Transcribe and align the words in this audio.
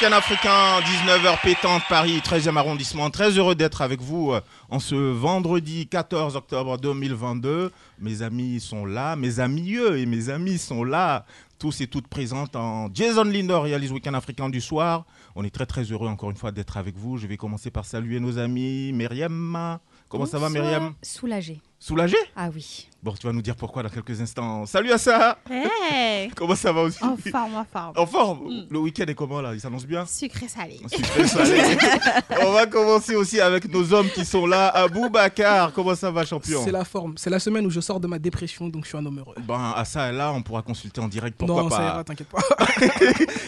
Week-end 0.00 0.16
africain, 0.16 0.80
19h 0.80 1.42
pétante, 1.42 1.82
Paris, 1.86 2.22
13e 2.24 2.56
arrondissement. 2.56 3.10
Très 3.10 3.36
heureux 3.36 3.54
d'être 3.54 3.82
avec 3.82 4.00
vous 4.00 4.32
euh, 4.32 4.40
en 4.70 4.78
ce 4.78 4.94
vendredi 4.94 5.88
14 5.88 6.36
octobre 6.36 6.78
2022. 6.78 7.70
Mes 7.98 8.22
amis 8.22 8.60
sont 8.60 8.86
là, 8.86 9.14
mes 9.16 9.40
amis 9.40 9.74
eux 9.74 9.98
et 9.98 10.06
mes 10.06 10.30
amis 10.30 10.56
sont 10.56 10.84
là. 10.84 11.26
Tous 11.58 11.82
et 11.82 11.86
toutes 11.86 12.08
présentes 12.08 12.56
en 12.56 12.88
Jason 12.94 13.24
Lindor 13.24 13.64
réalise 13.64 13.92
Week-end 13.92 14.14
africain 14.14 14.48
du 14.48 14.62
soir. 14.62 15.04
On 15.36 15.44
est 15.44 15.54
très 15.54 15.66
très 15.66 15.82
heureux 15.82 16.08
encore 16.08 16.30
une 16.30 16.36
fois 16.36 16.50
d'être 16.50 16.78
avec 16.78 16.96
vous. 16.96 17.18
Je 17.18 17.26
vais 17.26 17.36
commencer 17.36 17.70
par 17.70 17.84
saluer 17.84 18.20
nos 18.20 18.38
amis. 18.38 18.92
Myriam, 18.94 19.78
comment 20.08 20.24
ça 20.24 20.38
va. 20.38 20.48
Myriam? 20.48 20.94
Soulagé. 21.02 21.60
Soulagé 21.78 22.16
Ah 22.36 22.48
oui. 22.54 22.88
Bon, 23.02 23.14
tu 23.18 23.26
vas 23.26 23.32
nous 23.32 23.40
dire 23.40 23.56
pourquoi 23.56 23.82
dans 23.82 23.88
quelques 23.88 24.20
instants. 24.20 24.66
Salut 24.66 24.92
à 24.92 24.98
ça 24.98 25.38
Hey 25.50 26.30
Comment 26.36 26.54
ça 26.54 26.70
va 26.70 26.82
aussi 26.82 27.02
En 27.02 27.16
forme, 27.16 27.54
en 27.54 27.64
forme. 27.64 27.92
En 27.96 28.06
forme 28.06 28.66
Le 28.68 28.78
week-end 28.78 29.06
est 29.08 29.14
comment 29.14 29.40
là? 29.40 29.54
Il 29.54 29.60
s'annonce 29.60 29.86
bien? 29.86 30.04
Sucré 30.04 30.48
salé. 30.48 30.78
Sucré 30.86 31.26
salé. 31.26 31.78
On 32.42 32.52
va 32.52 32.66
commencer 32.66 33.16
aussi 33.16 33.40
avec 33.40 33.72
nos 33.72 33.90
hommes 33.94 34.10
qui 34.10 34.22
sont 34.26 34.44
là. 34.44 34.68
Abou 34.68 35.08
Bakar, 35.08 35.72
comment 35.72 35.94
ça 35.94 36.10
va, 36.10 36.26
champion? 36.26 36.62
C'est 36.62 36.72
la 36.72 36.84
forme. 36.84 37.14
C'est 37.16 37.30
la 37.30 37.38
semaine 37.38 37.64
où 37.64 37.70
je 37.70 37.80
sors 37.80 38.00
de 38.00 38.06
ma 38.06 38.18
dépression, 38.18 38.68
donc 38.68 38.84
je 38.84 38.90
suis 38.90 38.98
un 38.98 39.06
homme 39.06 39.18
heureux. 39.18 39.34
Ben, 39.48 39.72
à 39.74 39.86
ça, 39.86 40.12
là, 40.12 40.30
on 40.34 40.42
pourra 40.42 40.60
consulter 40.60 41.00
en 41.00 41.08
direct. 41.08 41.38
Pourquoi 41.38 41.62
non, 41.62 41.70
ça 41.70 41.78
pas 41.78 41.84
ira, 41.84 42.04
t'inquiète 42.04 42.28
pas. 42.28 42.40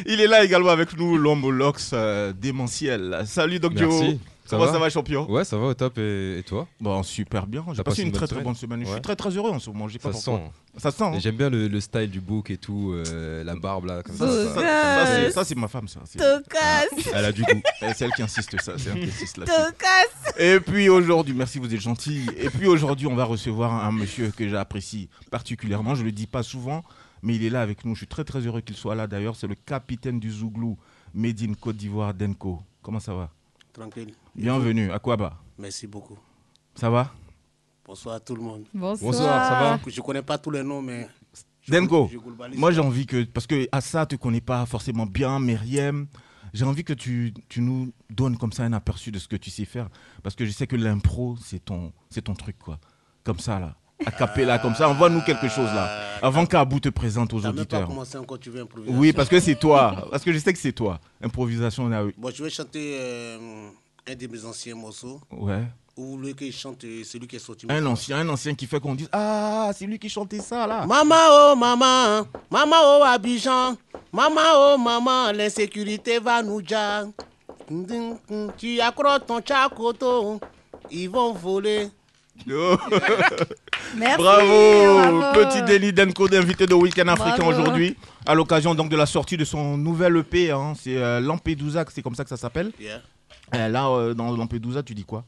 Il 0.06 0.19
est 0.22 0.28
là 0.28 0.44
également 0.44 0.70
avec 0.70 0.97
nous, 0.97 1.19
l'homme 1.19 1.50
lox 1.50 1.91
euh, 1.92 2.33
démentiel. 2.33 3.22
Salut, 3.27 3.59
Doc 3.61 3.77
Joe. 3.77 3.92
Merci. 4.00 4.19
Ça 4.19 4.31
Comment 4.56 4.67
va 4.67 4.72
ça 4.72 4.78
va, 4.78 4.91
champion 4.91 5.31
Ouais, 5.31 5.45
ça 5.45 5.56
va 5.58 5.67
au 5.67 5.75
top. 5.75 5.98
Et, 5.98 6.39
et 6.39 6.42
toi? 6.42 6.67
Bon, 6.81 7.03
super 7.03 7.47
bien. 7.47 7.62
J'ai 7.72 7.83
passé 7.83 7.84
passé 7.84 8.03
une, 8.03 8.08
une 8.08 8.12
très 8.14 8.27
très 8.27 8.41
bonne 8.41 8.55
semaine. 8.55 8.84
Je 8.84 8.91
suis 8.91 9.00
très 9.00 9.17
très 9.17 9.31
heureux 9.31 9.50
en 9.50 9.59
ce 9.59 9.70
moment. 9.70 9.89
Je 9.89 9.94
sais 9.94 9.98
pas 9.98 10.12
Ça 10.12 10.31
pourquoi. 10.31 10.47
sent. 10.47 10.81
Ça 10.81 10.91
sent. 10.91 11.05
hein 11.05 11.19
J'aime 11.19 11.36
bien 11.36 11.50
le, 11.50 11.69
le 11.69 11.81
style 11.81 12.09
du 12.11 12.20
book 12.20 12.50
et 12.50 12.56
tout, 12.56 12.92
euh, 12.94 13.44
la 13.44 13.55
barbe 13.56 13.84
là. 13.86 14.03
Comme 14.03 14.17
ça, 14.17 14.27
Ça, 14.27 14.55
ça- 14.55 14.55
ça, 14.55 15.06
ça- 15.06 15.31
ça, 15.31 15.44
c'est- 15.44 15.55
ma 15.55 15.69
femme, 15.69 15.86
ça. 15.89 16.00
C'est- 16.05 16.19
Tocasse 16.19 17.11
Elle 17.14 17.25
a 17.27 17.33
du 17.33 17.42
goût. 17.42 17.61
C'est 17.94 18.05
elle 18.06 18.12
qui 18.12 18.22
insiste, 18.22 18.61
ça. 18.61 18.72
C'est 18.78 18.91
elle 18.91 19.00
qui 19.00 19.09
insiste. 19.11 19.36
Tocasse 19.36 20.34
Et 20.39 20.61
puis 20.61 20.89
aujourd'hui, 20.89 21.34
merci, 21.34 21.59
vous 21.59 21.72
êtes 21.75 21.81
gentil. 21.81 22.27
Et 22.39 22.48
puis 22.50 22.66
aujourd'hui, 22.66 23.06
on 23.06 23.14
va 23.14 23.25
recevoir 23.25 23.72
un, 23.72 23.89
un 23.89 23.92
monsieur 23.92 24.31
que 24.37 24.48
j'apprécie 24.48 25.09
particulièrement. 25.31 25.94
Je 25.94 26.05
le 26.05 26.12
dis 26.12 26.27
pas 26.27 26.42
souvent, 26.42 26.83
mais 27.22 27.34
il 27.37 27.44
est 27.44 27.50
là 27.50 27.61
avec 27.62 27.84
nous. 27.84 27.94
Je 27.94 27.98
suis 28.00 28.06
très 28.06 28.25
très 28.25 28.41
heureux 28.41 28.61
qu'il 28.61 28.77
soit 28.77 28.94
là. 28.94 29.06
D'ailleurs, 29.06 29.37
c'est 29.37 29.47
le 29.47 29.55
capitaine 29.55 30.19
du 30.20 30.31
Zouglou, 30.31 30.78
Made 31.14 31.41
in 31.42 31.53
Côte 31.55 31.77
d'Ivoire, 31.77 32.14
Denko. 32.14 32.61
Comment 32.83 33.00
ça 33.00 33.14
va? 33.14 33.31
Tranquille. 33.73 34.15
Bienvenue. 34.34 34.91
À 34.92 34.98
quoi 34.98 35.17
bas 35.17 35.39
Merci 35.59 35.87
beaucoup. 35.87 36.19
Ça 36.75 36.91
va? 36.91 37.12
Bonsoir 37.87 38.17
à 38.17 38.20
tout 38.20 38.34
le 38.37 38.42
monde. 38.42 38.65
Bonsoir, 38.75 39.12
ça 39.48 39.55
va? 39.61 39.81
Je 39.87 40.01
connais 40.01 40.23
pas 40.23 40.39
tous 40.39 40.51
les 40.51 40.62
noms, 40.62 40.83
mais. 40.83 41.09
je- 41.62 41.73
Denko, 41.73 42.11
je 42.12 42.56
moi 42.59 42.70
j'ai 42.70 42.81
envie 42.81 43.06
que, 43.06 43.25
parce 43.25 43.47
que 43.47 43.69
Assa 43.73 44.05
te 44.06 44.17
connais 44.17 44.41
pas 44.41 44.67
forcément 44.67 45.06
bien, 45.06 45.38
Myriam, 45.38 46.06
j'ai 46.53 46.65
envie 46.65 46.84
que 46.84 46.93
tu, 46.93 47.32
tu 47.49 47.61
nous 47.61 47.93
donnes 48.11 48.37
comme 48.37 48.53
ça 48.53 48.65
un 48.65 48.72
aperçu 48.72 49.11
de 49.11 49.19
ce 49.19 49.28
que 49.28 49.37
tu 49.37 49.50
sais 49.50 49.65
faire, 49.65 49.88
parce 50.22 50.34
que 50.34 50.44
je 50.44 50.50
sais 50.50 50.66
que 50.66 50.77
l'impro 50.77 51.37
c'est 51.43 51.65
ton, 51.65 51.93
c'est 52.11 52.22
ton 52.22 52.34
truc 52.34 52.59
quoi, 52.59 52.78
comme 53.25 53.38
ça 53.38 53.59
là, 53.61 53.77
a 54.06 54.10
cappella 54.10 54.58
comme 54.58 54.74
ça, 54.74 54.88
envoie-nous 54.88 55.20
quelque 55.22 55.48
chose 55.48 55.66
là, 55.74 55.88
avant 56.22 56.46
qu'Abou 56.46 56.80
te 56.80 56.88
présente 56.88 57.32
aux 57.32 57.40
T'as 57.40 57.48
même 57.48 57.56
pas 57.56 57.60
auditeurs. 57.62 57.86
commencé 57.88 58.18
encore, 58.18 58.38
tu 58.38 58.50
veux 58.50 58.62
improviser. 58.62 58.94
Oui, 58.96 59.12
parce 59.12 59.28
que 59.28 59.40
c'est 59.40 59.54
toi, 59.56 60.06
parce 60.10 60.22
que 60.22 60.32
je 60.32 60.38
sais 60.38 60.52
que 60.52 60.58
c'est 60.58 60.72
toi. 60.72 60.98
Improvisation, 61.22 61.84
on 61.84 61.92
a 61.92 62.02
eu. 62.04 62.14
Bon, 62.18 62.30
je 62.34 62.42
vais 62.42 62.50
chanter 62.50 62.96
euh, 63.00 63.68
un 64.10 64.14
de 64.14 64.26
mes 64.26 64.44
anciens 64.44 64.74
morceaux. 64.74 65.20
Ouais. 65.30 65.62
Ou 65.96 66.16
le 66.16 66.32
qui 66.32 66.50
chante, 66.52 66.82
euh, 66.84 67.02
celui 67.04 67.26
qui 67.26 67.36
est 67.36 67.38
sorti. 67.38 67.66
Un 67.68 67.84
ancien, 67.84 68.16
un 68.18 68.28
ancien 68.30 68.54
qui 68.54 68.66
fait 68.66 68.80
qu'on 68.80 68.94
dise 68.94 69.08
Ah, 69.12 69.70
c'est 69.76 69.84
lui 69.84 69.98
qui 69.98 70.08
chantait 70.08 70.40
ça 70.40 70.66
là. 70.66 70.86
Maman, 70.86 71.14
oh 71.30 71.54
maman, 71.54 72.26
maman, 72.50 72.76
oh 72.82 73.02
Abidjan, 73.04 73.76
maman, 74.10 74.40
oh 74.56 74.78
maman, 74.78 75.32
l'insécurité 75.32 76.19
va 76.19 76.42
nous 76.42 76.62
dire. 76.62 77.08
Tu 78.58 78.80
accroches 78.80 79.26
ton 79.26 79.40
chakoto, 79.46 80.40
ils 80.90 81.08
vont 81.08 81.32
voler. 81.32 81.88
Oh. 82.50 82.76
Merci 83.97 84.16
Bravo, 84.16 84.98
bravo. 84.98 85.32
Petit 85.34 85.62
Délit 85.62 85.93
Denko 85.93 86.28
d'invité 86.28 86.66
de 86.66 86.75
Week-end 86.75 87.09
Africain 87.09 87.47
aujourd'hui, 87.47 87.97
à 88.26 88.34
l'occasion 88.34 88.75
donc 88.75 88.88
de 88.88 88.97
la 88.97 89.06
sortie 89.06 89.37
de 89.37 89.44
son 89.44 89.76
nouvel 89.76 90.16
EP, 90.16 90.50
hein, 90.50 90.72
c'est 90.78 90.97
euh, 90.97 91.20
Lampedusa, 91.20 91.84
c'est 91.93 92.03
comme 92.03 92.15
ça 92.15 92.25
que 92.25 92.31
ça 92.31 92.37
s'appelle. 92.37 92.72
Yeah. 92.81 93.03
Euh, 93.54 93.69
là, 93.69 93.88
euh, 93.88 94.15
dans 94.15 94.34
Lampedusa, 94.34 94.82
tu 94.82 94.94
dis 94.94 95.04
quoi? 95.04 95.25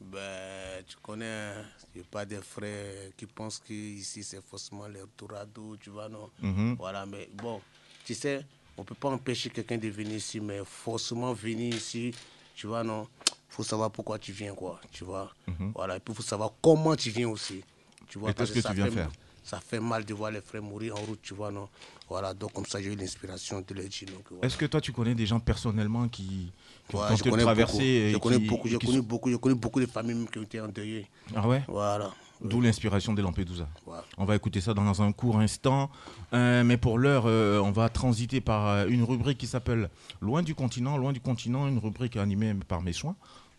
Ben, 0.00 0.82
tu 0.86 0.96
connais, 1.02 1.26
hein, 1.26 1.64
il 1.94 1.98
n'y 1.98 2.04
a 2.04 2.06
pas 2.10 2.24
des 2.24 2.40
frères 2.40 3.10
qui 3.16 3.26
pensent 3.26 3.58
qu'ici 3.58 4.22
c'est 4.24 4.42
forcément 4.42 4.86
les 4.88 5.00
tourados, 5.16 5.76
tu 5.80 5.90
vois, 5.90 6.08
non? 6.08 6.30
Mhm. 6.40 6.76
Voilà, 6.78 7.04
mais 7.06 7.28
bon, 7.34 7.60
tu 8.04 8.14
sais, 8.14 8.44
on 8.76 8.82
ne 8.82 8.86
peut 8.86 8.94
pas 8.94 9.10
empêcher 9.10 9.50
quelqu'un 9.50 9.78
de 9.78 9.88
venir 9.88 10.16
ici, 10.16 10.40
mais 10.40 10.60
forcément 10.64 11.32
venir 11.32 11.74
ici, 11.74 12.14
tu 12.54 12.66
vois, 12.66 12.82
non? 12.82 13.06
Faut 13.54 13.62
savoir 13.62 13.90
pourquoi 13.90 14.18
tu 14.18 14.32
viens, 14.32 14.54
quoi, 14.54 14.80
tu 14.92 15.04
vois. 15.04 15.32
Voilà, 15.74 15.96
et 15.96 16.00
puis 16.00 16.12
il 16.12 16.16
faut 16.16 16.22
savoir 16.22 16.52
comment 16.60 16.96
tu 16.96 17.10
viens 17.10 17.28
aussi, 17.28 17.62
tu 18.08 18.18
vois. 18.18 18.28
Mhm. 18.28 18.32
Et 18.32 18.34
parce 18.34 18.50
qu'est-ce 18.50 18.62
que 18.62 18.68
ça 18.68 18.70
tu 18.70 18.76
viens 18.76 18.86
fait- 18.86 18.90
faire? 18.92 19.10
Ça 19.44 19.60
fait 19.60 19.78
mal 19.78 20.06
de 20.06 20.14
voir 20.14 20.30
les 20.30 20.40
frères 20.40 20.62
mourir 20.62 20.94
en 20.96 21.00
route, 21.00 21.20
tu 21.22 21.34
vois, 21.34 21.50
non? 21.50 21.68
Voilà, 22.08 22.32
donc 22.32 22.52
comme 22.54 22.64
ça, 22.64 22.80
j'ai 22.80 22.90
eu 22.92 22.96
l'inspiration 22.96 23.62
de 23.66 23.74
les 23.74 23.88
dire. 23.88 24.08
voilà. 24.30 24.46
Est-ce 24.46 24.56
que 24.56 24.64
toi, 24.64 24.80
tu 24.80 24.90
connais 24.90 25.14
des 25.14 25.26
gens 25.26 25.38
personnellement 25.38 26.08
qui, 26.08 26.50
qui 26.88 26.96
ont 26.96 27.00
Ouais, 27.00 27.16
je 27.16 27.22
tenté 27.22 27.36
de 27.36 27.42
traverser 27.42 28.10
Je 28.12 28.16
connais 28.16 28.38
beaucoup, 28.38 28.68
j'ai 28.68 28.78
connu 28.78 29.02
beaucoup, 29.02 29.30
j'ai 29.30 29.38
connu 29.38 29.54
beaucoup 29.54 29.80
de 29.80 29.86
familles 29.86 30.14
même 30.14 30.28
qui 30.30 30.38
ont 30.38 30.42
été 30.42 30.60
endeuillées. 30.60 31.06
Ah 31.36 31.46
ouais? 31.46 31.62
Voilà. 31.68 32.10
D'où 32.40 32.60
l'inspiration 32.60 33.14
de 33.14 33.22
Lampedusa. 33.22 33.68
Ouais. 33.86 33.96
On 34.18 34.24
va 34.24 34.34
écouter 34.36 34.60
ça 34.60 34.74
dans 34.74 35.02
un 35.02 35.12
court 35.12 35.38
instant. 35.38 35.90
Euh, 36.32 36.64
mais 36.64 36.76
pour 36.76 36.98
l'heure, 36.98 37.24
euh, 37.26 37.58
on 37.60 37.70
va 37.70 37.88
transiter 37.88 38.40
par 38.40 38.66
euh, 38.66 38.86
une 38.88 39.02
rubrique 39.04 39.38
qui 39.38 39.46
s'appelle 39.46 39.88
Loin 40.20 40.42
du 40.42 40.54
continent. 40.54 40.96
Loin 40.98 41.12
du 41.12 41.20
continent, 41.20 41.68
une 41.68 41.78
rubrique 41.78 42.16
animée 42.16 42.52
par 42.66 42.82
mes 42.82 42.92
soins. 42.92 43.14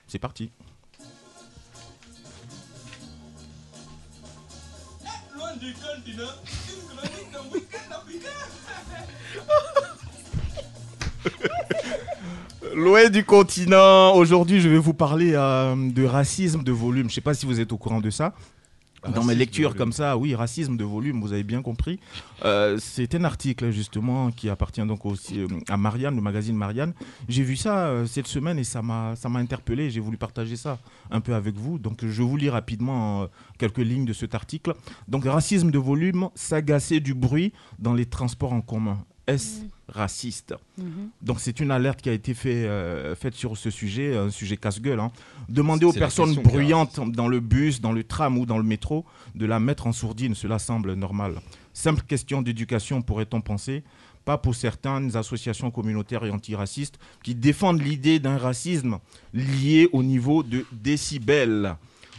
C'est 0.07 0.19
parti. 0.19 0.51
Loin 12.75 13.09
du 13.09 13.23
continent. 13.23 14.13
Aujourd'hui, 14.15 14.59
je 14.59 14.69
vais 14.69 14.77
vous 14.77 14.93
parler 14.93 15.31
euh, 15.33 15.75
de 15.75 16.03
racisme 16.03 16.61
de 16.61 16.71
volume. 16.71 17.03
Je 17.03 17.11
ne 17.11 17.13
sais 17.13 17.21
pas 17.21 17.33
si 17.33 17.45
vous 17.45 17.59
êtes 17.59 17.71
au 17.71 17.77
courant 17.77 18.01
de 18.01 18.09
ça. 18.09 18.33
Dans 19.13 19.23
mes 19.23 19.33
Racisme 19.33 19.39
lectures 19.39 19.75
comme 19.75 19.91
ça, 19.91 20.17
oui, 20.17 20.35
racisme 20.35 20.77
de 20.77 20.83
volume, 20.83 21.21
vous 21.21 21.33
avez 21.33 21.43
bien 21.43 21.61
compris. 21.61 21.99
Euh, 22.43 22.77
c'est 22.79 23.13
un 23.15 23.23
article 23.23 23.71
justement 23.71 24.31
qui 24.31 24.49
appartient 24.49 24.85
donc 24.85 25.05
aussi 25.05 25.39
euh, 25.39 25.47
à 25.69 25.77
Marianne, 25.77 26.15
le 26.15 26.21
magazine 26.21 26.55
Marianne. 26.55 26.93
J'ai 27.27 27.43
vu 27.43 27.55
ça 27.55 27.87
euh, 27.87 28.05
cette 28.05 28.27
semaine 28.27 28.57
et 28.57 28.63
ça 28.63 28.81
m'a 28.81 29.15
ça 29.15 29.29
m'a 29.29 29.39
interpellé. 29.39 29.89
J'ai 29.89 29.99
voulu 29.99 30.17
partager 30.17 30.55
ça 30.55 30.79
un 31.11 31.21
peu 31.21 31.33
avec 31.35 31.55
vous. 31.55 31.77
Donc 31.77 32.05
je 32.05 32.21
vous 32.23 32.37
lis 32.37 32.49
rapidement 32.49 33.23
euh, 33.23 33.27
quelques 33.57 33.77
lignes 33.79 34.05
de 34.05 34.13
cet 34.13 34.35
article. 34.35 34.73
Donc 35.07 35.25
racisme 35.25 35.71
de 35.71 35.79
volume, 35.79 36.29
s'agacer 36.35 36.99
du 36.99 37.13
bruit 37.13 37.53
dans 37.79 37.93
les 37.93 38.05
transports 38.05 38.53
en 38.53 38.61
commun. 38.61 39.03
Est-ce 39.27 39.61
raciste 39.87 40.53
Donc 41.21 41.39
c'est 41.39 41.59
une 41.59 41.71
alerte 41.71 42.01
qui 42.01 42.09
a 42.09 42.13
été 42.13 42.33
fait, 42.35 42.65
euh, 42.65 43.15
faite 43.15 43.33
sur 43.33 43.57
ce 43.57 43.69
sujet, 43.71 44.15
un 44.15 44.29
sujet 44.29 44.55
casse-gueule. 44.57 44.99
hein. 44.99 45.11
Demandez 45.49 45.85
aux 45.85 45.93
personnes 45.93 46.35
bruyantes 46.43 46.99
dans 47.11 47.27
le 47.27 47.39
bus, 47.39 47.81
dans 47.81 47.91
le 47.91 48.03
tram 48.03 48.37
ou 48.37 48.45
dans 48.45 48.57
le 48.57 48.63
métro 48.63 49.03
de 49.33 49.45
la 49.45 49.59
mettre 49.59 49.87
en 49.87 49.93
sourdine. 49.93 50.35
Cela 50.35 50.59
semble 50.59 50.93
normal. 50.93 51.41
Simple 51.73 52.03
question 52.03 52.41
d'éducation, 52.43 53.01
pourrait-on 53.01 53.41
penser? 53.41 53.83
Pas 54.25 54.37
pour 54.37 54.55
certaines 54.55 55.15
associations 55.15 55.69
communautaires 55.71 56.25
et 56.25 56.31
antiracistes 56.31 56.97
qui 57.23 57.35
défendent 57.35 57.81
l'idée 57.81 58.19
d'un 58.19 58.37
racisme 58.37 58.99
lié 59.33 59.87
au 59.91 60.01
niveau 60.03 60.41
de 60.43 60.65
décibels. 60.71 61.75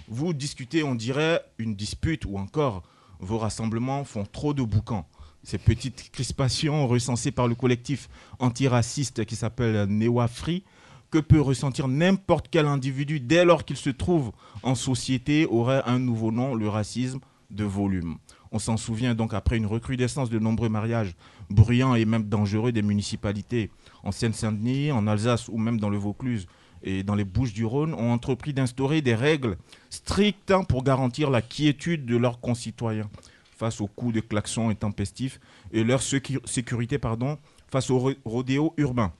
Vous 0.08 0.32
discutez, 0.32 0.84
on 0.84 0.94
dirait, 0.94 1.40
une 1.58 1.74
dispute 1.74 2.24
ou 2.26 2.38
encore 2.38 2.82
vos 3.18 3.38
rassemblements 3.38 4.04
font 4.04 4.24
trop 4.24 4.54
de 4.54 4.62
boucans. 4.62 5.08
Ces 5.46 5.58
petites 5.58 6.10
crispations 6.10 6.88
recensées 6.88 7.30
par 7.30 7.46
le 7.46 7.54
collectif 7.54 8.08
antiraciste 8.40 9.24
qui 9.24 9.36
s'appelle 9.36 9.84
Newa 9.84 10.26
Free, 10.26 10.64
que 11.12 11.18
peut 11.18 11.40
ressentir 11.40 11.86
n'importe 11.86 12.48
quel 12.50 12.66
individu 12.66 13.20
dès 13.20 13.44
lors 13.44 13.64
qu'il 13.64 13.76
se 13.76 13.90
trouve 13.90 14.32
en 14.64 14.74
société, 14.74 15.46
aurait 15.46 15.82
un 15.86 16.00
nouveau 16.00 16.32
nom, 16.32 16.56
le 16.56 16.68
racisme 16.68 17.20
de 17.52 17.62
volume. 17.62 18.16
On 18.50 18.58
s'en 18.58 18.76
souvient 18.76 19.14
donc 19.14 19.34
après 19.34 19.56
une 19.56 19.66
recrudescence 19.66 20.30
de 20.30 20.40
nombreux 20.40 20.68
mariages 20.68 21.14
bruyants 21.48 21.94
et 21.94 22.04
même 22.06 22.24
dangereux 22.24 22.72
des 22.72 22.82
municipalités 22.82 23.70
en 24.02 24.10
Seine-Saint-Denis, 24.10 24.90
en 24.90 25.06
Alsace 25.06 25.46
ou 25.46 25.58
même 25.58 25.78
dans 25.78 25.90
le 25.90 25.96
Vaucluse 25.96 26.48
et 26.82 27.04
dans 27.04 27.14
les 27.14 27.24
Bouches-du-Rhône 27.24 27.94
ont 27.94 28.10
entrepris 28.10 28.52
d'instaurer 28.52 29.00
des 29.00 29.14
règles 29.14 29.58
strictes 29.90 30.52
pour 30.68 30.82
garantir 30.82 31.30
la 31.30 31.40
quiétude 31.40 32.04
de 32.04 32.16
leurs 32.16 32.40
concitoyens 32.40 33.08
face 33.56 33.80
aux 33.80 33.86
coups 33.86 34.14
de 34.14 34.20
klaxon 34.20 34.68
intempestifs 34.68 35.40
et 35.72 35.82
leur 35.84 36.00
sécu- 36.02 36.40
sécurité 36.44 36.98
pardon, 36.98 37.38
face 37.68 37.90
au 37.90 37.98
ro- 37.98 38.12
rodéo 38.24 38.74
urbain. 38.76 39.12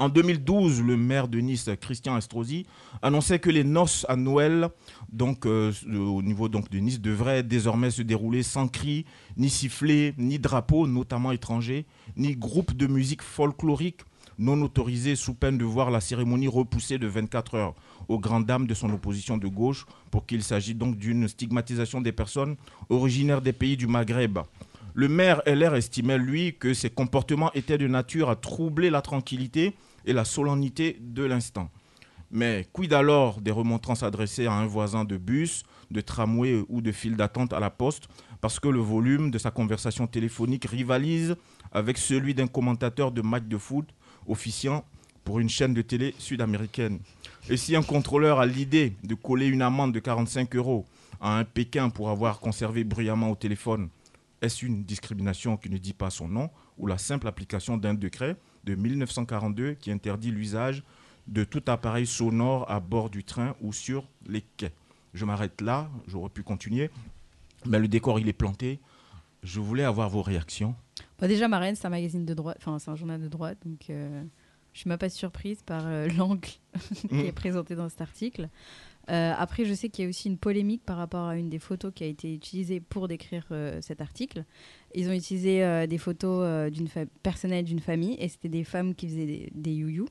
En 0.00 0.08
2012, 0.08 0.80
le 0.80 0.96
maire 0.96 1.26
de 1.26 1.40
Nice, 1.40 1.68
Christian 1.80 2.16
Estrosi, 2.16 2.66
annonçait 3.02 3.40
que 3.40 3.50
les 3.50 3.64
noces 3.64 4.06
à 4.08 4.14
Noël, 4.14 4.68
donc 5.12 5.44
euh, 5.44 5.72
au 5.92 6.22
niveau 6.22 6.48
donc 6.48 6.70
de 6.70 6.78
Nice, 6.78 7.00
devraient 7.00 7.42
désormais 7.42 7.90
se 7.90 8.02
dérouler 8.02 8.44
sans 8.44 8.68
cris, 8.68 9.06
ni 9.36 9.50
sifflets, 9.50 10.14
ni 10.16 10.38
drapeaux, 10.38 10.86
notamment 10.86 11.32
étrangers, 11.32 11.84
ni 12.16 12.36
groupes 12.36 12.74
de 12.76 12.86
musique 12.86 13.22
folklorique 13.22 14.02
non 14.38 14.62
autorisés 14.62 15.16
sous 15.16 15.34
peine 15.34 15.58
de 15.58 15.64
voir 15.64 15.90
la 15.90 16.00
cérémonie 16.00 16.46
repoussée 16.46 16.98
de 16.98 17.08
24 17.08 17.56
heures 17.56 17.74
aux 18.08 18.18
grandes 18.18 18.46
dames 18.46 18.66
de 18.66 18.74
son 18.74 18.90
opposition 18.90 19.36
de 19.36 19.46
gauche 19.46 19.86
pour 20.10 20.26
qu'il 20.26 20.42
s'agisse 20.42 20.76
donc 20.76 20.96
d'une 20.96 21.28
stigmatisation 21.28 22.00
des 22.00 22.12
personnes 22.12 22.56
originaires 22.88 23.42
des 23.42 23.52
pays 23.52 23.76
du 23.76 23.86
Maghreb. 23.86 24.38
Le 24.94 25.08
maire 25.08 25.42
LR 25.46 25.74
estimait, 25.76 26.18
lui, 26.18 26.56
que 26.58 26.74
ces 26.74 26.90
comportements 26.90 27.52
étaient 27.52 27.78
de 27.78 27.86
nature 27.86 28.30
à 28.30 28.36
troubler 28.36 28.90
la 28.90 29.02
tranquillité 29.02 29.74
et 30.04 30.12
la 30.12 30.24
solennité 30.24 30.96
de 31.00 31.22
l'instant. 31.24 31.70
Mais 32.30 32.66
quid 32.72 32.92
alors 32.92 33.40
des 33.40 33.50
remontrances 33.50 34.02
adressées 34.02 34.46
à 34.46 34.52
un 34.52 34.66
voisin 34.66 35.04
de 35.04 35.16
bus, 35.16 35.62
de 35.90 36.00
tramway 36.00 36.62
ou 36.68 36.80
de 36.80 36.92
file 36.92 37.16
d'attente 37.16 37.52
à 37.52 37.60
la 37.60 37.70
poste 37.70 38.08
parce 38.40 38.60
que 38.60 38.68
le 38.68 38.80
volume 38.80 39.30
de 39.30 39.38
sa 39.38 39.50
conversation 39.50 40.06
téléphonique 40.06 40.66
rivalise 40.66 41.36
avec 41.72 41.98
celui 41.98 42.34
d'un 42.34 42.46
commentateur 42.46 43.12
de 43.12 43.22
match 43.22 43.44
de 43.44 43.58
foot 43.58 43.86
officiant 44.26 44.84
pour 45.24 45.40
une 45.40 45.48
chaîne 45.48 45.74
de 45.74 45.82
télé 45.82 46.14
sud-américaine? 46.18 47.00
Et 47.50 47.56
si 47.56 47.74
un 47.76 47.82
contrôleur 47.82 48.40
a 48.40 48.46
l'idée 48.46 48.94
de 49.04 49.14
coller 49.14 49.46
une 49.46 49.62
amende 49.62 49.92
de 49.92 50.00
45 50.00 50.54
euros 50.56 50.84
à 51.20 51.38
un 51.38 51.44
Pékin 51.44 51.90
pour 51.90 52.10
avoir 52.10 52.40
conservé 52.40 52.84
bruyamment 52.84 53.30
au 53.30 53.36
téléphone, 53.36 53.88
est-ce 54.42 54.66
une 54.66 54.84
discrimination 54.84 55.56
qui 55.56 55.70
ne 55.70 55.78
dit 55.78 55.94
pas 55.94 56.10
son 56.10 56.28
nom 56.28 56.50
ou 56.76 56.86
la 56.86 56.98
simple 56.98 57.26
application 57.26 57.76
d'un 57.76 57.94
décret 57.94 58.36
de 58.64 58.74
1942 58.74 59.74
qui 59.74 59.90
interdit 59.90 60.30
l'usage 60.30 60.84
de 61.26 61.44
tout 61.44 61.62
appareil 61.66 62.06
sonore 62.06 62.70
à 62.70 62.80
bord 62.80 63.10
du 63.10 63.24
train 63.24 63.54
ou 63.60 63.72
sur 63.72 64.08
les 64.26 64.42
quais? 64.56 64.72
Je 65.14 65.24
m'arrête 65.24 65.60
là, 65.60 65.90
j'aurais 66.06 66.28
pu 66.28 66.42
continuer, 66.42 66.90
mais 67.66 67.78
le 67.78 67.88
décor 67.88 68.20
il 68.20 68.28
est 68.28 68.32
planté. 68.32 68.78
Je 69.42 69.60
voulais 69.60 69.84
avoir 69.84 70.08
vos 70.08 70.22
réactions. 70.22 70.74
Bah, 71.18 71.28
déjà, 71.28 71.48
Marianne, 71.48 71.76
c'est 71.76 71.86
un 71.86 71.90
magazine 71.90 72.24
de 72.24 72.34
droite, 72.34 72.56
enfin, 72.60 72.78
c'est 72.78 72.90
un 72.90 72.96
journal 72.96 73.20
de 73.20 73.28
droite, 73.28 73.58
donc 73.64 73.88
euh, 73.90 74.22
je 74.72 74.80
suis 74.80 74.88
même 74.88 74.98
pas 74.98 75.08
surprise 75.08 75.62
par 75.64 75.82
euh, 75.86 76.08
l'angle 76.16 76.40
qui 76.40 76.60
Mm. 77.10 77.20
est 77.20 77.32
présenté 77.32 77.74
dans 77.74 77.88
cet 77.88 78.00
article. 78.00 78.48
Euh, 79.10 79.32
après, 79.36 79.64
je 79.64 79.72
sais 79.72 79.88
qu'il 79.88 80.04
y 80.04 80.06
a 80.06 80.08
aussi 80.10 80.28
une 80.28 80.36
polémique 80.36 80.84
par 80.84 80.98
rapport 80.98 81.24
à 81.26 81.36
une 81.36 81.48
des 81.48 81.58
photos 81.58 81.92
qui 81.94 82.04
a 82.04 82.06
été 82.06 82.32
utilisée 82.34 82.78
pour 82.78 83.08
décrire 83.08 83.46
euh, 83.52 83.78
cet 83.80 84.00
article. 84.02 84.44
Ils 84.94 85.08
ont 85.08 85.12
utilisé 85.12 85.64
euh, 85.64 85.86
des 85.86 85.96
photos 85.98 86.70
d'une 86.70 86.88
personnelles 87.22 87.64
d'une 87.64 87.80
famille 87.80 88.16
et 88.20 88.28
c'était 88.28 88.50
des 88.50 88.64
femmes 88.64 88.94
qui 88.94 89.08
faisaient 89.08 89.26
des, 89.26 89.50
des 89.54 89.72
you-you. 89.72 90.06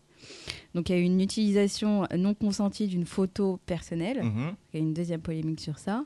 Donc 0.73 0.89
il 0.89 0.93
y 0.93 0.95
a 0.95 0.99
eu 0.99 1.05
une 1.05 1.21
utilisation 1.21 2.07
non 2.17 2.33
consentie 2.33 2.87
d'une 2.87 3.05
photo 3.05 3.59
personnelle. 3.67 4.23
Mhm. 4.23 4.55
Il 4.73 4.79
y 4.79 4.83
a 4.83 4.85
une 4.85 4.93
deuxième 4.95 5.21
polémique 5.21 5.59
sur 5.61 5.77
ça. 5.77 6.03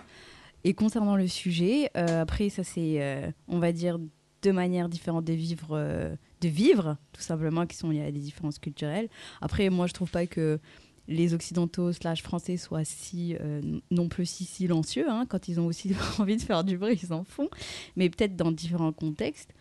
Et 0.65 0.74
concernant 0.74 1.15
le 1.15 1.27
sujet, 1.27 1.89
après, 1.95 2.50
ça 2.50 2.63
c'est, 2.63 3.33
on 3.47 3.57
va 3.59 3.71
dire, 3.71 3.97
deux 4.44 4.54
manières 4.54 4.89
différentes 4.89 5.25
de 5.25 5.33
vivre, 5.33 6.12
de 6.42 6.48
vivre, 6.50 6.98
tout 7.14 7.22
simplement, 7.22 7.66
qui 7.66 7.78
sont 7.78 7.90
liées 7.90 8.04
à 8.06 8.12
des 8.12 8.20
différences 8.20 8.60
culturelles. 8.60 9.08
Après, 9.42 9.70
moi, 9.70 9.88
je 9.88 9.94
trouve 9.94 10.12
pas 10.12 10.26
que 10.28 10.60
les 11.08 11.34
occidentaux 11.34 11.92
slash 11.94 12.22
français 12.22 12.58
soient 12.58 12.84
si 12.86 13.36
euh, 13.40 13.62
non 13.90 14.08
plus 14.08 14.26
si 14.26 14.46
silencieux. 14.46 15.10
hein. 15.10 15.26
Quand 15.28 15.48
ils 15.48 15.60
ont 15.60 15.66
aussi 15.66 15.94
envie 16.20 16.38
de 16.38 16.42
faire 16.42 16.64
du 16.64 16.78
bruit, 16.78 17.00
ils 17.04 17.14
en 17.14 17.24
font, 17.24 17.50
mais 17.96 18.10
peut-être 18.10 18.36
dans 18.36 18.52
différents 18.52 18.94
contextes. 18.94 19.52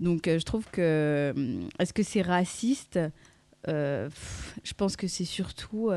Donc, 0.00 0.26
euh, 0.28 0.38
je 0.38 0.44
trouve 0.44 0.66
que 0.70 1.32
hum, 1.36 1.68
est-ce 1.78 1.92
que 1.92 2.02
c'est 2.02 2.22
raciste? 2.22 2.98
Euh, 3.68 4.08
Je 4.64 4.74
pense 4.74 4.96
que 4.96 5.06
c'est 5.06 5.24
surtout 5.24 5.90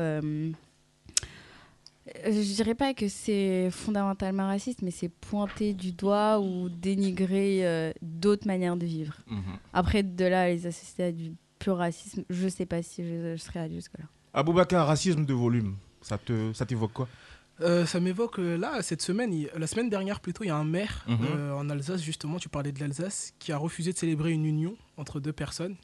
Je 2.24 2.54
dirais 2.54 2.74
pas 2.74 2.94
que 2.94 3.08
c'est 3.08 3.68
fondamentalement 3.70 4.46
raciste, 4.46 4.82
mais 4.82 4.90
c'est 4.92 5.08
pointer 5.08 5.72
du 5.74 5.92
doigt 5.92 6.38
ou 6.40 6.68
dénigrer 6.68 7.66
euh, 7.66 7.92
d'autres 8.00 8.46
manières 8.46 8.76
de 8.76 8.86
vivre. 8.86 9.14
Mhm. 9.26 9.42
Après, 9.72 10.02
de 10.02 10.24
là, 10.24 10.48
les 10.48 10.66
associer 10.66 11.04
à 11.06 11.12
du 11.12 11.32
pur 11.58 11.76
racisme, 11.78 12.22
je 12.30 12.48
sais 12.48 12.66
pas 12.66 12.82
si 12.82 13.02
je, 13.02 13.34
je 13.36 13.42
serais 13.42 13.60
allée 13.60 13.74
jusque-là. 13.76 14.04
Aboubacar, 14.34 14.86
racisme 14.86 15.24
de 15.24 15.34
volume, 15.34 15.76
ça 16.00 16.16
te, 16.18 16.52
ça 16.52 16.64
t'évoque 16.66 16.92
quoi? 16.92 17.08
Euh, 17.62 17.86
ça 17.86 17.98
m'évoque 18.00 18.38
euh, 18.38 18.56
là, 18.58 18.82
cette 18.82 19.00
semaine, 19.00 19.32
il- 19.32 19.50
la 19.56 19.66
semaine 19.66 19.88
dernière 19.88 20.20
plutôt, 20.20 20.44
il 20.44 20.48
y 20.48 20.50
a 20.50 20.56
un 20.56 20.64
maire 20.64 21.04
Mhm. 21.08 21.18
euh, 21.22 21.54
en 21.54 21.68
Alsace, 21.70 22.02
justement, 22.02 22.38
tu 22.38 22.48
parlais 22.50 22.70
de 22.70 22.78
l'Alsace, 22.78 23.32
qui 23.38 23.50
a 23.50 23.56
refusé 23.56 23.92
de 23.92 23.98
célébrer 23.98 24.32
une 24.32 24.44
union 24.44 24.76
entre 24.98 25.18
deux 25.20 25.32
personnes. 25.32 25.74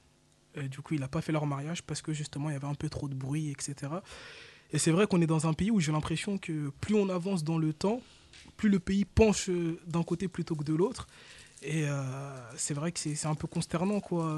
Euh, 0.59 0.69
du 0.69 0.81
coup, 0.83 0.93
il 0.95 1.01
n'a 1.01 1.09
pas 1.09 1.23
fait 1.23 1.33
leur 1.33 1.47
mariage 1.47 1.83
parce 1.83 2.03
que 2.03 2.13
justement, 2.13 2.51
il 2.51 2.53
y 2.53 2.57
avait 2.57 2.67
un 2.67 2.75
peu 2.75 2.91
trop 2.91 3.09
de 3.09 3.15
bruit, 3.15 3.51
etc. 3.51 3.91
Et 4.73 4.79
c'est 4.79 4.91
vrai 4.91 5.07
qu'on 5.07 5.21
est 5.21 5.27
dans 5.27 5.47
un 5.47 5.53
pays 5.53 5.71
où 5.71 5.81
j'ai 5.81 5.93
l'impression 5.93 6.39
que 6.39 6.71
plus 6.81 6.95
on 6.95 7.09
avance 7.09 7.45
dans 7.45 7.59
le 7.59 7.73
temps, 7.73 8.01
plus 8.57 8.69
le 8.69 8.79
pays 8.79 9.05
penche 9.05 9.51
euh, 9.51 9.79
d'un 9.87 10.03
côté 10.03 10.29
plutôt 10.29 10.55
que 10.57 10.65
de 10.65 10.75
l'autre. 10.75 11.07
Et 11.63 11.85
euh, 11.87 12.03
c'est 12.57 12.75
vrai 12.75 12.91
que 12.91 12.99
c'est 12.99 13.27
un 13.27 13.35
peu 13.35 13.47
consternant, 13.47 14.01
quoi. 14.01 14.37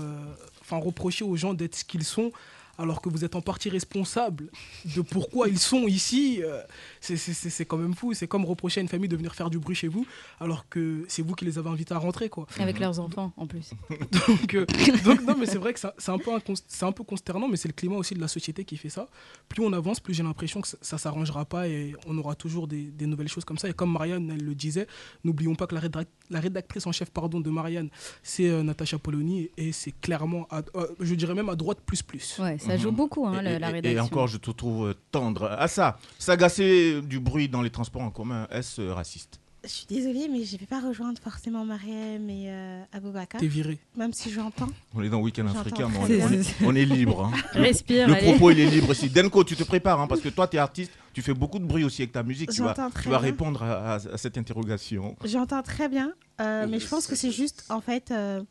Enfin, 0.61 0.77
reprocher 0.77 1.25
aux 1.25 1.37
gens 1.37 1.55
d'être 1.55 1.75
ce 1.75 1.85
qu'ils 1.85 2.05
sont 2.05 2.33
alors 2.79 3.01
que 3.01 3.09
vous 3.09 3.25
êtes 3.25 3.35
en 3.37 3.41
partie 3.41 3.69
responsable 3.69 4.51
de 4.97 5.01
pourquoi 5.01 5.49
ils 5.49 5.59
sont 5.59 5.87
ici, 5.87 6.41
euh, 6.43 6.61
c'est- 7.01 7.65
quand 7.65 7.77
même 7.77 7.95
fou. 7.95 8.13
C'est 8.15 8.27
comme 8.27 8.45
reprocher 8.45 8.81
à 8.81 8.83
une 8.83 8.89
famille 8.89 9.09
de 9.09 9.17
venir 9.17 9.35
faire 9.35 9.51
du 9.51 9.59
bruit 9.59 9.75
chez 9.77 9.89
vous 9.89 10.07
alors 10.41 10.69
que 10.69 11.05
c'est 11.09 11.23
vous 11.23 11.35
qui 11.35 11.45
les 11.45 11.59
avez 11.59 11.69
invités 11.71 11.95
à 11.95 11.99
rentrer, 11.99 12.29
quoi. 12.29 12.47
Avec 12.59 12.79
leurs 12.81 12.99
enfants, 13.01 13.33
en 13.37 13.47
plus. 13.47 13.71
Donc, 14.29 14.55
euh, 14.55 14.67
donc, 15.05 15.23
non, 15.23 15.35
mais 15.39 15.47
c'est 15.47 15.59
vrai 15.59 15.73
que 15.73 15.81
c'est 15.81 16.11
un, 16.11 16.19
peu 16.19 16.31
un 16.33 16.93
peu 16.93 17.05
consternant, 17.05 17.49
mais 17.49 17.57
c'est 17.57 17.69
le 17.69 17.75
climat 17.75 17.97
aussi 17.97 18.15
de 18.15 18.21
la 18.21 18.29
société 18.29 18.65
qui 18.65 18.77
fait 18.77 18.89
ça. 18.89 19.09
Plus 19.49 19.63
on 19.65 19.73
avance, 19.73 20.01
plus 20.01 20.15
j'ai 20.15 20.23
l'impression 20.23 20.61
que 20.61 20.69
ça, 20.69 20.77
ça 20.81 20.99
s'arrangera 20.99 21.45
pas 21.45 21.69
et 21.69 21.95
on 22.07 22.17
aura 22.19 22.35
toujours 22.35 22.67
des, 22.69 22.85
des 22.85 23.07
nouvelles 23.07 23.29
choses 23.29 23.45
comme 23.45 23.59
ça. 23.59 23.69
Et 23.69 23.73
comme 23.73 23.93
Marianne, 23.93 24.31
elle 24.31 24.45
le 24.45 24.55
disait, 24.55 24.87
n'oublions 25.25 25.55
pas 25.55 25.67
que 25.67 25.75
la, 25.75 25.81
rédac- 25.81 26.07
la 26.31 26.41
rédactrice 26.41 26.87
en 26.87 26.93
chef 26.93 27.11
pardon, 27.11 27.41
de 27.41 27.51
Marianne, 27.51 27.89
c'est 28.23 28.49
euh, 28.49 28.63
Natacha 28.63 28.99
Polony 28.99 29.51
et 29.57 29.73
c'est 29.73 29.93
clairement, 30.01 30.47
à- 30.51 30.63
euh, 30.77 30.87
je 31.01 31.15
dirais 31.15 31.35
même 31.35 31.49
à 31.49 31.57
droite 31.57 31.79
plus 31.85 32.03
plus. 32.03 32.39
Ouais, 32.39 32.59
ça 32.67 32.77
joue 32.77 32.93
beaucoup, 32.93 33.27
hein, 33.27 33.41
et, 33.41 33.59
la 33.59 33.69
et- 33.71 33.73
rédaction. 33.73 33.99
et 33.99 34.01
encore, 34.01 34.27
je 34.29 34.39
te 34.39 34.51
trouve 34.51 34.89
euh, 34.89 34.95
tendre. 35.11 35.49
Ah 35.59 35.69
ça, 35.69 35.99
s'agacer 36.19 37.01
du 37.03 37.21
bruit 37.21 37.49
dans 37.49 37.63
les 37.63 37.71
transports 37.71 38.03
en 38.03 38.11
commun, 38.11 38.47
est-ce 38.51 38.81
euh, 38.81 38.95
raciste? 38.95 39.41
Je 39.63 39.71
suis 39.71 39.87
désolée, 39.87 40.29
mais 40.31 40.45
je 40.45 40.59
vais 40.59 40.67
pas 40.67 40.79
rejoindre 40.81 41.19
forcément 41.23 41.65
Mariem 41.65 42.29
et 42.29 42.51
euh, 42.51 42.83
Aboubacar, 42.93 43.41
T'es 43.41 43.47
viré. 43.47 43.79
même 43.97 44.13
si 44.13 44.31
j'entends. 44.31 44.69
On 44.95 45.03
est 45.03 45.09
dans 45.09 45.17
le 45.21 45.25
week-end 45.25 45.47
africain, 45.47 45.89
mais 45.91 45.99
on, 45.99 46.07
est- 46.09 46.23
on 46.23 46.29
bien. 46.29 46.41
est, 46.41 46.55
on 46.67 46.75
est 46.75 46.85
libre. 46.85 47.25
hein. 47.25 47.39
Respire, 47.59 48.09
Le 48.09 48.15
allez. 48.15 48.27
propos, 48.33 48.51
il 48.51 48.61
est 48.61 48.67
libre 48.69 48.93
ici. 48.93 49.09
Denko, 49.09 49.43
tu 49.43 49.57
te 49.57 49.63
prépares, 49.65 49.99
hein, 50.03 50.07
parce 50.07 50.21
que 50.21 50.29
toi, 50.29 50.47
tu 50.49 50.57
es 50.57 50.59
artiste, 50.59 50.93
tu 51.15 51.23
fais 51.23 51.33
beaucoup 51.33 51.59
de 51.59 51.65
bruit 51.65 51.83
aussi 51.83 52.03
avec 52.03 52.13
ta 52.13 52.23
musique. 52.23 52.51
Tu 52.51 52.61
vas, 52.61 52.75
tu 52.75 53.09
vas 53.09 53.17
bien. 53.17 53.19
répondre 53.19 53.63
à, 53.63 53.95
à- 53.95 53.95
à 53.95 54.19
cette 54.19 54.37
interrogation. 54.37 55.17
J'entends 55.25 55.63
très 55.63 55.89
bien, 55.89 56.13
euh, 56.43 56.67
mais 56.69 56.79
je 56.79 56.87
pense 56.87 57.07
que 57.07 57.17
c'est 57.17 57.31
juste 57.33 57.65
en 57.71 57.81
fait 57.81 58.11
euh, 58.11 58.43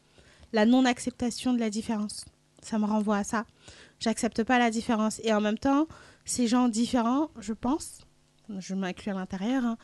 la 0.51 0.65
non-acceptation 0.65 1.53
de 1.53 1.59
la 1.59 1.69
différence. 1.69 2.25
Ça 2.63 2.79
me 2.79 2.85
renvoie 2.85 3.17
à 3.17 3.23
ça. 3.23 3.45
J'accepte 4.03 4.43
pas 4.43 4.59
la 4.59 4.69
différence. 4.69 5.21
Et 5.23 5.33
en 5.33 5.39
même 5.39 5.57
temps, 5.57 5.87
ces 6.25 6.45
gens 6.45 6.67
différents, 6.67 7.29
je 7.39 7.53
pense, 7.53 7.99
je 8.59 8.75
m'inclus 8.75 9.11
à 9.11 9.13
l'intérieur, 9.13 9.63
hein, 9.63 9.77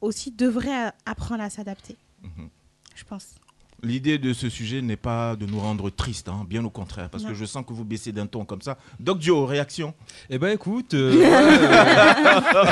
aussi 0.00 0.32
devraient 0.32 0.92
apprendre 1.06 1.40
à 1.40 1.50
s'adapter. 1.50 1.96
Mhm. 2.22 2.50
Je 2.96 3.04
pense. 3.04 3.36
L'idée 3.84 4.18
de 4.18 4.32
ce 4.32 4.48
sujet 4.48 4.82
n'est 4.82 4.96
pas 4.96 5.36
de 5.36 5.46
nous 5.46 5.60
rendre 5.60 5.90
tristes, 5.90 6.28
hein, 6.28 6.44
bien 6.48 6.64
au 6.64 6.70
contraire, 6.70 7.08
parce 7.10 7.22
Non. 7.22 7.30
que 7.30 7.34
je 7.34 7.44
sens 7.44 7.64
que 7.66 7.72
vous 7.72 7.84
baissez 7.84 8.10
d'un 8.12 8.26
ton 8.26 8.44
comme 8.44 8.62
ça. 8.62 8.78
Doc 8.98 9.20
Joe, 9.20 9.48
réaction? 9.48 9.94
Eh 10.30 10.38
ben 10.38 10.48
écoute, 10.48 10.94
euh, 10.94 11.14
ouais, 11.16 11.26
euh, 11.26 12.64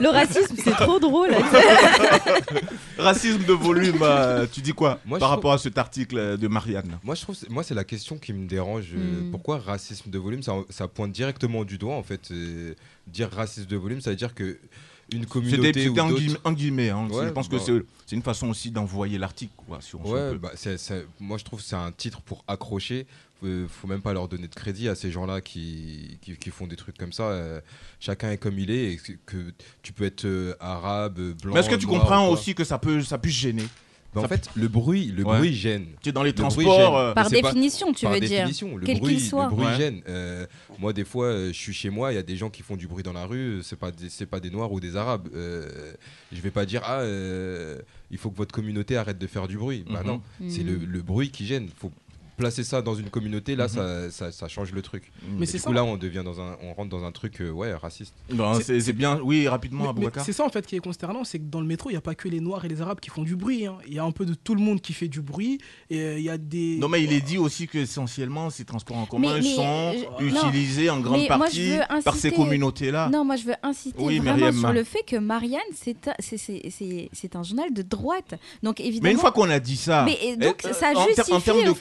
Le 0.00 0.08
racisme, 0.08 0.54
c'est 0.62 0.72
trop 0.76 0.98
drôle. 1.00 1.30
Racisme 2.98 3.44
de 3.44 3.52
volume, 3.52 3.98
euh, 4.02 4.46
tu 4.50 4.60
dis 4.60 4.72
quoi 4.72 5.00
Moi, 5.04 5.18
par 5.18 5.30
rapport 5.30 5.52
à 5.52 5.58
cet 5.58 5.78
article 5.78 6.38
de 6.38 6.48
Marianne? 6.48 6.98
Moi 7.04 7.14
je 7.14 7.22
trouve, 7.22 7.34
c'est- 7.34 7.48
moi 7.50 7.62
c'est 7.62 7.74
la 7.74 7.84
question 7.84 8.16
qui 8.18 8.32
me 8.32 8.46
dérange. 8.46 8.92
euh, 8.94 9.22
Mm. 9.22 9.30
Pourquoi 9.30 9.58
racisme 9.58 10.10
de 10.10 10.18
volume? 10.18 10.42
Ça, 10.42 10.52
ça 10.70 10.88
pointe 10.88 11.12
directement 11.12 11.64
du 11.64 11.78
doigt 11.78 11.94
en 11.94 12.02
fait. 12.02 12.32
dire 13.06 13.30
racisme 13.30 13.68
de 13.68 13.76
volume, 13.76 14.00
ça 14.00 14.10
veut 14.10 14.16
dire 14.16 14.34
que 14.34 14.58
une 15.12 15.26
communauté 15.26 15.84
c'était 15.84 16.00
en, 16.00 16.10
guillemets- 16.12 16.38
en 16.44 16.52
guillemets. 16.52 16.90
hein. 16.90 17.08
Ouais, 17.10 17.26
je 17.26 17.30
pense 17.30 17.48
que 17.48 17.56
bah. 17.56 17.84
c'est 18.06 18.16
une 18.16 18.22
façon 18.22 18.48
aussi 18.48 18.70
d'envoyer 18.70 19.18
l'article. 19.18 19.52
si 19.80 19.96
Ouais, 19.96 20.34
bah, 20.38 20.50
moi 21.20 21.38
je 21.38 21.44
trouve 21.44 21.60
que 21.60 21.66
c'est 21.66 21.76
un 21.76 21.92
titre 21.92 22.20
pour 22.22 22.44
accrocher. 22.48 23.06
Faut, 23.40 23.46
faut 23.68 23.86
même 23.86 24.00
pas 24.00 24.14
leur 24.14 24.28
donner 24.28 24.48
de 24.48 24.54
crédit 24.54 24.88
à 24.88 24.94
ces 24.94 25.10
gens-là 25.10 25.42
qui, 25.42 26.18
qui, 26.22 26.36
qui 26.36 26.50
font 26.50 26.66
des 26.66 26.76
trucs 26.76 26.96
comme 26.96 27.12
ça. 27.12 27.24
Euh, 27.24 27.60
chacun 28.00 28.30
est 28.30 28.38
comme 28.38 28.58
il 28.58 28.70
est 28.70 28.94
et 28.94 28.96
que, 28.96 29.12
que 29.26 29.52
tu 29.82 29.92
peux 29.92 30.04
être 30.04 30.24
euh, 30.24 30.54
arabe, 30.58 31.20
blanc. 31.42 31.52
Mais 31.52 31.60
est-ce 31.60 31.68
que 31.68 31.74
tu 31.74 31.86
comprends 31.86 32.28
aussi 32.28 32.54
que 32.54 32.64
ça 32.64 32.78
peut, 32.78 33.02
ça 33.02 33.18
puisse 33.18 33.36
gêner? 33.36 33.66
Bah, 34.16 34.22
En 34.24 34.28
fait, 34.28 34.48
le 34.54 34.68
bruit, 34.68 35.12
le 35.14 35.24
Ouais. 35.24 35.36
bruit 35.38 35.54
gêne. 35.54 35.86
Tu 36.02 36.08
es 36.08 36.12
dans 36.12 36.22
les 36.22 36.30
Le 36.30 36.34
transports. 36.36 36.96
euh, 36.98 37.12
Par 37.14 37.24
pas- 37.28 37.30
définition, 37.30 37.92
tu 37.92 38.04
Par 38.06 38.14
veux 38.14 38.20
dire. 38.20 38.46
le 38.48 38.80
Quel 38.86 38.98
bruit, 38.98 39.16
qu'il 39.16 39.22
soit. 39.24 39.44
le 39.44 39.50
bruit 39.50 39.66
Ouais. 39.66 39.76
gêne. 39.76 40.00
Euh, 40.08 40.46
moi, 40.78 40.92
des 40.92 41.04
fois, 41.04 41.26
euh, 41.26 41.48
je 41.48 41.52
suis 41.58 41.72
chez 41.74 41.90
moi, 41.90 42.12
il 42.12 42.16
y 42.16 42.18
a 42.18 42.22
des 42.22 42.36
gens 42.36 42.48
qui 42.50 42.62
font 42.62 42.76
du 42.76 42.86
bruit 42.86 43.02
dans 43.02 43.12
la 43.12 43.26
rue. 43.26 43.60
C'est 43.62 43.78
pas 43.78 43.90
des, 43.90 44.08
c'est 44.08 44.26
pas 44.26 44.40
des 44.40 44.50
noirs 44.50 44.72
ou 44.72 44.80
des 44.80 44.96
arabes. 44.96 45.28
Euh, 45.34 45.92
je 46.32 46.40
vais 46.40 46.50
pas 46.50 46.64
dire 46.66 46.80
ah 46.84 47.00
euh, 47.00 47.78
il 48.10 48.18
faut 48.18 48.30
que 48.30 48.36
votre 48.36 48.54
communauté 48.54 48.96
arrête 48.96 49.18
de 49.18 49.26
faire 49.26 49.46
du 49.48 49.58
bruit. 49.58 49.84
Bah 49.90 50.00
Mhm. 50.02 50.06
non, 50.06 50.22
c'est 50.48 50.62
le, 50.62 50.76
le 50.76 51.02
bruit 51.02 51.30
qui 51.30 51.44
gêne. 51.46 51.68
Faut 51.76 51.92
placer 52.36 52.64
ça 52.64 52.82
dans 52.82 52.94
une 52.94 53.10
communauté. 53.10 53.56
Là, 53.56 53.64
Mhm. 53.64 53.70
ça, 53.70 54.10
ça, 54.10 54.32
ça 54.32 54.48
change 54.48 54.72
le 54.72 54.82
truc. 54.82 55.10
Mais 55.38 55.46
Du 55.46 55.52
coup, 55.52 55.58
ça. 55.58 55.70
là, 55.72 55.84
on 55.84 55.96
devient 55.96 56.22
dans 56.24 56.40
un, 56.40 56.56
on 56.62 56.72
rentre 56.74 56.90
dans 56.90 57.04
un 57.04 57.12
truc 57.12 57.40
euh, 57.40 57.50
ouais 57.50 57.74
raciste. 57.74 58.14
non, 58.30 58.54
C'est- 58.60 58.92
bien. 58.92 59.20
Oui, 59.22 59.48
rapidement, 59.48 59.94
c'est 60.24 60.32
ça 60.32 60.44
en 60.44 60.48
fait 60.48 60.66
qui 60.66 60.76
est 60.76 60.80
consternant, 60.80 61.24
c'est 61.24 61.38
que 61.38 61.44
dans 61.44 61.60
le 61.60 61.66
métro, 61.66 61.90
il 61.90 61.94
n'y 61.94 61.98
a 61.98 62.00
pas 62.02 62.14
que 62.14 62.28
les 62.28 62.40
Noirs 62.40 62.64
et 62.64 62.68
les 62.68 62.80
Arabes 62.80 63.00
qui 63.00 63.10
font 63.10 63.22
du 63.22 63.36
bruit. 63.36 63.66
hein. 63.66 63.78
Il 63.86 63.94
y 63.94 63.98
a 63.98 64.04
un 64.04 64.10
peu 64.12 64.24
de 64.24 64.34
tout 64.34 64.54
le 64.54 64.60
monde 64.60 64.80
qui 64.80 64.92
fait 64.92 65.08
du 65.08 65.20
bruit. 65.22 65.58
Et 65.90 65.98
euh, 66.00 66.18
il 66.18 66.24
y 66.24 66.30
a 66.30 66.38
des. 66.38 66.78
Non, 66.78 66.88
mais 66.88 67.02
il 67.02 67.12
est 67.12 67.20
dit 67.20 67.38
aussi 67.38 67.66
que 67.66 67.78
essentiellement, 67.78 68.50
ces 68.50 68.64
transports 68.64 68.96
en 68.98 69.06
commun 69.06 69.34
Mais- 69.34 69.40
mais, 69.42 69.54
sont 69.54 69.94
euh, 70.20 70.20
utilisés 70.26 70.90
en 70.90 71.00
grande 71.00 71.20
Mais 71.22 71.28
partie 71.28 71.72
par 72.04 72.14
ces 72.16 72.30
communautés-là. 72.30 73.08
Non, 73.10 73.24
moi 73.24 73.36
je 73.36 73.44
veux 73.44 73.54
insister 73.62 74.00
Oui, 74.02 74.18
vraiment 74.18 74.36
Myriam. 74.36 74.58
sur 74.60 74.72
le 74.72 74.84
fait 74.84 75.02
que 75.06 75.16
Marianne, 75.16 75.60
c'est 75.74 76.08
un- 76.08 76.14
c'est- 76.18 76.36
c'est- 76.38 76.62
c'est- 76.70 77.08
c'est 77.12 77.36
un 77.36 77.42
journal 77.42 77.72
de 77.72 77.82
droite. 77.82 78.34
Donc 78.62 78.80
évidemment. 78.80 79.02
Mais 79.04 79.12
une 79.12 79.18
fois 79.18 79.32
qu'on 79.32 79.48
a 79.50 79.58
dit 79.60 79.76
ça, 79.76 80.04
Mais, 80.04 80.36
donc, 80.36 80.64
euh, 80.64 80.72
ça 80.72 80.90
en, 80.94 81.06
ter- 81.06 81.32
en 81.32 81.40
termes 81.40 81.64
de 81.64 81.70
en 81.70 81.74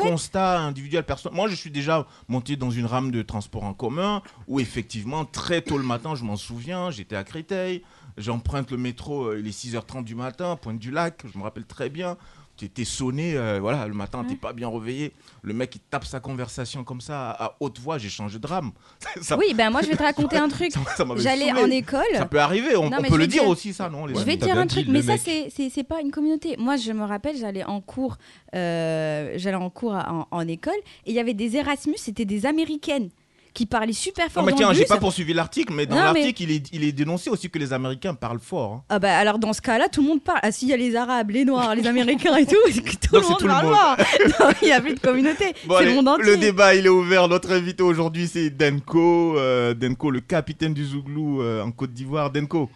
individuel, 0.45 1.03
perso- 1.03 1.31
moi 1.31 1.47
je 1.47 1.55
suis 1.55 1.71
déjà 1.71 2.05
monté 2.27 2.55
dans 2.55 2.71
une 2.71 2.85
rame 2.85 3.11
de 3.11 3.21
transport 3.21 3.63
en 3.63 3.73
commun 3.73 4.21
où 4.47 4.59
effectivement 4.59 5.25
très 5.25 5.61
tôt 5.61 5.77
le 5.77 5.83
matin, 5.83 6.15
je 6.15 6.23
m'en 6.23 6.37
souviens, 6.37 6.91
j'étais 6.91 7.15
à 7.15 7.23
Créteil, 7.23 7.83
j'emprunte 8.17 8.71
le 8.71 8.77
métro, 8.77 9.25
euh, 9.27 9.39
il 9.39 9.47
est 9.47 9.51
6h30 9.51 10.03
du 10.03 10.15
matin, 10.15 10.55
Pointe 10.55 10.79
du 10.79 10.91
Lac, 10.91 11.23
je 11.31 11.37
me 11.37 11.43
rappelle 11.43 11.65
très 11.65 11.89
bien. 11.89 12.17
Tu 12.57 12.65
étais 12.65 12.85
sonné, 12.85 13.35
euh, 13.35 13.59
voilà, 13.59 13.85
le 13.85 13.93
matin, 13.93 14.23
t'es 14.27 14.35
pas 14.35 14.53
bien 14.53 14.69
réveillé. 14.69 15.11
Le 15.41 15.53
mec, 15.53 15.75
il 15.75 15.79
tape 15.81 16.05
sa 16.05 16.21
conversation 16.21 16.85
comme 16.85 17.01
ça 17.01 17.31
à, 17.31 17.45
à 17.47 17.55
haute 17.59 17.79
voix, 17.79 17.97
j'ai 17.97 18.07
changé 18.07 18.39
de 18.39 18.47
rame. 18.47 18.71
Ça- 19.21 19.37
Oui, 19.37 19.53
ben 19.53 19.69
moi 19.69 19.81
je 19.81 19.87
vais 19.87 19.95
te 19.97 20.03
raconter 20.11 20.37
un 20.37 20.47
truc. 20.47 20.71
J'allais 21.17 21.51
en 21.51 21.69
école. 21.69 22.01
Ça 22.13 22.25
peut 22.25 22.39
arriver, 22.39 22.77
on, 22.77 22.89
Non, 22.89 22.97
on 22.99 23.01
mais 23.01 23.09
peut 23.09 23.17
le 23.17 23.27
dire 23.27 23.41
dire- 23.41 23.49
aussi, 23.49 23.73
ça, 23.73 23.89
non 23.89 24.05
les 24.05 24.15
Je 24.15 24.23
vais 24.23 24.37
te 24.37 24.45
dire 24.45 24.57
un 24.57 24.67
truc, 24.67 24.87
mais 24.87 25.01
ça 25.01 25.17
c'est- 25.17 25.83
pas 25.83 25.99
une 26.01 26.11
communauté. 26.11 26.55
Moi 26.57 26.77
je 26.77 26.91
me 26.93 27.03
rappelle, 27.03 27.35
j'allais 27.37 27.63
en 27.65 27.81
cours, 27.81 28.17
euh, 28.55 29.33
j'allais 29.35 29.55
en 29.57 29.69
cours 29.69 29.93
à- 29.95 30.11
en, 30.11 30.27
en 30.31 30.47
école 30.47 30.73
et 31.05 31.11
il 31.11 31.13
y 31.15 31.19
avait 31.19 31.33
des 31.33 31.57
Erasmus, 31.57 31.95
c'était 31.97 32.25
des 32.25 32.45
Américaines 32.45 33.09
qui 33.55 33.65
parlaient 33.65 33.93
super 33.93 34.29
fort 34.29 34.43
Non, 34.43 34.47
mais 34.51 34.53
tiens, 34.55 34.69
le 34.69 34.75
j'ai 34.75 34.85
pas 34.85 34.97
poursuivi 34.97 35.33
l'article, 35.33 35.73
mais 35.73 35.87
dans 35.87 35.95
mais- 35.95 36.01
l'article, 36.03 36.43
il, 36.43 36.51
est, 36.51 36.69
il 36.73 36.83
est 36.83 36.91
dénoncé 36.91 37.31
aussi 37.31 37.49
que 37.49 37.57
les 37.57 37.73
Américains 37.73 38.13
parlent 38.13 38.37
fort. 38.39 38.73
hein. 38.73 38.83
Ah 38.89 38.99
bah 38.99 39.17
alors 39.17 39.39
dans 39.39 39.53
ce 39.53 39.61
cas-là, 39.61 39.89
tout 39.89 40.01
le 40.03 40.07
monde 40.09 40.23
parle. 40.23 40.39
Ah 40.43 40.51
si, 40.51 40.65
il 40.65 40.69
y 40.69 40.73
a 40.73 40.77
les 40.77 40.95
Arabes, 40.95 41.31
les 41.31 41.45
Noirs, 41.45 41.73
les 41.73 41.87
Américains 41.87 42.35
et 42.35 42.45
tout, 42.45 42.55
tout 42.67 42.81
Donc, 43.13 43.23
le 43.23 43.29
monde 43.29 43.37
tout 43.39 43.45
le 43.47 43.49
parle 43.49 43.65
monde. 43.65 43.75
fort. 43.75 43.97
Non, 44.39 44.53
Il 44.61 44.65
n'y 44.67 44.71
a 44.73 44.81
plus 44.81 44.93
de 44.93 44.99
communauté, 44.99 45.53
Bon, 45.65 45.77
c'est 45.79 45.85
le 45.85 45.93
monde 45.95 46.07
entier. 46.09 46.37
débat, 46.37 46.75
il 46.75 46.85
est 46.85 46.89
ouvert. 46.89 47.27
Notre 47.27 47.51
invité 47.51 47.81
aujourd'hui, 47.81 48.27
c'est 48.27 48.49
Denko. 48.49 49.37
euh, 49.39 49.73
Denko, 49.73 50.11
le 50.11 50.19
capitaine 50.19 50.73
du 50.73 50.85
Zouglou 50.85 51.41
euh, 51.41 51.63
en 51.63 51.71
Côte 51.71 51.93
d'Ivoire. 51.93 52.29
Denko, 52.31 52.69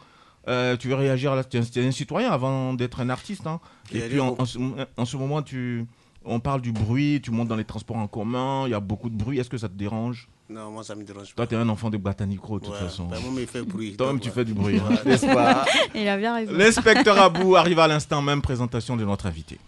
euh, 0.47 0.77
tu 0.77 0.87
veux 0.87 0.95
réagir 0.95 1.35
là 1.35 1.43
Tu 1.43 1.57
es 1.57 1.59
un- 1.59 1.63
tu 1.63 1.79
es 1.83 1.85
un 1.85 1.91
citoyen 1.91 2.31
avant 2.31 2.73
d'être 2.73 3.01
un 3.01 3.09
artiste. 3.09 3.45
hein. 3.45 3.59
Et 3.93 3.99
puis, 3.99 4.19
en 4.19 4.45
ce, 4.45 4.57
en 4.97 5.05
ce 5.05 5.17
moment, 5.17 5.41
tu, 5.41 5.85
on 6.25 6.39
parle 6.39 6.61
du 6.61 6.71
bruit. 6.71 7.19
Tu 7.21 7.31
montes 7.31 7.47
dans 7.49 7.55
les 7.55 7.65
transports 7.65 7.97
en 7.97 8.07
commun. 8.07 8.63
Il 8.67 8.71
y 8.71 8.73
a 8.73 8.79
beaucoup 8.79 9.09
de 9.09 9.15
bruit. 9.15 9.39
Est-ce 9.39 9.49
que 9.49 9.57
ça 9.57 9.67
te 9.67 9.73
dérange? 9.75 10.27
Non, 10.49 10.71
moi, 10.71 10.83
ça 10.83 10.95
me 10.95 11.03
dérange 11.03 11.27
Toi, 11.35 11.45
pas. 11.45 11.47
tu 11.47 11.53
es 11.53 11.57
un 11.57 11.69
enfant 11.69 11.89
de 11.91 11.97
Botanicro, 11.97 12.59
de 12.59 12.65
toute 12.65 12.73
Ouais, 12.73 12.79
façon. 12.79 13.05
ben, 13.05 13.19
moi, 13.19 13.29
mais 13.35 13.41
il 13.43 13.47
fait 13.47 13.61
bruit. 13.61 13.95
Toi-même, 13.95 14.15
donc, 14.15 14.23
tu 14.23 14.31
fais 14.31 14.43
du 14.43 14.53
bruit, 14.55 14.77
hein, 14.79 14.89
Ouais. 14.89 14.97
n'est-ce 15.05 15.25
pas 15.27 15.63
Il 15.93 16.07
a 16.07 16.17
bien 16.17 16.33
raison. 16.33 16.51
L'inspecteur 16.53 17.19
Abou 17.19 17.55
arrive 17.55 17.77
à 17.79 17.87
l'instant 17.87 18.21
même. 18.23 18.41
Présentation 18.41 18.97
de 18.97 19.05
notre 19.05 19.27
invité. 19.27 19.59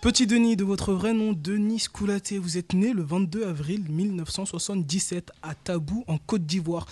Petit 0.00 0.26
Denis, 0.26 0.56
de 0.56 0.64
votre 0.64 0.94
vrai 0.94 1.12
nom, 1.12 1.32
Denis 1.34 1.84
Koulaté. 1.92 2.38
Vous 2.38 2.56
êtes 2.56 2.72
né 2.72 2.92
le 2.94 3.02
22 3.02 3.46
avril 3.46 3.84
1977 3.90 5.30
à 5.42 5.54
Tabou, 5.54 6.04
en 6.06 6.16
Côte 6.16 6.46
d'Ivoire. 6.46 6.86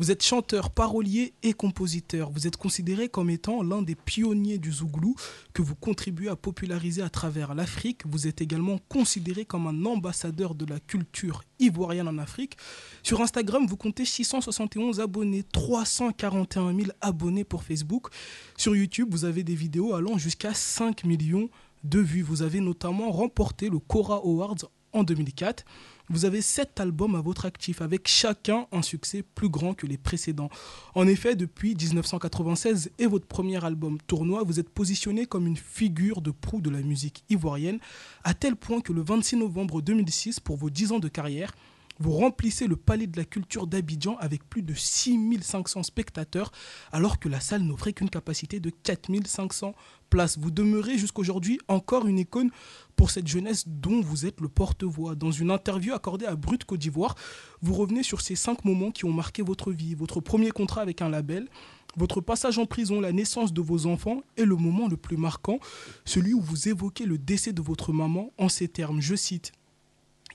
Vous 0.00 0.10
êtes 0.10 0.22
chanteur, 0.22 0.70
parolier 0.70 1.34
et 1.42 1.52
compositeur. 1.52 2.30
Vous 2.30 2.46
êtes 2.46 2.56
considéré 2.56 3.10
comme 3.10 3.28
étant 3.28 3.62
l'un 3.62 3.82
des 3.82 3.94
pionniers 3.94 4.56
du 4.56 4.72
Zouglou 4.72 5.14
que 5.52 5.60
vous 5.60 5.74
contribuez 5.74 6.30
à 6.30 6.36
populariser 6.36 7.02
à 7.02 7.10
travers 7.10 7.54
l'Afrique. 7.54 8.06
Vous 8.06 8.26
êtes 8.26 8.40
également 8.40 8.78
considéré 8.88 9.44
comme 9.44 9.66
un 9.66 9.84
ambassadeur 9.84 10.54
de 10.54 10.64
la 10.64 10.80
culture 10.80 11.44
ivoirienne 11.58 12.08
en 12.08 12.16
Afrique. 12.16 12.56
Sur 13.02 13.20
Instagram, 13.20 13.66
vous 13.66 13.76
comptez 13.76 14.06
671 14.06 15.00
abonnés, 15.00 15.42
341 15.42 16.74
000 16.74 16.92
abonnés 17.02 17.44
pour 17.44 17.62
Facebook. 17.62 18.08
Sur 18.56 18.74
YouTube, 18.74 19.08
vous 19.10 19.26
avez 19.26 19.44
des 19.44 19.54
vidéos 19.54 19.92
allant 19.92 20.16
jusqu'à 20.16 20.54
5 20.54 21.04
millions 21.04 21.50
de 21.84 21.98
vues. 21.98 22.22
Vous 22.22 22.40
avez 22.40 22.60
notamment 22.60 23.12
remporté 23.12 23.68
le 23.68 23.78
Cora 23.78 24.16
Awards 24.16 24.64
en 24.94 25.02
2004. 25.02 25.64
Vous 26.12 26.24
avez 26.24 26.42
sept 26.42 26.80
albums 26.80 27.14
à 27.14 27.20
votre 27.20 27.46
actif, 27.46 27.80
avec 27.80 28.08
chacun 28.08 28.66
un 28.72 28.82
succès 28.82 29.22
plus 29.22 29.48
grand 29.48 29.74
que 29.74 29.86
les 29.86 29.96
précédents. 29.96 30.50
En 30.96 31.06
effet, 31.06 31.36
depuis 31.36 31.76
1996 31.76 32.90
et 32.98 33.06
votre 33.06 33.28
premier 33.28 33.64
album 33.64 33.96
Tournoi, 34.08 34.42
vous 34.42 34.58
êtes 34.58 34.68
positionné 34.68 35.26
comme 35.26 35.46
une 35.46 35.56
figure 35.56 36.20
de 36.20 36.32
proue 36.32 36.60
de 36.60 36.68
la 36.68 36.80
musique 36.80 37.22
ivoirienne, 37.30 37.78
à 38.24 38.34
tel 38.34 38.56
point 38.56 38.80
que 38.80 38.92
le 38.92 39.02
26 39.02 39.36
novembre 39.36 39.82
2006, 39.82 40.40
pour 40.40 40.56
vos 40.56 40.68
10 40.68 40.90
ans 40.90 40.98
de 40.98 41.06
carrière, 41.06 41.54
vous 42.00 42.12
remplissez 42.12 42.66
le 42.66 42.76
palais 42.76 43.06
de 43.06 43.16
la 43.18 43.26
culture 43.26 43.66
d'Abidjan 43.66 44.16
avec 44.18 44.48
plus 44.48 44.62
de 44.62 44.74
6500 44.74 45.82
spectateurs, 45.82 46.50
alors 46.92 47.20
que 47.20 47.28
la 47.28 47.40
salle 47.40 47.62
n'offrait 47.62 47.92
qu'une 47.92 48.08
capacité 48.08 48.58
de 48.58 48.70
4500 48.70 49.74
places. 50.08 50.38
Vous 50.38 50.50
demeurez 50.50 50.96
jusqu'aujourd'hui 50.96 51.60
encore 51.68 52.06
une 52.06 52.18
icône 52.18 52.50
pour 52.96 53.10
cette 53.10 53.28
jeunesse 53.28 53.68
dont 53.68 54.00
vous 54.00 54.24
êtes 54.24 54.40
le 54.40 54.48
porte-voix. 54.48 55.14
Dans 55.14 55.30
une 55.30 55.50
interview 55.50 55.92
accordée 55.92 56.26
à 56.26 56.36
Brut 56.36 56.64
Côte 56.64 56.80
d'Ivoire, 56.80 57.14
vous 57.60 57.74
revenez 57.74 58.02
sur 58.02 58.22
ces 58.22 58.34
cinq 58.34 58.64
moments 58.64 58.90
qui 58.90 59.04
ont 59.04 59.12
marqué 59.12 59.42
votre 59.42 59.70
vie. 59.70 59.94
Votre 59.94 60.20
premier 60.20 60.50
contrat 60.50 60.80
avec 60.80 61.02
un 61.02 61.10
label, 61.10 61.48
votre 61.96 62.22
passage 62.22 62.58
en 62.58 62.64
prison, 62.64 63.00
la 63.00 63.12
naissance 63.12 63.52
de 63.52 63.60
vos 63.60 63.86
enfants 63.86 64.22
et 64.38 64.46
le 64.46 64.56
moment 64.56 64.88
le 64.88 64.96
plus 64.96 65.18
marquant, 65.18 65.58
celui 66.06 66.32
où 66.32 66.40
vous 66.40 66.68
évoquez 66.68 67.04
le 67.04 67.18
décès 67.18 67.52
de 67.52 67.60
votre 67.60 67.92
maman 67.92 68.32
en 68.38 68.48
ces 68.48 68.68
termes. 68.68 69.00
Je 69.00 69.14
cite 69.14 69.52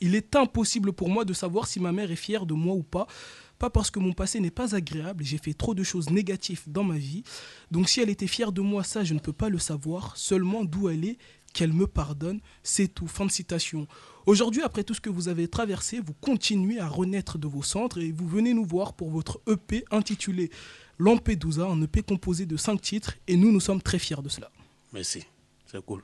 il 0.02 0.16
est 0.16 0.36
impossible 0.36 0.94
pour 0.94 1.10
moi 1.10 1.26
de 1.26 1.34
savoir 1.34 1.68
si 1.68 1.80
ma 1.80 1.92
mère 1.92 2.12
est 2.12 2.16
fière 2.16 2.46
de 2.46 2.54
moi 2.54 2.76
ou 2.76 2.84
pas. 2.84 3.08
Pas 3.58 3.70
parce 3.70 3.90
que 3.90 4.00
mon 4.00 4.12
passé 4.12 4.40
n'est 4.42 4.52
pas 4.52 4.76
agréable, 4.76 5.24
j'ai 5.24 5.38
fait 5.38 5.54
trop 5.54 5.74
de 5.74 5.84
choses 5.84 6.10
négatives 6.10 6.64
dans 6.68 6.84
ma 6.84 6.98
vie. 6.98 7.24
Donc 7.72 7.88
si 7.88 8.02
elle 8.02 8.10
était 8.10 8.28
fière 8.28 8.52
de 8.52 8.62
moi, 8.62 8.84
ça, 8.84 9.04
je 9.04 9.14
ne 9.14 9.20
peux 9.20 9.34
pas 9.34 9.50
le 9.50 9.60
savoir. 9.60 10.18
Seulement 10.18 10.66
d'où 10.66 10.90
elle 10.90 11.06
est, 11.06 11.18
qu'elle 11.54 11.72
me 11.72 11.88
pardonne, 11.88 12.42
c'est 12.64 12.90
tout. 12.90 13.08
Fin 13.08 13.26
de 13.26 13.32
citation. 13.32 13.88
Aujourd'hui, 14.26 14.62
après 14.62 14.84
tout 14.84 14.94
ce 14.94 15.00
que 15.00 15.10
vous 15.10 15.30
avez 15.30 15.48
traversé, 15.48 16.02
vous 16.02 16.14
continuez 16.14 16.80
à 16.80 16.88
renaître 16.88 17.38
de 17.38 17.48
vos 17.48 17.64
centres 17.64 18.00
et 18.00 18.12
vous 18.12 18.28
venez 18.28 18.54
nous 18.54 18.66
voir 18.66 18.94
pour 18.94 19.10
votre 19.10 19.40
EP 19.48 19.86
intitulé 19.90 20.52
Lampedusa, 21.00 21.66
un 21.66 21.82
EP 21.82 22.04
composé 22.04 22.46
de 22.46 22.58
5 22.58 22.82
titres 22.82 23.16
et 23.28 23.38
nous, 23.38 23.52
nous 23.52 23.60
sommes 23.62 23.82
très 23.82 24.00
fiers 24.00 24.22
de 24.22 24.30
cela. 24.30 24.52
Merci, 24.92 25.24
c'est 25.66 25.84
cool. 25.86 26.04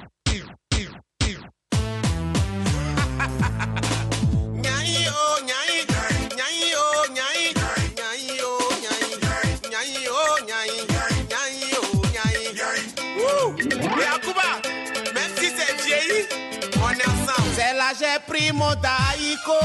c'è 18.01 18.19
primo 18.25 18.73
daico. 18.81 19.59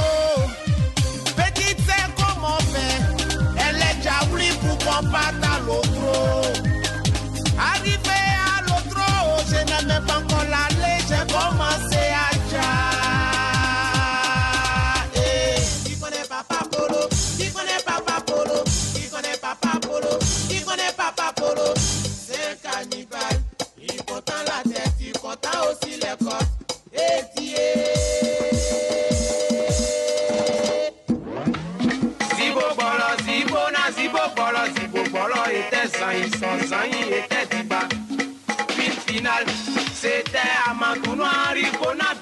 Petite 1.35 1.81
c'est 1.87 2.14
comme 2.16 2.45
on 2.45 2.61
fait 2.71 3.00
Elle 3.57 3.76
est 3.76 3.95
déjà 3.95 4.21
voulu 4.28 4.52
pour 4.61 4.76
combattre 4.76 5.62
l'autre 5.64 6.55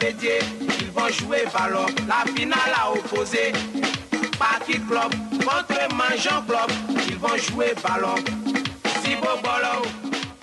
Ils 0.07 0.91
vont 0.91 1.09
jouer 1.09 1.45
ballon, 1.53 1.87
la 2.07 2.31
finale 2.35 2.73
a 2.77 2.93
opposé. 2.93 3.53
Parti 4.39 4.73
club 4.73 5.15
contre 5.31 5.95
Mangeant 5.95 6.43
club, 6.47 6.71
ils 7.09 7.17
vont 7.17 7.37
jouer 7.39 7.73
ballon. 7.83 8.15
Zibo 9.03 9.29
bolo, 9.43 9.83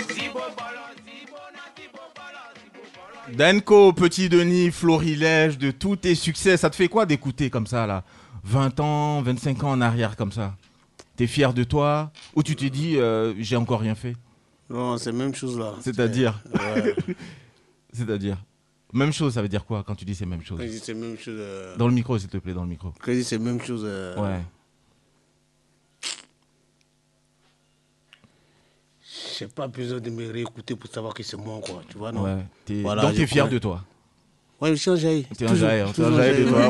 zibo 0.10 0.39
bolo, 0.39 0.84
zibo 1.06 1.38
na 1.53 1.63
zibo 1.77 2.01
bolo, 2.15 2.41
zibo 2.56 2.82
bolo. 2.96 3.38
Denko, 3.38 3.94
Petit 3.94 4.30
Denis, 4.30 4.72
Florilège, 4.72 5.60
de 5.60 5.70
tous 5.70 5.96
tes 5.98 6.15
succès, 6.15 6.58
ça 6.58 6.72
te 6.72 6.75
fait 6.75 6.88
quoi 6.88 7.06
d'écouter 7.06 7.51
comme 7.51 7.68
ça, 7.68 7.86
là? 7.86 8.03
20 8.44 8.80
ans, 8.80 9.22
25 9.22 9.63
ans 9.63 9.72
en 9.72 9.82
arrière, 9.82 10.15
comme 10.15 10.32
ça? 10.32 10.56
T'es 11.15 11.27
fier 11.27 11.53
de 11.53 11.63
toi? 11.63 12.12
Ou 12.36 12.41
tu 12.41 12.56
te 12.56 12.65
dis, 12.65 12.98
euh, 12.98 13.36
j'ai 13.38 13.58
encore 13.58 13.82
rien 13.82 13.94
fait? 13.94 14.15
Non, 14.72 14.98
c'est 14.98 15.12
la 15.12 15.18
même 15.18 15.36
chose 15.36 15.60
là. 15.60 15.74
C'est-à-dire? 15.82 16.41
Ouais. 16.51 16.96
C'est-à-dire? 17.94 18.38
Même 18.93 19.13
chose, 19.13 19.33
ça 19.36 19.41
veut 19.41 19.48
dire 19.48 19.65
quoi 19.65 19.83
quand 19.83 19.95
tu 19.95 20.03
dis 20.05 20.15
c'est 20.15 20.25
même 20.25 20.41
chose 20.43 20.57
Quand 20.60 20.65
je 20.65 20.69
dis 20.71 20.79
c'est 20.79 20.93
même 20.93 21.17
chose. 21.17 21.38
euh, 21.39 21.75
Dans 21.77 21.88
le 21.88 21.93
micro, 21.93 22.17
s'il 22.19 22.29
te 22.29 22.38
plaît, 22.38 22.53
dans 22.53 22.63
le 22.63 22.69
micro. 22.69 22.89
Quand 23.01 23.12
je 23.12 23.17
dis 23.17 23.24
c'est 23.24 23.39
même 23.39 23.62
chose. 23.62 23.83
euh, 23.86 24.15
Ouais. 24.21 24.41
J'ai 29.39 29.48
pas 29.48 29.67
besoin 29.67 30.00
de 30.00 30.10
me 30.10 30.31
réécouter 30.31 30.75
pour 30.75 30.89
savoir 30.89 31.13
que 31.13 31.24
c'est 31.24 31.38
moi, 31.38 31.60
quoi. 31.63 31.81
Tu 31.89 31.98
vois, 31.98 32.12
non? 32.12 32.24
Ouais. 32.24 32.45
T'es- 32.65 32.81
Voilà, 32.81 33.01
Donc 33.03 33.13
je 33.13 33.17
t'es 33.17 33.27
fier 33.27 33.43
connais. 33.45 33.55
de 33.55 33.60
toi? 33.60 33.83
Ouais, 34.60 34.69
je 34.71 34.75
suis 34.75 34.91
un 34.91 34.95
jailli. 34.95 35.24
T'es 35.24 35.45
un 35.45 35.48
t'es 35.48 35.53
un 35.53 35.55
jaillir 35.55 35.88
de 35.88 35.93
toi. 35.93 36.10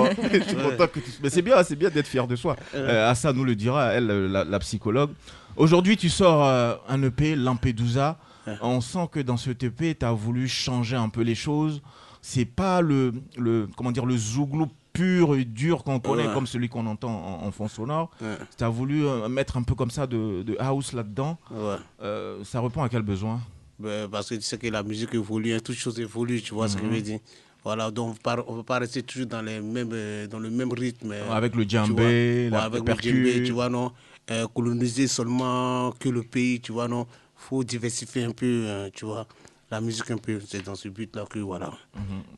ouais. 0.03 0.15
Je 0.33 0.43
suis 0.47 0.55
Ouais. 0.55 0.63
content 0.63 0.87
que 0.87 0.99
tu- 0.99 1.11
Mais 1.21 1.29
c'est 1.29 1.41
bien, 1.41 1.61
c'est 1.63 1.75
bien 1.75 1.89
d'être 1.89 2.07
fier 2.07 2.25
de 2.27 2.35
soi. 2.35 2.55
Euh, 2.73 3.09
Assa 3.09 3.33
nous 3.33 3.43
le 3.43 3.55
dira, 3.55 3.91
elle, 3.93 4.09
euh, 4.09 4.27
la, 4.29 4.43
la 4.45 4.59
psychologue. 4.59 5.11
Aujourd'hui, 5.57 5.97
tu 5.97 6.09
sors 6.09 6.45
euh, 6.45 6.75
un 6.87 7.01
EP, 7.03 7.35
Lampedusa. 7.35 8.17
On 8.61 8.81
sent 8.81 9.07
que 9.11 9.19
dans 9.19 9.37
ce 9.37 9.51
EP, 9.51 9.95
tu 9.95 10.05
as 10.05 10.11
voulu 10.13 10.47
changer 10.47 10.95
un 10.95 11.09
peu 11.09 11.21
les 11.21 11.35
choses. 11.35 11.81
C'est 12.21 12.45
pas 12.45 12.81
le, 12.81 13.13
le, 13.37 13.67
comment 13.75 13.91
dire, 13.91 14.05
le 14.05 14.15
zouglou 14.17 14.67
pur 14.93 15.35
et 15.35 15.45
dur 15.45 15.83
qu'on 15.83 15.99
connaît, 15.99 16.27
Ouais. 16.27 16.33
comme 16.33 16.45
celui 16.45 16.69
qu'on 16.69 16.85
entend 16.85 17.09
en, 17.41 17.47
en 17.47 17.51
fond 17.51 17.67
sonore. 17.67 18.11
Ouais. 18.21 18.35
Tu 18.57 18.63
as 18.63 18.69
voulu 18.69 19.05
euh, 19.05 19.27
mettre 19.29 19.57
un 19.57 19.63
peu 19.63 19.73
comme 19.73 19.89
ça 19.91 20.05
de, 20.05 20.43
de 20.43 20.55
house 20.59 20.93
là-dedans. 20.93 21.37
Ouais. 21.49 21.75
Euh, 22.01 22.43
ça 22.43 22.61
répond 22.61 22.83
à 22.83 22.89
quel 22.89 23.01
besoin? 23.01 23.39
Ben, 23.79 24.07
parce 24.09 24.29
que 24.29 24.35
tu 24.35 24.41
sais 24.41 24.57
que 24.57 24.67
la 24.67 24.83
musique 24.83 25.13
évolue, 25.15 25.53
hein, 25.53 25.59
toute 25.63 25.75
chose 25.75 25.99
évolue, 25.99 26.41
tu 26.41 26.53
vois 26.53 26.67
ce 26.67 26.77
que 26.77 26.83
je 26.85 26.89
veux 26.91 27.01
dire. 27.01 27.19
Voilà, 27.63 27.89
donc 27.91 28.17
on 28.25 28.53
ne 28.53 28.57
peut 28.57 28.63
pas 28.63 28.79
rester 28.79 29.01
toujours 29.03 29.27
dans, 29.27 29.41
les 29.41 29.59
mêmes, 29.61 29.89
euh, 29.93 30.27
dans 30.27 30.39
le 30.39 30.49
même 30.49 30.71
rythme. 30.73 31.11
euh, 31.11 31.31
Avec 31.31 31.55
le 31.55 31.63
djembé, 31.63 32.49
la- 32.49 32.63
avec 32.63 32.87
le 32.87 32.93
djembé, 32.95 33.43
tu 33.43 33.51
vois, 33.51 33.69
non? 33.69 33.91
Euh, 34.29 34.47
coloniser 34.53 35.07
seulement 35.07 35.91
que 35.99 36.09
le 36.09 36.21
pays, 36.23 36.59
tu 36.59 36.71
vois, 36.71 36.87
non? 36.87 37.07
faut 37.35 37.63
diversifier 37.63 38.23
un 38.23 38.31
peu, 38.31 38.45
euh, 38.45 38.89
tu 38.93 39.05
vois, 39.05 39.25
la 39.71 39.81
musique 39.81 40.11
un 40.11 40.17
peu. 40.17 40.39
C'est 40.45 40.63
dans 40.65 40.75
ce 40.75 40.89
but-là 40.89 41.25
que, 41.29 41.39
voilà, 41.39 41.71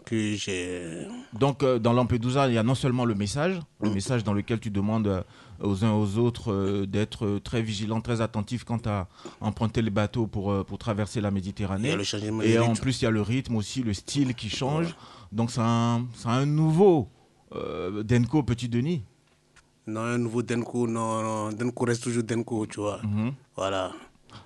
que 0.05 0.35
j'ai... 0.35 1.07
Donc, 1.33 1.63
euh, 1.63 1.79
dans 1.79 1.91
Lampedusa, 1.93 2.47
il 2.47 2.53
y 2.53 2.57
a 2.57 2.63
non 2.63 2.75
seulement 2.75 3.05
le 3.05 3.15
message, 3.15 3.59
le 3.81 3.89
Mm. 3.89 3.93
message 3.93 4.23
dans 4.23 4.33
lequel 4.33 4.59
tu 4.59 4.69
demandes 4.69 5.07
euh, 5.07 5.23
aux 5.59 5.83
uns 5.83 5.93
aux 5.93 6.17
autres 6.19 6.51
euh, 6.53 6.85
d'être 6.85 7.39
très 7.43 7.61
vigilants, 7.61 8.01
très 8.01 8.21
attentifs 8.21 8.63
quant 8.63 8.81
à 8.85 9.07
emprunter 9.41 9.81
les 9.81 9.89
bateaux 9.89 10.27
pour, 10.27 10.63
pour 10.65 10.77
traverser 10.77 11.21
la 11.21 11.31
Méditerranée. 11.31 11.95
le 11.95 12.45
Et 12.45 12.59
en 12.59 12.73
plus, 12.73 13.01
il 13.01 13.05
y 13.05 13.07
a 13.07 13.11
le 13.11 13.21
rythme 13.21 13.55
aussi, 13.55 13.81
le 13.81 13.93
style 13.93 14.35
qui 14.35 14.49
change. 14.49 14.95
Donc, 15.31 15.49
c'est 15.51 15.61
un, 15.61 16.05
un 16.25 16.45
nouveau 16.45 17.09
euh, 17.55 18.03
Denko 18.03 18.43
Petit 18.43 18.69
Denis. 18.69 19.03
Non, 19.87 20.01
un 20.01 20.17
nouveau 20.17 20.43
Denko, 20.43 20.87
non, 20.87 21.21
non, 21.23 21.49
Denko 21.51 21.85
reste 21.85 22.03
toujours 22.03 22.23
Denko, 22.23 22.65
tu 22.67 22.79
vois. 22.79 23.01
Mhm. 23.03 23.33
Voilà. 23.57 23.91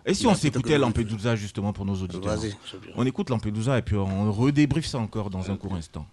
Et 0.06 0.14
si 0.14 0.28
on 0.28 0.36
s'écoutait 0.36 0.78
Lampedusa 0.78 1.36
justement 1.36 1.74
pour 1.74 1.86
nos 1.86 1.96
auditeurs. 1.96 2.40
On 2.96 3.06
écoute 3.06 3.30
Lampedusa 3.30 3.78
et 3.78 3.82
puis 3.82 3.96
on 3.96 4.32
redébriefe 4.32 4.86
ça 4.86 5.00
encore 5.00 5.30
dans 5.30 5.50
un 5.52 5.58
court 5.58 5.76
instant. 5.76 6.06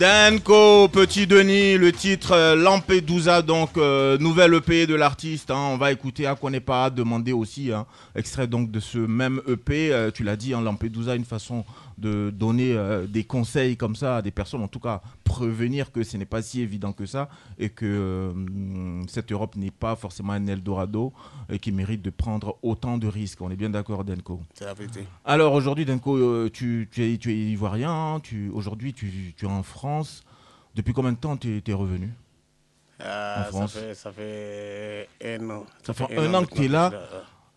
Danko, 0.00 0.88
Petit 0.88 1.26
Denis, 1.26 1.76
le 1.76 1.92
titre 1.92 2.32
euh, 2.32 2.56
Lampedusa, 2.56 3.42
donc 3.42 3.76
euh, 3.76 4.16
nouvelle 4.16 4.54
EP 4.54 4.86
de 4.86 4.94
l'artiste. 4.94 5.50
hein. 5.50 5.58
on 5.72 5.76
va 5.76 5.92
écouter 5.92 6.24
à 6.26 6.34
quoi 6.36 6.50
n'est 6.50 6.58
pas 6.58 6.88
demandé 6.88 7.32
aussi. 7.34 7.70
hein. 7.70 7.84
extrait 8.14 8.46
donc 8.46 8.70
de 8.70 8.80
ce 8.80 8.96
même 8.96 9.42
EP. 9.46 9.92
euh, 9.92 10.10
tu 10.10 10.24
l'as 10.24 10.36
dit, 10.36 10.54
hein, 10.54 10.62
Lampedusa, 10.62 11.16
une 11.16 11.26
façon 11.26 11.66
de 11.98 12.30
donner 12.30 12.74
des 13.08 13.24
conseils 13.24 13.76
comme 13.76 13.94
ça 13.94 14.16
à 14.16 14.22
des 14.22 14.30
personnes, 14.30 14.62
en 14.62 14.68
tout 14.68 14.80
cas 14.80 15.02
prévenir 15.34 15.92
que 15.92 16.02
ce 16.02 16.16
n'est 16.16 16.26
pas 16.34 16.42
si 16.42 16.60
évident 16.60 16.92
que 16.92 17.06
ça 17.06 17.28
et 17.58 17.70
que 17.70 17.86
euh, 17.86 19.06
cette 19.08 19.30
Europe 19.32 19.54
n'est 19.56 19.70
pas 19.70 19.94
forcément 19.96 20.32
un 20.32 20.46
Eldorado 20.46 21.12
et 21.48 21.58
qui 21.58 21.70
mérite 21.72 22.02
de 22.02 22.10
prendre 22.10 22.58
autant 22.62 22.98
de 22.98 23.06
risques. 23.06 23.40
On 23.40 23.50
est 23.50 23.56
bien 23.56 23.70
d'accord, 23.70 24.04
Danko. 24.04 24.40
C'est 24.54 24.64
la 24.64 24.74
vérité. 24.74 25.06
Alors 25.24 25.52
aujourd'hui, 25.54 25.84
Denko, 25.84 26.16
euh, 26.16 26.50
tu, 26.52 26.88
tu 26.90 27.04
es, 27.04 27.16
tu 27.18 27.30
es 27.32 27.36
ivoirien. 27.52 27.90
hein, 27.92 28.20
tu, 28.20 28.50
aujourd'hui, 28.50 28.92
tu, 28.92 29.34
tu 29.36 29.44
es 29.44 29.48
en 29.48 29.62
France. 29.62 30.24
Depuis 30.74 30.92
combien 30.92 31.12
de 31.12 31.18
temps 31.18 31.36
tu 31.36 31.62
es 31.66 31.72
revenu 31.72 32.12
Ah, 33.00 33.40
En 33.40 33.44
ça, 33.44 33.50
France. 33.50 33.72
fait, 33.72 33.94
ça 33.94 34.10
fait 34.12 35.08
un 35.24 35.50
an. 35.50 35.64
Ça 35.84 35.94
fait 35.94 36.18
un 36.18 36.34
an 36.34 36.44
que 36.44 36.54
tu 36.54 36.64
es 36.64 36.68
là. 36.68 36.92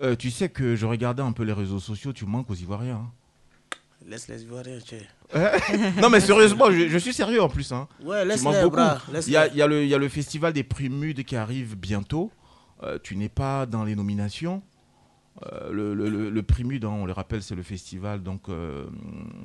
Euh, 0.02 0.16
Tu 0.16 0.32
sais 0.32 0.50
que 0.50 0.76
je 0.76 0.86
regardais 0.86 1.22
un 1.24 1.32
peu 1.32 1.44
les 1.44 1.54
réseaux 1.54 1.80
sociaux. 1.80 2.14
Tu 2.14 2.26
manques 2.26 2.50
aux 2.50 2.56
Ivoiriens. 2.56 2.96
hein. 3.06 3.12
Laisse 4.08 4.28
les 4.28 4.44
Ivoiriens, 4.44 4.80
tu 4.86 4.96
non, 6.02 6.10
mais 6.10 6.20
sérieusement, 6.20 6.70
je, 6.70 6.90
je 6.90 6.98
suis 6.98 7.14
sérieux 7.14 7.42
en 7.42 7.48
plus. 7.50 7.72
hein. 7.72 7.88
Ouais, 8.04 8.26
laisse 8.26 8.44
les 8.46 8.70
bras. 8.70 9.00
Il 9.26 9.32
y 9.32 9.38
a, 9.38 9.48
y 9.48 9.68
le, 9.68 9.84
il 9.84 9.90
y 9.90 9.94
a 9.96 9.98
le 9.98 10.10
festival 10.10 10.52
des 10.54 10.64
Primudes 10.64 11.24
qui 11.24 11.36
arrive 11.36 11.76
bientôt. 11.78 12.30
Euh, 12.84 13.00
tu 13.02 13.16
n'es 13.16 13.30
pas 13.30 13.66
dans 13.66 13.84
les 13.86 13.96
nominations. 13.96 14.62
Euh, 15.52 15.72
le, 15.72 15.94
le, 15.96 16.10
le, 16.10 16.30
le 16.30 16.44
Primude, 16.44 16.86
hein, 16.86 16.90
on 16.94 17.06
le 17.06 17.14
rappelle, 17.14 17.42
c'est 17.42 17.56
le 17.56 17.64
festival 17.64 18.22
donc, 18.22 18.50
euh, 18.50 18.86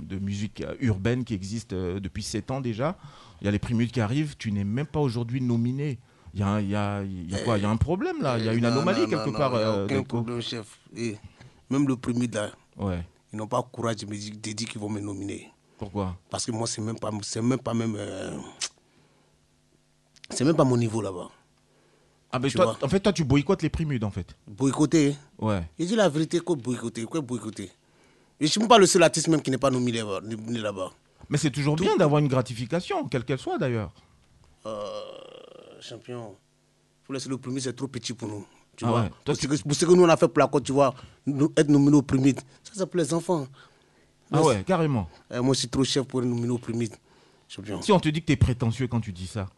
de 0.02 0.18
musique 0.18 0.62
urbaine 0.80 1.24
qui 1.24 1.34
existe 1.34 1.72
depuis 1.72 2.22
7 2.24 2.50
ans 2.50 2.60
déjà. 2.60 2.98
Il 3.40 3.44
y 3.44 3.48
a 3.48 3.50
les 3.52 3.58
Primudes 3.60 3.92
qui 3.92 4.00
arrivent. 4.00 4.36
Tu 4.38 4.50
n'es 4.52 4.64
même 4.64 4.86
pas 4.86 5.00
aujourd'hui 5.00 5.40
nominé. 5.40 5.98
Il 6.34 6.40
y 6.40 6.42
a, 6.42 6.48
un- 6.48 6.60
il 6.60 6.68
y, 6.68 6.74
a, 6.76 7.02
il 7.02 7.30
y 7.30 7.34
a 7.34 7.38
quoi? 7.44 7.56
Il 7.58 7.62
y 7.62 7.66
a 7.66 7.70
un 7.70 7.76
problème 7.76 8.20
là. 8.20 8.38
Il 8.38 8.44
y 8.44 8.48
a 8.48 8.52
une 8.52 8.62
Non, 8.64 8.72
anomalie 8.72 9.02
non, 9.02 9.08
quelque 9.08 9.30
non, 9.30 9.38
part. 9.38 9.52
y 9.58 9.62
a 9.62 9.84
aucun 9.84 10.02
problème, 10.02 10.42
chef. 10.42 10.66
Et 10.96 11.16
même 11.70 11.86
le 11.88 11.96
premier 11.96 12.26
là, 12.26 12.50
Ouais. 12.76 13.02
Ils 13.32 13.36
n'ont 13.36 13.46
pas 13.46 13.58
le 13.58 13.62
courage 13.70 13.96
de 13.96 14.06
me 14.06 14.16
dire, 14.16 14.68
qu'ils 14.68 14.80
vont 14.80 14.88
me 14.88 15.00
nominer. 15.00 15.50
Pourquoi? 15.76 16.16
Parce 16.30 16.44
que 16.46 16.50
moi, 16.50 16.66
c'est 16.66 16.80
même 16.80 16.98
pas, 16.98 17.10
c'est 17.22 17.42
même 17.42 17.58
pas 17.58 17.74
même, 17.74 17.94
euh, 17.96 18.36
c'est 20.30 20.44
même 20.44 20.56
pas 20.56 20.64
mon 20.64 20.76
niveau 20.76 21.00
là-bas. 21.00 21.28
ah, 22.32 22.38
ben 22.38 22.50
toi. 22.50 22.76
En 22.82 22.88
fait, 22.88 23.00
toi, 23.00 23.12
tu 23.12 23.24
boycottes 23.24 23.62
les 23.62 23.70
Primudes 23.70 24.04
en 24.04 24.10
fait. 24.10 24.34
Boycotter. 24.46 25.16
Ouais. 25.38 25.62
Je 25.78 25.84
dis 25.84 25.96
la 25.96 26.08
vérité, 26.08 26.40
quoi 26.40 26.56
boycotter, 26.56 27.04
quoi 27.04 27.20
boycotter? 27.20 27.70
Je 28.40 28.46
suis 28.46 28.60
même 28.60 28.68
pas 28.68 28.78
le 28.78 28.86
seul 28.86 29.02
artiste 29.02 29.28
même 29.28 29.42
qui 29.42 29.50
n'est 29.50 29.58
pas 29.58 29.70
nominé 29.70 30.02
là-bas. 30.60 30.92
Mais 31.28 31.38
c'est 31.38 31.50
toujours 31.50 31.76
bien 31.76 31.96
d'avoir 31.96 32.20
une 32.20 32.28
gratification, 32.28 33.06
quelle 33.08 33.24
qu'elle 33.24 33.38
soit 33.38 33.58
d'ailleurs. 33.58 33.92
Euh, 34.66 35.02
champion, 35.80 36.36
faut 37.04 37.12
laisser 37.12 37.28
le 37.28 37.38
premier, 37.38 37.60
c'est 37.60 37.74
trop 37.74 37.88
petit 37.88 38.14
pour 38.14 38.28
nous. 38.28 38.46
Tu 38.78 38.84
Ah 38.84 38.90
vois. 38.90 39.00
ouais. 39.02 39.08
Toi, 39.24 39.34
Pour, 39.34 39.36
ce 39.36 39.46
que, 39.48 39.62
pour 39.62 39.74
ce 39.74 39.84
que 39.84 39.92
nous 39.92 40.04
on 40.04 40.08
a 40.08 40.16
fait 40.16 40.28
pour 40.28 40.38
la 40.38 40.46
côte, 40.46 40.62
tu 40.64 40.70
vois, 40.72 40.94
nous, 41.26 41.52
être 41.56 41.68
nominé 41.68 41.96
au 41.96 42.02
premier, 42.02 42.32
ça 42.62 42.72
c'est 42.74 42.86
pour 42.86 42.98
les 43.00 43.12
enfants. 43.12 43.46
Ah 44.32 44.40
ouais, 44.42 44.62
carrément. 44.64 45.08
Euh, 45.32 45.42
moi, 45.42 45.52
je 45.54 45.60
suis 45.60 45.68
trop 45.68 45.82
chef 45.84 46.04
pour 46.04 46.20
être 46.20 46.26
nominé 46.28 46.48
au 46.50 46.58
premier. 46.58 46.88
Champion. 47.48 47.82
Si 47.82 47.90
on 47.90 47.98
te 47.98 48.08
dit 48.08 48.20
que 48.20 48.26
tu 48.26 48.32
es 48.34 48.36
prétentieux 48.36 48.86
quand 48.86 49.00
tu 49.00 49.10
dis 49.12 49.26
ça. 49.26 49.48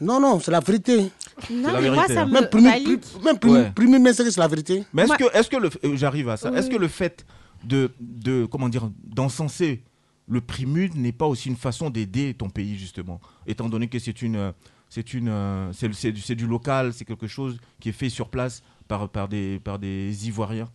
Non, 0.00 0.18
non, 0.18 0.40
c'est 0.40 0.50
la 0.50 0.58
vérité. 0.60 1.10
Non, 1.50 1.72
la 1.72 1.80
mais 1.80 1.88
moi, 1.90 1.96
vérité, 2.06 2.14
ça 2.14 2.22
hein. 2.22 2.26
me. 2.26 2.32
Même 2.32 3.38
Ouais. 3.44 3.70
premier 3.72 3.98
mais 4.00 4.12
c'est 4.12 4.24
que 4.24 4.30
c'est 4.30 4.40
la 4.40 4.48
vérité. 4.48 4.82
Mais 4.92 5.02
est-ce 5.02 5.08
Moi- 5.08 5.16
que, 5.18 5.36
est-ce 5.38 5.48
que 5.48 5.56
le, 5.56 5.70
euh, 5.84 5.96
j'arrive 5.96 6.28
à 6.30 6.36
ça, 6.36 6.50
Oui, 6.50 6.58
est-ce 6.58 6.68
que 6.68 6.76
le 6.76 6.88
fait 6.88 7.24
de, 7.62 7.92
de 8.00 8.44
comment 8.46 8.68
dire, 8.68 8.90
d'encenser 9.04 9.84
le 10.26 10.40
primude 10.40 10.96
n'est 10.96 11.12
pas 11.12 11.26
aussi 11.26 11.48
une 11.48 11.56
façon 11.56 11.90
d'aider 11.90 12.34
ton 12.34 12.48
pays 12.50 12.76
justement, 12.76 13.20
étant 13.46 13.68
donné 13.68 13.86
que 13.88 13.98
c'est 14.00 14.20
une, 14.22 14.36
euh, 14.36 14.52
c'est 14.88 15.14
une, 15.14 15.28
euh, 15.28 15.72
c'est, 15.72 15.92
c'est 15.94 16.12
du, 16.12 16.20
c'est 16.20 16.34
du 16.34 16.46
local, 16.46 16.92
c'est 16.92 17.04
quelque 17.04 17.26
chose 17.26 17.58
qui 17.80 17.88
est 17.88 17.92
fait 17.92 18.08
sur 18.08 18.28
place 18.28 18.62
par, 18.88 19.08
par 19.08 19.28
des, 19.28 19.58
par 19.60 19.78
des 19.78 20.26
Ivoiriens. 20.28 20.68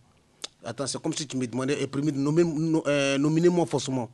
Attends, 0.64 0.86
c'est 0.86 1.00
comme 1.00 1.14
si 1.14 1.26
tu 1.26 1.36
me 1.36 1.46
demandais, 1.46 1.76
eh, 1.80 1.86
premier, 1.86 2.12
nommer- 2.12 2.44
no- 2.44 2.82
euh, 2.86 3.16
nominez-moi 3.16 3.64
forcément. 3.66 4.10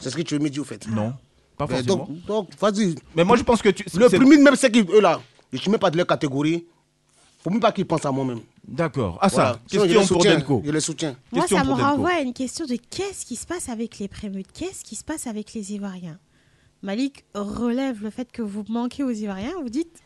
C'est 0.00 0.10
ce 0.10 0.16
que 0.16 0.22
tu 0.22 0.34
veux 0.36 0.40
me 0.42 0.50
dire 0.50 0.62
au 0.62 0.64
fait. 0.64 0.86
Non, 0.88 1.14
pas 1.56 1.66
Mais 1.68 1.76
forcément. 1.76 1.96
donc, 2.06 2.24
donc, 2.26 2.48
vas-y. 2.58 2.96
Mais 3.14 3.22
moi 3.24 3.36
je 3.36 3.42
pense 3.44 3.62
que 3.62 3.68
tu, 3.68 3.84
Le 3.96 4.08
premier, 4.08 4.38
même 4.38 4.56
c'est 4.56 4.70
qu'eux 4.72 5.00
là, 5.00 5.20
je 5.52 5.58
ne 5.58 5.62
suis 5.62 5.70
même 5.70 5.78
pas 5.78 5.90
de 5.90 5.96
leur 5.98 6.06
catégorie. 6.06 6.66
faut 7.44 7.50
même 7.50 7.60
pas 7.60 7.70
qu'ils 7.70 7.86
pensent 7.86 8.04
à 8.06 8.10
moi-même. 8.10 8.40
D'accord. 8.66 9.18
Ah 9.20 9.28
Voilà. 9.28 9.52
ça, 9.52 9.60
Sinon, 9.68 9.84
je 9.84 9.88
question 9.94 10.14
pour 10.14 10.22
soutiens, 10.22 10.38
Denko. 10.38 10.62
Je 10.64 10.70
les 10.70 10.80
soutiens. 10.80 11.16
Moi, 11.30 11.42
Question 11.42 11.58
ça 11.58 11.64
me 11.64 11.72
renvoie 11.72 12.14
à 12.14 12.20
une 12.20 12.32
question 12.32 12.64
de 12.66 12.76
qu'est-ce 12.90 13.26
qui 13.26 13.36
se 13.36 13.46
passe 13.46 13.68
avec 13.68 13.98
les 13.98 14.08
prémutes 14.08 14.50
Qu'est-ce 14.52 14.82
qui 14.84 14.94
se 14.96 15.04
passe 15.04 15.26
avec 15.26 15.52
les 15.52 15.72
Ivoiriens? 15.74 16.18
Malik 16.82 17.24
relève 17.34 18.02
le 18.02 18.10
fait 18.10 18.30
que 18.32 18.42
vous 18.42 18.64
manquez 18.68 19.02
aux 19.04 19.10
Ivoiriens. 19.10 19.52
Vous 19.62 19.68
dites, 19.70 20.00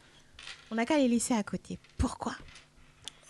on 0.70 0.74
n'a 0.74 0.84
qu'à 0.84 0.96
les 0.98 1.08
laisser 1.08 1.34
à 1.34 1.42
côté. 1.42 1.78
Pourquoi? 1.96 2.32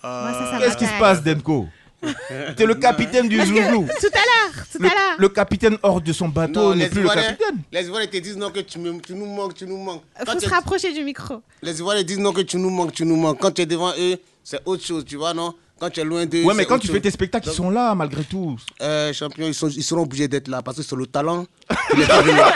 Moi, 0.03 0.33
ça, 0.33 0.51
ça 0.53 0.59
Qu'est-ce 0.59 0.77
qui 0.77 0.87
se 0.87 0.99
passe, 0.99 1.23
Denko 1.23 1.69
T'es 2.57 2.67
le 2.67 2.75
capitaine 2.75 3.27
du 3.29 3.41
Zoulou. 3.41 3.87
tout 4.01 4.07
à 4.13 4.19
l'heure, 4.19 4.67
tout 4.71 4.79
Le, 4.79 4.87
à 4.87 4.91
l'heure, 4.91 5.17
le 5.19 5.29
capitaine 5.31 5.79
hors 5.83 6.01
de 6.01 6.13
son 6.13 6.29
bateau 6.29 6.75
n'est 6.75 6.85
les 6.85 6.91
plus 6.91 7.01
le 7.01 7.07
Ivoiriens- 7.09 7.23
capitaine. 7.35 7.63
Les 7.73 7.87
Ivoiriens 7.87 8.07
te 8.09 8.17
disent 8.19 8.37
non 8.37 8.51
que 8.51 8.61
tu, 8.61 8.79
me- 8.79 9.01
tu 9.01 9.15
nous 9.15 9.27
manques, 9.27 9.55
tu 9.55 9.67
nous 9.67 9.79
manques. 9.79 10.03
il 10.21 10.25
Quand 10.27 10.33
faut 10.33 10.39
tu- 10.39 10.45
se 10.47 10.51
rapprocher 10.51 10.93
du 10.93 11.03
micro. 11.03 11.43
les 11.63 11.79
Ivoiriens 11.79 12.03
disent 12.05 12.19
non 12.19 12.33
que 12.33 12.43
tu 12.43 12.59
nous 12.59 12.71
manques, 12.71 12.93
tu 12.93 13.05
nous 13.07 13.17
manques. 13.17 13.41
Quand 13.41 13.51
tu 13.51 13.63
es 13.63 13.67
devant 13.67 13.93
eux, 13.99 14.17
c'est 14.45 14.61
autre 14.67 14.85
chose, 14.85 15.05
tu 15.05 15.17
vois, 15.17 15.33
non? 15.33 15.55
Quand 15.79 15.91
tu 15.91 16.01
es 16.01 16.05
loin 16.05 16.25
d'eux. 16.25 16.43
Ouais, 16.43 16.55
mais 16.55 16.65
quand 16.65 16.79
tu 16.79 16.89
fais 16.89 17.01
tes 17.01 17.11
spectacles, 17.11 17.49
ils 17.51 17.55
sont 17.55 17.71
là 17.71 17.95
malgré 17.95 18.25
tout. 18.25 18.57
Euh, 18.81 19.13
champion, 19.13 19.47
ils, 19.47 19.55
sont, 19.55 19.69
ils 19.69 19.83
seront 19.83 20.03
obligés 20.03 20.27
d'être 20.27 20.49
là 20.49 20.63
parce 20.63 20.79
que 20.79 20.83
c'est 20.83 20.97
le 20.97 21.07
talent 21.07 21.47
qui 21.91 21.97
les 21.99 22.05
fait 22.05 22.23
venir. 22.23 22.47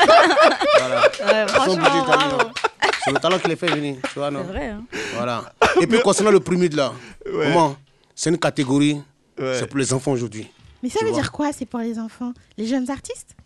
voilà. 0.79 1.01
Ouais, 1.03 1.47
Ils 1.49 1.65
sont 1.65 1.73
obligés 1.73 1.91
d'être 1.91 2.09
là. 2.09 2.53
C'est 3.05 3.13
le 3.13 3.19
talent 3.19 3.39
qui 3.39 3.49
les 3.49 3.57
fait 3.57 3.67
venir, 3.67 3.97
tu 4.13 4.19
vois, 4.19 4.31
non? 4.31 4.45
C'est 4.47 4.53
vrai. 4.53 4.69
Hein. 4.69 4.83
Voilà. 5.15 5.53
Et 5.81 5.87
puis 5.87 6.01
concernant 6.01 6.31
le 6.31 6.41
premier 6.41 6.69
de 6.69 6.77
là, 6.77 6.93
comment? 7.31 7.77
C'est 8.15 8.31
une 8.31 8.39
catégorie, 8.39 9.01
c'est 9.37 9.67
pour 9.67 9.79
les 9.79 9.93
enfants 9.93 10.13
aujourd'hui. 10.13 10.51
Mais 10.83 10.89
ça 10.89 11.05
veut 11.05 11.13
dire 11.13 11.31
quoi 11.31 11.53
C'est 11.53 11.67
pour 11.67 11.81
les 11.81 11.99
enfants? 11.99 12.33
Les 12.57 12.67
jeunes 12.67 12.91
artistes? 12.91 13.37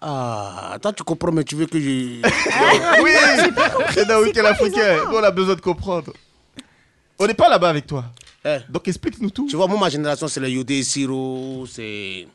Ah, 0.00 0.76
toi 0.80 0.92
tu 0.92 1.02
comprends, 1.02 1.32
mais 1.32 1.44
tu 1.44 1.54
veux 1.56 1.66
que 1.66 1.78
je. 1.78 2.22
Oui, 3.02 3.10
c'est 3.36 3.54
quoi, 3.54 4.42
l'Africain. 4.42 4.98
on 5.12 5.22
a 5.22 5.30
besoin 5.30 5.54
de 5.54 5.60
comprendre. 5.60 6.12
On 7.18 7.26
n'est 7.26 7.34
pas 7.34 7.48
là-bas 7.48 7.68
avec 7.70 7.86
toi. 7.86 8.04
Eh, 8.44 8.58
Donc 8.68 8.86
explique-nous 8.88 9.30
tout. 9.30 9.46
tu 9.48 9.56
vois, 9.56 9.66
moi, 9.66 9.78
ma 9.78 9.88
génération, 9.88 10.28
c'est 10.28 10.40
le 10.40 10.48
Yodé 10.50 10.82
Siro, 10.82 11.64
c'est. 11.68 12.26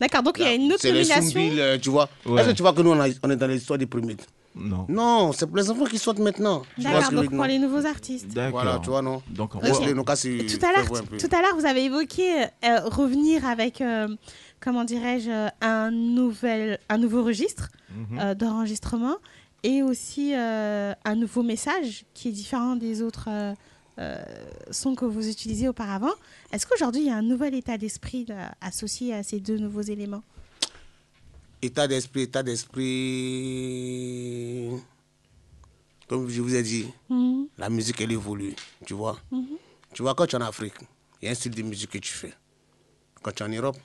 D'accord, 0.00 0.22
donc 0.22 0.36
il 0.38 0.44
y 0.44 0.46
a 0.48 0.54
une 0.54 0.70
autre 0.72 0.82
C'est 0.82 0.92
les. 0.92 1.04
Soumbil, 1.04 1.58
euh, 1.58 1.78
tu 1.78 1.90
vois. 1.90 2.08
Ouais. 2.26 2.40
Est-ce 2.40 2.50
que 2.50 2.54
tu 2.54 2.62
vois 2.62 2.72
que 2.72 2.82
nous, 2.82 2.90
on, 2.90 3.00
a- 3.00 3.08
on 3.22 3.30
est 3.30 3.36
dans 3.36 3.46
l'histoire 3.48 3.78
des 3.78 3.86
premiers 3.86 4.16
Non. 4.54 4.86
Non, 4.88 5.32
c'est 5.32 5.46
pour 5.46 5.56
les 5.56 5.68
enfants 5.70 5.86
qui 5.86 5.98
sortent 5.98 6.18
maintenant. 6.20 6.62
D'accord, 6.76 7.10
donc 7.12 7.30
pour 7.34 7.44
les 7.46 7.58
nouveaux 7.58 7.84
artistes. 7.86 8.28
D'accord. 8.28 8.62
Voilà, 8.62 8.78
tu 8.80 8.90
vois, 8.90 9.02
non? 9.02 9.22
Donc, 9.30 9.54
on- 9.56 9.60
Laisse-les, 9.60 9.94
nos 9.94 10.04
cas, 10.04 10.14
c'est- 10.16 10.46
Tout 10.46 10.64
à 10.64 10.72
l'heure, 10.72 10.86
tout 11.18 11.36
à 11.36 11.42
l'heure, 11.42 11.56
vous 11.56 11.66
avez 11.66 11.84
évoqué 11.84 12.42
euh, 12.64 12.80
revenir 12.84 13.44
avec, 13.46 13.80
euh, 13.80 14.06
comment 14.60 14.84
dirais-je, 14.84 15.48
un 15.60 15.90
nouvel, 15.90 16.78
un 16.88 16.98
nouveau 16.98 17.24
registre 17.24 17.68
Mhm. 17.96 18.18
euh, 18.20 18.34
d'enregistrement 18.34 19.16
et 19.64 19.82
aussi 19.82 20.32
euh, 20.36 20.92
un 21.04 21.14
nouveau 21.16 21.42
message 21.42 22.04
qui 22.14 22.28
est 22.28 22.32
différent 22.32 22.76
des 22.76 23.02
autres 23.02 23.28
euh, 23.98 24.16
sons 24.70 24.94
que 24.94 25.04
vous 25.04 25.28
utilisez 25.28 25.68
auparavant. 25.68 26.12
Est-ce 26.52 26.66
qu'aujourd'hui 26.66 27.02
il 27.02 27.06
y 27.08 27.10
a 27.10 27.16
un 27.16 27.22
nouvel 27.22 27.54
état 27.54 27.76
d'esprit 27.78 28.26
associé 28.60 29.12
à 29.14 29.22
ces 29.22 29.40
deux 29.40 29.58
nouveaux 29.58 29.82
éléments? 29.82 30.22
État 31.60 31.88
d'esprit, 31.88 32.22
état 32.22 32.42
d'esprit. 33.38 34.70
Comme 36.08 36.28
je 36.28 36.40
vous 36.40 36.54
ai 36.54 36.62
dit, 36.62 36.86
Mhm. 37.10 37.48
la 37.58 37.68
musique, 37.68 38.00
elle 38.00 38.12
évolue, 38.12 38.54
tu 38.86 38.94
vois. 38.94 39.18
Tu 39.92 40.02
vois, 40.02 40.14
quand 40.14 40.26
tu 40.26 40.36
es 40.36 40.38
en 40.38 40.42
Afrique, 40.46 40.74
il 41.20 41.26
y 41.26 41.28
a 41.28 41.32
un 41.32 41.34
style 41.34 41.54
de 41.54 41.62
musique 41.62 41.90
que 41.90 41.98
tu 41.98 42.12
fais. 42.12 42.32
Quand 43.22 43.32
tu 43.32 43.42
es 43.42 43.46
en 43.46 43.50
Europe, 43.50 43.76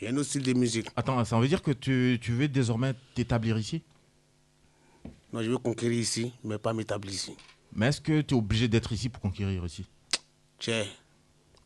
il 0.00 0.04
y 0.04 0.06
a 0.06 0.10
un 0.10 0.16
autre 0.16 0.28
style 0.28 0.42
de 0.42 0.52
musique. 0.54 0.86
Attends, 0.96 1.22
ça 1.24 1.38
veut 1.38 1.48
dire 1.48 1.60
que 1.62 1.72
tu, 1.72 2.18
tu 2.22 2.32
veux 2.32 2.48
désormais 2.48 2.94
t'établir 3.14 3.58
ici? 3.58 3.82
Non, 5.32 5.42
je 5.42 5.50
veux 5.50 5.58
conquérir 5.58 5.98
ici, 5.98 6.32
mais 6.44 6.58
pas 6.58 6.72
m'établir 6.72 7.12
ici. 7.14 7.34
Mais 7.74 7.86
est-ce 7.86 8.00
que 8.00 8.20
tu 8.20 8.34
es 8.34 8.38
obligé 8.38 8.68
d'être 8.68 8.92
ici 8.92 9.08
pour 9.08 9.22
conquérir 9.22 9.64
ici? 9.64 9.84
Tiens. 10.58 10.84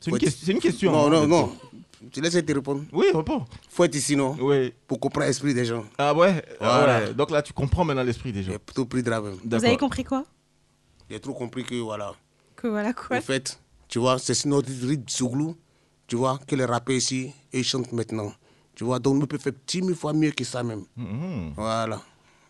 C'est 0.01 0.11
une, 0.11 0.59
question. 0.61 0.93
Non, 0.93 1.07
hein, 1.07 1.11
non, 1.11 1.27
non. 1.27 1.53
Tu 2.13 2.21
laisses 2.21 2.33
te 2.45 2.53
répondre. 2.53 2.85
Oui, 2.93 3.07
réponds. 3.15 3.47
faut 3.71 3.85
être 3.85 3.95
ici, 3.95 4.15
non? 4.17 4.37
Oui. 4.39 4.73
Pour 4.87 5.01
comprendre 5.01 5.27
l'esprit 5.27 5.55
des 5.55 5.65
gens. 5.65 5.85
Ah 5.97 6.13
ouais, 6.13 6.45
Ah 6.61 6.79
Voilà. 6.79 6.99
ouais. 7.07 7.15
Donc 7.15 7.31
là, 7.31 7.41
tu 7.41 7.55
comprends 7.55 7.85
maintenant 7.85 8.03
l'esprit 8.03 8.31
des 8.31 8.43
gens. 8.43 8.53
J'ai 8.53 8.59
plutôt 8.59 8.85
pris 8.85 9.03
de 9.03 9.09
la 9.09 9.23
même. 9.23 9.39
Vous 9.43 9.55
avez 9.55 9.79
compris 9.79 10.05
quoi? 10.05 10.25
J'ai 11.09 11.19
trop 11.21 11.33
compris 11.33 11.65
que, 11.65 11.75
voilà. 11.77 12.13
Que 12.57 12.69
voilà 12.69 12.93
quoi? 12.93 13.17
En 13.17 13.21
fait, 13.23 13.59
tu 13.89 13.99
vois, 13.99 14.19
c'est 14.19 14.45
notre 14.45 14.69
rythme 14.87 15.09
souglou, 15.09 15.57
tu 16.07 16.17
vois, 16.17 16.39
que 16.47 16.55
les 16.55 16.65
rappeurs 16.67 16.97
ici, 16.97 17.33
ils 17.53 17.65
chantent 17.65 17.93
maintenant. 17.93 18.33
Tu 18.75 18.85
vois, 18.85 18.99
donc 18.99 19.17
nous 19.21 19.27
peut 19.27 19.39
faire 19.39 19.53
10 19.67 19.81
000 19.85 19.95
fois 19.95 20.13
mieux 20.13 20.33
que 20.33 20.45
ça 20.45 20.63
même. 20.63 20.85
Voilà. 21.57 22.03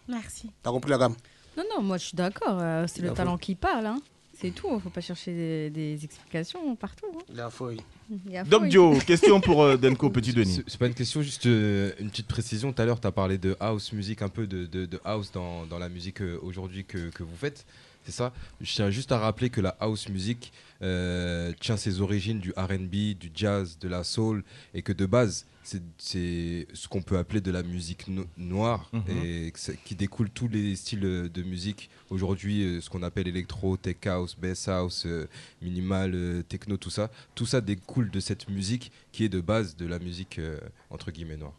Merci. 0.08 0.50
T'as 0.62 0.70
compris 0.70 0.90
la 0.90 0.98
gamme? 0.98 1.14
Non, 1.56 1.64
non, 1.76 1.82
moi 1.82 1.98
je 1.98 2.06
suis 2.06 2.16
d'accord. 2.16 2.58
euh, 2.60 2.86
c'est 2.88 3.02
le 3.02 3.12
talent 3.12 3.38
qui 3.38 3.54
parle. 3.54 3.86
Hein. 3.86 4.00
C'est 4.36 4.50
tout, 4.50 4.78
faut 4.80 4.90
pas 4.90 5.00
chercher 5.00 5.32
des, 5.32 5.70
des 5.70 6.04
explications 6.04 6.74
partout. 6.74 7.06
hein. 7.14 7.22
La 7.32 7.50
feuille. 7.50 7.80
Il 8.26 8.32
y 8.32 8.36
a 8.36 8.42
Doc 8.42 8.62
fouille. 8.62 8.70
Joe, 8.72 9.04
question 9.06 9.40
pour 9.40 9.62
euh, 9.62 9.76
Denko 9.76 10.10
Petit 10.10 10.32
Denis. 10.32 10.56
C'est- 10.56 10.64
C'est 10.66 10.78
pas 10.78 10.88
une 10.88 10.94
question, 10.94 11.22
juste 11.22 11.46
euh, 11.46 11.92
une 12.00 12.10
petite 12.10 12.26
précision. 12.26 12.72
Tout 12.72 12.82
à 12.82 12.84
l'heure, 12.84 13.00
tu 13.00 13.06
as 13.06 13.12
parlé 13.12 13.38
de 13.38 13.56
house 13.60 13.92
music, 13.92 14.22
un 14.22 14.28
peu 14.28 14.46
de, 14.48 14.66
de- 14.66 14.86
de 14.86 15.00
house 15.04 15.30
dans, 15.32 15.64
dans 15.66 15.78
la 15.78 15.88
musique 15.88 16.20
euh, 16.20 16.38
aujourd'hui 16.42 16.84
que, 16.84 17.10
que 17.10 17.22
vous 17.22 17.36
faites. 17.36 17.64
C'est 18.04 18.12
ça? 18.12 18.32
Je 18.60 18.74
tiens 18.74 18.90
juste 18.90 19.12
à 19.12 19.18
rappeler 19.18 19.48
que 19.50 19.60
la 19.62 19.76
house 19.80 20.08
music 20.08 20.52
euh, 20.84 21.52
tient 21.60 21.76
ses 21.76 22.00
origines 22.00 22.38
du 22.38 22.52
RB, 22.56 23.16
du 23.18 23.30
jazz, 23.34 23.78
de 23.80 23.88
la 23.88 24.04
soul, 24.04 24.44
et 24.74 24.82
que 24.82 24.92
de 24.92 25.06
base, 25.06 25.46
c'est- 25.62 26.66
ce 26.74 26.88
qu'on 26.88 27.00
peut 27.00 27.16
appeler 27.16 27.40
de 27.40 27.50
la 27.50 27.62
musique 27.62 28.06
no- 28.08 28.26
noire, 28.36 28.90
Mhm. 28.92 29.02
et 29.24 29.52
qui 29.84 29.94
découle 29.94 30.28
tous 30.30 30.46
les 30.48 30.76
styles 30.76 31.00
de 31.32 31.42
musique. 31.42 31.88
Aujourd'hui, 32.10 32.62
euh, 32.64 32.80
ce 32.82 32.90
qu'on 32.90 33.02
appelle 33.02 33.26
électro, 33.28 33.76
tech 33.78 33.96
house, 34.06 34.36
bass 34.38 34.68
house, 34.68 35.04
euh, 35.06 35.26
minimal, 35.62 36.12
euh, 36.14 36.42
techno, 36.42 36.76
tout 36.76 36.90
ça. 36.90 37.10
Tout 37.34 37.46
ça 37.46 37.60
découle 37.62 38.10
de 38.10 38.20
cette 38.20 38.48
musique 38.50 38.92
qui 39.10 39.24
est 39.24 39.28
de 39.30 39.40
base 39.40 39.74
de 39.76 39.86
la 39.86 39.98
musique 39.98 40.38
euh, 40.38 40.58
entre 40.90 41.10
guillemets 41.10 41.38
noire. 41.38 41.54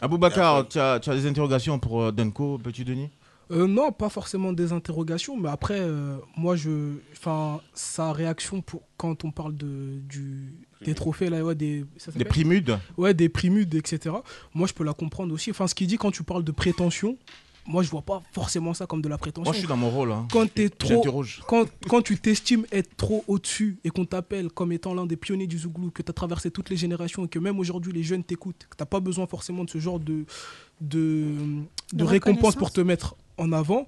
Aboubacar, 0.00 0.68
tu 0.68 0.78
as, 0.78 1.00
tu 1.00 1.10
as 1.10 1.14
des 1.14 1.26
interrogations 1.26 1.78
pour 1.78 2.02
euh, 2.02 2.12
Denko 2.12 2.58
Petit 2.58 2.84
Denis? 2.84 3.10
Euh, 3.50 3.66
non, 3.66 3.92
pas 3.92 4.08
forcément 4.08 4.52
des 4.52 4.72
interrogations, 4.72 5.36
mais 5.36 5.48
après, 5.48 5.80
euh, 5.80 6.18
moi, 6.36 6.54
je, 6.54 6.96
enfin, 7.12 7.60
sa 7.72 8.12
réaction 8.12 8.60
pour 8.60 8.82
quand 8.96 9.24
on 9.24 9.30
parle 9.30 9.56
de 9.56 10.00
du 10.08 10.54
des 10.84 10.94
trophées 10.94 11.28
là, 11.30 11.42
ouais, 11.42 11.54
des, 11.54 11.84
ça 11.96 12.12
Des 12.12 12.24
primudes 12.24 12.78
ouais, 12.96 13.14
des 13.14 13.28
primudes, 13.28 13.74
etc. 13.74 14.14
Moi, 14.54 14.68
je 14.68 14.74
peux 14.74 14.84
la 14.84 14.92
comprendre 14.92 15.32
aussi. 15.34 15.50
Enfin, 15.50 15.66
ce 15.66 15.74
qu'il 15.74 15.86
dit 15.86 15.96
quand 15.96 16.10
tu 16.10 16.22
parles 16.22 16.44
de 16.44 16.52
prétention, 16.52 17.16
moi, 17.66 17.82
je 17.82 17.90
vois 17.90 18.02
pas 18.02 18.22
forcément 18.32 18.72
ça 18.74 18.86
comme 18.86 19.02
de 19.02 19.08
la 19.08 19.18
prétention. 19.18 19.44
Moi, 19.44 19.52
je 19.52 19.58
suis 19.58 19.68
dans 19.68 19.76
mon 19.76 19.90
rôle. 19.90 20.10
Hein. 20.12 20.26
quand 20.32 20.50
t'es 20.50 20.70
trop, 20.70 21.04
quand, 21.46 21.66
quand 21.88 22.02
tu 22.02 22.18
t'estimes 22.18 22.64
être 22.72 22.96
trop 22.96 23.24
au-dessus 23.28 23.78
et 23.84 23.90
qu'on 23.90 24.06
t'appelle 24.06 24.48
comme 24.50 24.72
étant 24.72 24.94
l'un 24.94 25.04
des 25.04 25.16
pionniers 25.16 25.46
du 25.46 25.58
Zouglou, 25.58 25.90
que 25.90 26.02
tu 26.02 26.10
as 26.10 26.14
traversé 26.14 26.50
toutes 26.50 26.70
les 26.70 26.76
générations 26.76 27.26
et 27.26 27.28
que 27.28 27.38
même 27.38 27.58
aujourd'hui 27.58 27.92
les 27.92 28.02
jeunes 28.02 28.24
t'écoutent, 28.24 28.66
que 28.70 28.76
tu 28.76 28.82
n'as 28.82 28.86
pas 28.86 29.00
besoin 29.00 29.26
forcément 29.26 29.64
de 29.64 29.70
ce 29.70 29.78
genre 29.78 30.00
de, 30.00 30.24
de, 30.80 31.34
de, 31.92 31.98
De 31.98 32.04
récompense 32.04 32.56
pour 32.56 32.72
te 32.72 32.80
mettre 32.80 33.16
en 33.38 33.52
avant, 33.52 33.86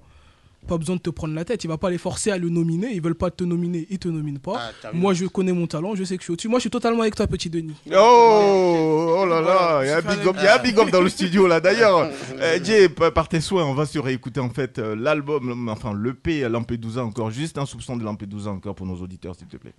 pas 0.67 0.77
besoin 0.77 0.95
de 0.95 1.01
te 1.01 1.09
prendre 1.09 1.33
la 1.33 1.45
tête. 1.45 1.63
Il 1.63 1.67
va 1.67 1.77
pas 1.77 1.89
les 1.89 1.97
forcer 1.97 2.31
à 2.31 2.37
le 2.37 2.49
nominer. 2.49 2.93
Ils 2.93 3.01
veulent 3.01 3.15
pas 3.15 3.31
te 3.31 3.43
nominer, 3.43 3.87
ils 3.89 3.99
te 3.99 4.07
nominent 4.07 4.39
pas. 4.39 4.71
Ah. 4.83 4.89
Moi, 4.93 5.13
je 5.13 5.25
connais 5.25 5.53
mon 5.53 5.67
talent, 5.67 5.95
je 5.95 6.03
sais 6.03 6.15
que 6.17 6.21
je 6.21 6.25
suis 6.25 6.33
au-dessus. 6.33 6.47
Moi, 6.47 6.59
je 6.59 6.61
suis 6.61 6.69
totalement 6.69 7.01
avec 7.01 7.15
toi, 7.15 7.27
petit 7.27 7.49
Denis. 7.49 7.75
Oh, 7.91 9.17
oh 9.19 9.25
là 9.25 9.41
là, 9.41 9.41
Voilà, 9.41 9.85
il 9.85 9.87
y 9.87 9.91
a 9.91 9.97
un 9.97 10.01
big 10.01 10.27
up, 10.27 10.35
il 10.37 10.43
y 10.43 10.47
a 10.47 10.59
un 10.59 10.63
big 10.63 10.79
up 10.79 10.89
dans 10.91 11.01
le 11.01 11.09
studio 11.09 11.47
là. 11.47 11.59
D'ailleurs, 11.59 12.09
euh, 12.39 12.59
Jay, 12.63 12.89
par 12.89 13.27
tes 13.27 13.41
soins, 13.41 13.65
on 13.65 13.73
va 13.73 13.85
se 13.85 13.99
réécouter 13.99 14.39
en 14.39 14.49
fait 14.49 14.79
euh, 14.79 14.95
l'album, 14.95 15.67
enfin 15.69 15.93
l'EP 15.95 16.47
Lampedusa 16.47 17.03
encore, 17.03 17.31
juste 17.31 17.57
un 17.57 17.65
soupçon 17.65 17.97
de 17.97 18.03
Lampedusa 18.03 18.51
encore 18.51 18.75
pour 18.75 18.85
nos 18.85 18.97
auditeurs, 18.97 19.35
s'il 19.35 19.47
te 19.47 19.57
plaît. 19.57 19.73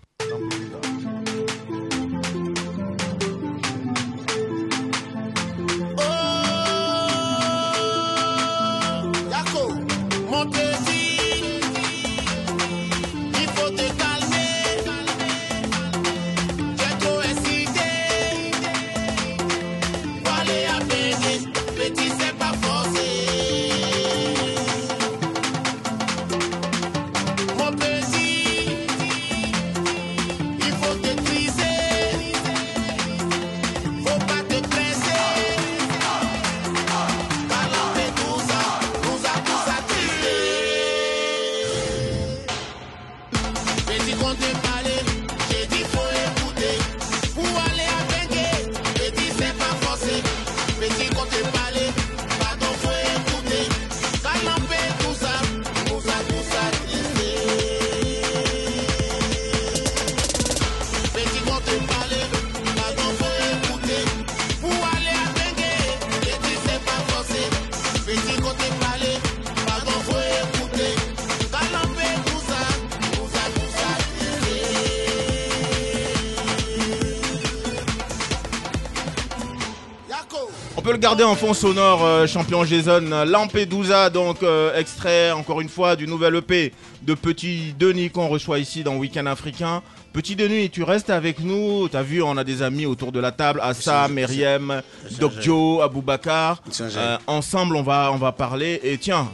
En 81.33 81.37
fond 81.37 81.55
sonore, 81.55 82.05
euh, 82.05 82.27
champion 82.27 82.62
Jason. 82.62 83.25
Lampedusa, 83.27 84.11
donc 84.11 84.42
euh, 84.42 84.77
extrait 84.79 85.31
encore 85.33 85.62
une 85.62 85.68
fois 85.71 85.97
du 85.97 86.07
nouvel 86.07 86.37
EP 86.37 86.75
de 87.01 87.14
Petit 87.14 87.75
Denis 87.79 88.11
qu'on 88.11 88.29
reçoit 88.29 88.59
ici 88.59 88.83
dans 88.85 88.97
Week-end 88.97 89.25
Africain. 89.25 89.83
Petit 90.12 90.37
Denis, 90.37 90.68
tu 90.68 90.83
restes 90.83 91.09
avec 91.09 91.40
nous. 91.40 91.88
T'as 91.88 92.03
vu, 92.03 92.23
on 92.23 92.37
a 92.37 92.45
des 92.45 92.61
amis 92.61 92.85
autour 92.85 93.12
de 93.12 93.18
la 93.21 93.33
table. 93.33 93.61
Assa, 93.62 94.05
C'est- 94.07 94.12
Myriam, 94.12 94.83
c'est- 95.09 95.18
Doc 95.18 95.33
Joe, 95.40 95.83
Aboubacar. 95.83 96.61
Euh, 96.81 97.16
ensemble, 97.27 97.77
on 97.77 97.83
va, 97.83 98.11
on 98.12 98.18
va 98.18 98.33
parler. 98.33 98.79
Et 98.85 98.99
tiens, 98.99 99.27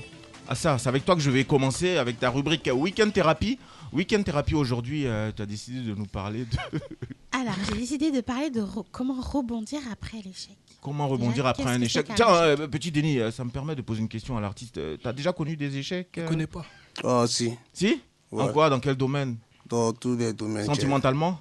Assa, 0.49 0.79
c'est 0.79 0.89
avec 0.89 1.05
toi 1.05 1.17
que 1.17 1.21
je 1.21 1.31
vais 1.31 1.43
commencer 1.43 1.97
avec 1.99 2.21
ta 2.21 2.31
rubrique 2.31 2.71
Week-end 2.73 3.11
Thérapie. 3.11 3.59
Week-end 3.93 4.23
Thérapie 4.23 4.55
aujourd'hui, 4.55 5.07
tu 5.37 5.43
as 5.43 5.47
décidé 5.47 5.81
de 5.81 5.95
nous 5.95 6.07
parler 6.07 6.45
de 6.45 6.79
Alors, 7.33 7.55
j'ai 7.71 7.79
décidé 7.79 8.11
de 8.11 8.21
parler 8.21 8.51
de 8.51 8.61
re- 8.63 8.85
comment 8.91 9.21
rebondir 9.21 9.81
après 9.93 10.19
l'échec. 10.25 10.57
comment 10.83 11.07
rebondir 11.09 11.45
Déjà, 11.45 11.49
après 11.51 11.63
qu'est-ce 11.65 11.75
un 11.75 11.79
que 11.81 11.85
échec. 11.85 12.07
qu'un 12.07 12.15
Tiens, 12.15 12.29
euh, 12.35 12.67
petit 12.69 12.91
Denis, 12.91 13.19
euh, 13.21 13.31
ça 13.31 13.45
me 13.45 13.51
permet 13.51 13.75
de 13.77 13.83
poser 13.83 14.01
une 14.01 14.09
question 14.09 14.37
à 14.37 14.41
l'artiste. 14.41 14.79
Euh, 14.79 14.97
T'as 15.03 15.13
déjà 15.13 15.33
connu 15.33 15.57
des 15.57 15.77
échecs 15.77 16.09
Je 16.17 16.21
euh, 16.23 16.27
connais 16.27 16.47
pas. 16.47 16.65
Oh, 17.05 17.25
si. 17.27 17.53
Si 17.73 18.01
En 18.33 18.47
Ouais. 18.47 18.53
quoi 18.53 18.69
Dans 18.71 18.81
quel 18.81 18.97
domaine 18.97 19.37
Dans 19.67 19.93
tous 19.93 20.17
les 20.17 20.33
domaines. 20.33 20.67
Sentimentalement 20.67 21.39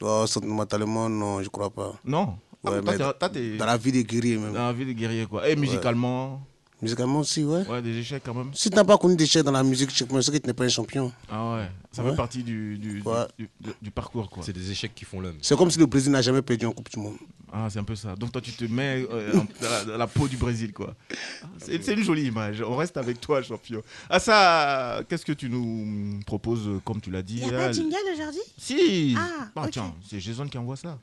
Oh, 0.00 0.24
sentimentalement, 0.26 1.08
non, 1.08 1.42
je 1.42 1.48
crois 1.48 1.70
pas. 1.70 1.94
Non 2.04 2.38
Ah, 2.64 2.70
Ouais, 2.70 2.80
toi, 2.80 2.92
mais 2.92 2.98
t'es- 2.98 3.18
toi, 3.18 3.28
t'es 3.28 3.56
Dans 3.56 3.66
la 3.66 3.76
vie 3.76 3.92
des 3.92 4.04
guerriers, 4.04 4.38
même. 4.38 4.52
dans 4.54 4.66
la 4.66 4.72
vie 4.72 4.86
de 4.86 4.92
guerrier, 4.92 5.26
quoi. 5.26 5.48
Et 5.48 5.54
musicalement 5.56 6.44
Musicalement 6.84 7.20
aussi, 7.20 7.42
ouais. 7.44 7.66
Ouais, 7.66 7.82
des 7.82 7.96
échecs 7.98 8.22
quand 8.24 8.34
même. 8.34 8.50
Si 8.54 8.70
tu 8.70 8.76
n'as 8.76 8.84
pas 8.84 8.96
connu 8.98 9.16
d'échecs 9.16 9.42
dans 9.42 9.52
la 9.52 9.62
musique, 9.62 9.90
c'est 9.90 10.06
que 10.06 10.36
tu 10.38 10.46
n'es 10.46 10.52
pas 10.52 10.64
un 10.64 10.68
champion. 10.68 11.12
Ah 11.30 11.54
ouais, 11.56 11.68
ça 11.92 12.02
Ouais. 12.04 12.10
fait 12.10 12.16
partie 12.16 12.42
du, 12.42 12.76
du, 12.78 13.00
du- 13.00 13.02
Ouais. 13.08 13.24
du- 13.38 13.48
du- 13.60 13.70
du 13.82 13.90
parcours, 13.90 14.28
quoi. 14.30 14.42
C'est 14.44 14.52
des 14.52 14.70
échecs 14.70 14.94
qui 14.94 15.04
font 15.04 15.20
l'homme. 15.20 15.36
C'est 15.42 15.56
comme 15.56 15.70
si 15.70 15.78
le 15.78 15.86
Brésil 15.86 16.12
n'a 16.12 16.22
jamais 16.22 16.42
perdu 16.42 16.66
en 16.66 16.72
Coupe 16.72 16.90
du 16.90 16.98
Monde. 17.00 17.16
Ah, 17.56 17.68
c'est 17.70 17.78
un 17.78 17.84
peu 17.84 17.94
ça. 17.94 18.16
Donc 18.16 18.32
toi, 18.32 18.40
tu 18.40 18.50
te 18.52 18.64
mets 18.64 19.06
euh, 19.10 19.32
dans, 19.32 19.70
la, 19.70 19.84
dans 19.84 19.96
la 19.96 20.06
peau 20.08 20.26
du 20.26 20.36
Brésil, 20.36 20.72
quoi. 20.72 20.94
Ah, 21.12 21.46
C'est 21.58 21.82
c'est 21.84 21.94
une 21.94 22.02
jolie 22.02 22.24
image. 22.26 22.60
On 22.66 22.74
reste 22.76 22.96
avec 22.96 23.20
toi, 23.20 23.42
champion. 23.42 23.80
Ah 24.10 24.18
ça, 24.18 25.02
qu'est-ce 25.08 25.24
que 25.24 25.32
tu 25.32 25.48
nous 25.48 26.18
proposes, 26.26 26.66
euh, 26.66 26.80
comme 26.84 27.00
tu 27.00 27.10
l'as 27.12 27.22
dit 27.22 27.38
Il 27.42 27.48
n'y 27.48 27.54
a 27.54 27.58
pas 27.58 27.68
de 27.68 27.72
jingle 27.74 27.94
aujourd'hui? 28.12 28.40
Si 28.58 29.14
Ah, 29.16 29.62
ok. 29.62 29.70
tiens, 29.70 29.94
c'est 30.10 30.18
Jason 30.20 30.46
qui 30.48 30.58
envoie 30.58 30.76
ça. 30.76 30.98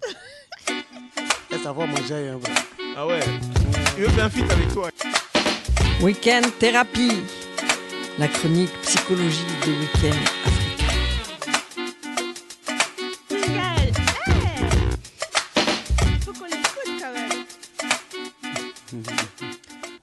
Laisse 1.49 1.65
avoir 1.65 1.87
manger, 1.87 2.29
hein, 2.29 2.37
bro. 2.41 2.51
Ah 2.97 3.07
ouais 3.07 3.19
Il 3.97 4.03
veut 4.03 4.09
faire 4.09 4.25
un 4.25 4.29
feat 4.29 4.51
avec 4.51 4.73
toi. 4.73 4.89
Week-end 6.01 6.41
thérapie, 6.57 7.11
la 8.17 8.27
chronique 8.27 8.71
psychologie 8.81 9.45
de 9.63 9.71
Week-end. 9.71 10.17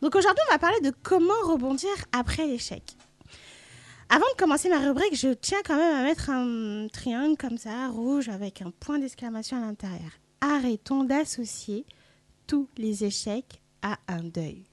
Donc 0.00 0.14
aujourd'hui, 0.14 0.44
on 0.48 0.52
va 0.52 0.58
parler 0.60 0.80
de 0.82 0.92
comment 1.02 1.34
rebondir 1.42 1.90
après 2.12 2.46
l'échec. 2.46 2.84
Avant 4.08 4.20
de 4.20 4.38
commencer 4.38 4.68
ma 4.68 4.78
rubrique, 4.78 5.16
je 5.16 5.34
tiens 5.34 5.58
quand 5.66 5.76
même 5.76 5.96
à 5.96 6.04
mettre 6.04 6.30
un 6.30 6.86
triangle 6.92 7.36
comme 7.36 7.58
ça, 7.58 7.88
rouge, 7.88 8.28
avec 8.28 8.62
un 8.62 8.70
point 8.70 9.00
d'exclamation 9.00 9.56
à 9.56 9.62
l'intérieur. 9.62 10.12
Arrêtons 10.40 11.02
d'associer 11.02 11.84
tous 12.46 12.68
les 12.76 13.02
échecs 13.02 13.60
à 13.82 13.98
un 14.06 14.22
deuil. 14.22 14.67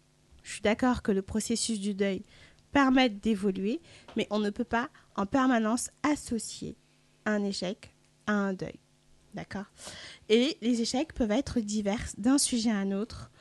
Je 0.45 0.53
suis 0.53 0.61
d'accord 0.61 1.01
que 1.01 1.11
le 1.11 1.23
processus 1.23 1.79
du 1.79 1.95
deuil 1.95 2.23
permet 2.71 3.09
d'évoluer, 3.09 3.81
mais 4.15 4.27
on 4.29 4.39
ne 4.39 4.51
peut 4.51 4.63
pas 4.63 4.89
en 5.15 5.25
permanence 5.25 5.89
associer 6.03 6.77
un 7.25 7.43
échec 7.43 7.95
à 8.27 8.33
un 8.33 8.53
deuil. 8.53 8.79
D'accord? 9.33 9.65
Et 10.29 10.57
les 10.61 10.81
échecs 10.81 11.13
peuvent 11.13 11.31
être 11.31 11.59
divers 11.59 12.11
d'un 12.17 12.37
sujet 12.37 12.69
à 12.69 12.77
un 12.77 12.91
autre. 12.91 13.31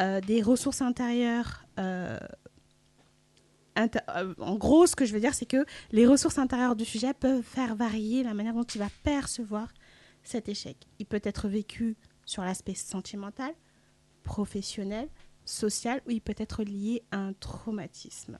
Euh, 0.00 0.20
des 0.20 0.42
ressources 0.42 0.82
intérieures 0.82 1.66
euh, 1.78 2.18
euh, 3.78 4.34
en 4.38 4.56
gros, 4.56 4.86
ce 4.86 4.96
que 4.96 5.04
je 5.04 5.12
veux 5.12 5.20
dire, 5.20 5.34
c'est 5.34 5.46
que 5.46 5.66
les 5.92 6.06
ressources 6.06 6.38
intérieures 6.38 6.76
du 6.76 6.84
sujet 6.84 7.12
peuvent 7.12 7.42
faire 7.42 7.74
varier 7.74 8.22
la 8.22 8.34
manière 8.34 8.54
dont 8.54 8.62
il 8.62 8.78
va 8.78 8.88
percevoir 9.02 9.68
cet 10.22 10.48
échec. 10.48 10.76
Il 10.98 11.06
peut 11.06 11.20
être 11.24 11.48
vécu 11.48 11.96
sur 12.24 12.42
l'aspect 12.42 12.74
sentimental, 12.74 13.52
professionnel, 14.22 15.08
social, 15.44 16.00
ou 16.06 16.10
il 16.10 16.20
peut 16.20 16.34
être 16.38 16.62
lié 16.62 17.02
à 17.10 17.18
un 17.18 17.32
traumatisme. 17.34 18.38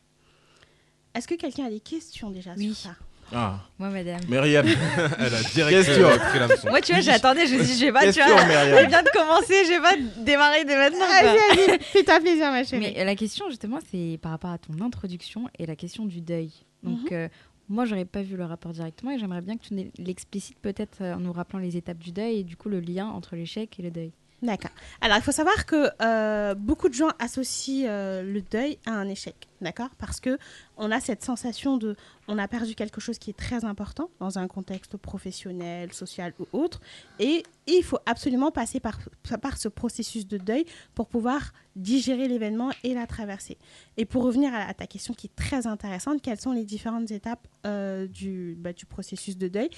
Est-ce 1.14 1.28
que 1.28 1.34
quelqu'un 1.34 1.66
a 1.66 1.70
des 1.70 1.80
questions 1.80 2.30
déjà 2.30 2.54
Oui. 2.56 2.74
sur 2.74 2.90
ça? 2.90 2.96
Ah, 3.32 3.60
Moi, 3.78 3.88
madame. 3.88 4.20
Myriam. 4.28 4.66
Elle 5.18 5.34
a 5.34 5.42
direct 5.54 5.86
Question. 5.86 6.06
euh, 6.08 6.18
pris 6.18 6.38
l'hameçon. 6.38 6.68
Moi, 6.68 6.80
tu 6.82 6.92
vois, 6.92 7.00
j'attendais, 7.00 7.46
je 7.46 7.54
me 7.54 7.64
suis 7.64 7.72
dit, 7.74 7.80
je 7.80 7.86
vais 7.86 7.92
pas, 7.92 8.00
tu 8.00 8.06
Question, 8.06 8.26
vois, 8.26 8.44
Myriam. 8.44 8.74
elle 8.78 8.88
vient 8.88 9.02
de 9.02 9.08
commencer, 9.08 9.64
je 9.64 9.70
vais 9.70 9.80
pas 9.80 9.96
démarrer 10.22 10.64
dès 10.64 10.76
maintenant. 10.76 11.06
Vas-y, 11.06 11.66
vas-y, 11.66 11.78
fais-toi 11.80 12.20
plaisir, 12.20 12.50
ma 12.50 12.64
chérie. 12.64 12.92
Mais 12.94 13.04
la 13.04 13.14
question, 13.16 13.48
justement, 13.48 13.78
c'est 13.90 14.18
par 14.20 14.32
rapport 14.32 14.50
à 14.50 14.58
ton 14.58 14.78
introduction 14.84 15.48
et 15.58 15.64
la 15.66 15.74
question 15.76 16.04
du 16.04 16.20
deuil. 16.20 16.50
Donc, 16.82 17.10
Mhm. 17.10 17.16
euh, 17.16 17.28
moi, 17.70 17.86
j'aurais 17.86 18.04
pas 18.04 18.20
vu 18.22 18.36
le 18.36 18.44
rapport 18.44 18.72
directement 18.72 19.12
et 19.12 19.18
j'aimerais 19.18 19.40
bien 19.40 19.56
que 19.56 19.62
tu 19.64 19.90
l'explicites 19.98 20.58
peut-être 20.58 20.98
euh, 21.00 21.14
en 21.14 21.20
nous 21.20 21.32
rappelant 21.32 21.60
les 21.60 21.78
étapes 21.78 21.98
du 21.98 22.12
deuil 22.12 22.40
et 22.40 22.44
du 22.44 22.56
coup 22.58 22.68
le 22.68 22.80
lien 22.80 23.06
entre 23.08 23.36
l'échec 23.36 23.78
et 23.80 23.82
le 23.82 23.90
deuil. 23.90 24.12
D'accord. 24.44 24.72
Alors, 25.00 25.16
il 25.16 25.22
faut 25.22 25.32
savoir 25.32 25.64
que 25.64 25.88
euh, 26.02 26.54
beaucoup 26.54 26.90
de 26.90 26.94
gens 26.94 27.08
associent 27.18 27.86
euh, 27.88 28.22
le 28.22 28.42
deuil 28.42 28.78
à 28.84 28.90
un 28.90 29.08
échec, 29.08 29.48
d'accord 29.64 29.90
Parce 29.98 30.20
que 30.20 30.38
on 30.76 30.92
a 30.92 31.00
cette 31.00 31.24
sensation 31.24 31.76
de, 31.76 31.96
on 32.28 32.38
a 32.38 32.46
perdu 32.46 32.76
quelque 32.76 33.00
chose 33.00 33.18
qui 33.18 33.30
est 33.30 33.36
très 33.36 33.64
important 33.64 34.10
dans 34.20 34.38
un 34.38 34.46
contexte 34.46 34.96
professionnel, 34.96 35.92
social 35.92 36.32
ou 36.38 36.46
autre, 36.52 36.80
et 37.18 37.42
il 37.66 37.82
faut 37.82 37.98
absolument 38.06 38.52
passer 38.52 38.78
par, 38.78 39.00
par 39.40 39.56
ce 39.56 39.68
processus 39.68 40.28
de 40.28 40.38
deuil 40.38 40.66
pour 40.94 41.08
pouvoir 41.08 41.52
digérer 41.76 42.28
l'événement 42.28 42.70
et 42.84 42.94
la 42.94 43.06
traverser. 43.06 43.58
Et 43.96 44.04
pour 44.04 44.22
revenir 44.22 44.54
à, 44.54 44.72
ta 44.74 44.86
question 44.86 45.14
qui 45.14 45.26
est 45.26 45.36
très 45.36 45.66
intéressante, 45.66 46.22
quelles 46.22 46.40
sont 46.40 46.52
les 46.52 46.64
différentes 46.64 47.10
étapes 47.10 47.48
euh, 47.66 48.06
du, 48.06 48.54
bah, 48.58 48.72
du 48.72 48.86
processus 48.86 49.36
de 49.36 49.48
deuil 49.48 49.70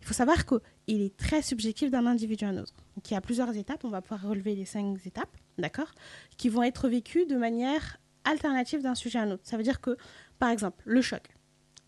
Il 0.00 0.06
faut 0.06 0.14
savoir 0.14 0.46
qu'il 0.46 1.02
est 1.02 1.16
très 1.16 1.42
subjectif 1.42 1.90
d'un 1.90 2.06
individu 2.06 2.44
à 2.44 2.48
un 2.48 2.58
autre. 2.58 2.74
Donc 2.96 3.10
il 3.10 3.14
y 3.14 3.16
a 3.16 3.20
plusieurs 3.20 3.54
étapes, 3.56 3.84
on 3.84 3.90
va 3.90 4.00
pouvoir 4.00 4.22
relever 4.22 4.54
les 4.54 4.64
cinq 4.64 5.04
étapes, 5.04 5.36
d'accord 5.58 5.92
Qui 6.36 6.48
vont 6.48 6.62
être 6.62 6.88
vécues 6.88 7.26
de 7.26 7.36
manière 7.36 7.98
alternative 8.24 8.82
d'un 8.82 8.94
sujet 8.94 9.18
à 9.18 9.22
un 9.22 9.30
autre. 9.32 9.42
Ça 9.44 9.56
veut 9.56 9.62
dire 9.62 9.80
que, 9.80 9.96
par 10.38 10.50
exemple, 10.50 10.82
le 10.84 11.02
choc, 11.02 11.22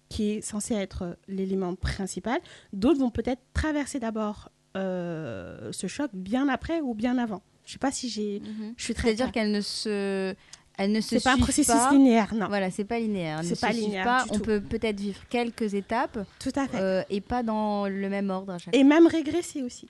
qui 0.08 0.30
est 0.32 0.40
censé 0.40 0.74
être 0.74 1.16
l'élément 1.28 1.74
principal, 1.74 2.38
d'autres 2.72 3.00
vont 3.00 3.10
peut-être 3.10 3.42
traverser 3.52 3.98
d'abord 3.98 4.50
euh, 4.76 5.70
ce 5.72 5.86
choc 5.86 6.10
bien 6.14 6.48
après 6.48 6.80
ou 6.80 6.94
bien 6.94 7.18
avant. 7.18 7.42
Je 7.64 7.72
sais 7.72 7.78
pas 7.78 7.90
si 7.92 8.08
j'ai... 8.08 8.42
Je 8.76 8.84
suis 8.84 8.94
très 8.94 9.08
C'est-à-dire 9.08 9.32
qu'elle 9.32 9.50
ne 9.50 9.60
se, 9.62 10.34
elle 10.76 10.92
ne 10.92 11.00
se 11.00 11.18
C'est 11.18 11.24
pas 11.24 11.32
un 11.34 11.38
processus 11.38 11.66
pas. 11.74 11.90
linéaire, 11.92 12.34
non. 12.34 12.48
Voilà, 12.48 12.70
c'est 12.70 12.84
pas 12.84 12.98
linéaire. 12.98 13.40
C'est 13.42 13.50
ne 13.52 13.56
pas 13.56 13.70
linéaire 13.72 14.04
pas. 14.04 14.24
du 14.24 14.30
On 14.32 14.34
tout. 14.34 14.42
peut 14.42 14.60
peut-être 14.60 15.00
vivre 15.00 15.20
quelques 15.30 15.72
étapes 15.74 16.18
Tout 16.38 16.52
à 16.56 16.68
fait. 16.68 16.78
euh, 16.78 17.02
et 17.08 17.20
pas 17.22 17.42
dans 17.42 17.86
le 17.88 18.08
même 18.10 18.28
ordre 18.30 18.52
à 18.52 18.58
chaque 18.58 18.74
Et 18.76 18.84
même 18.84 19.06
régresser 19.06 19.62
aussi. 19.62 19.88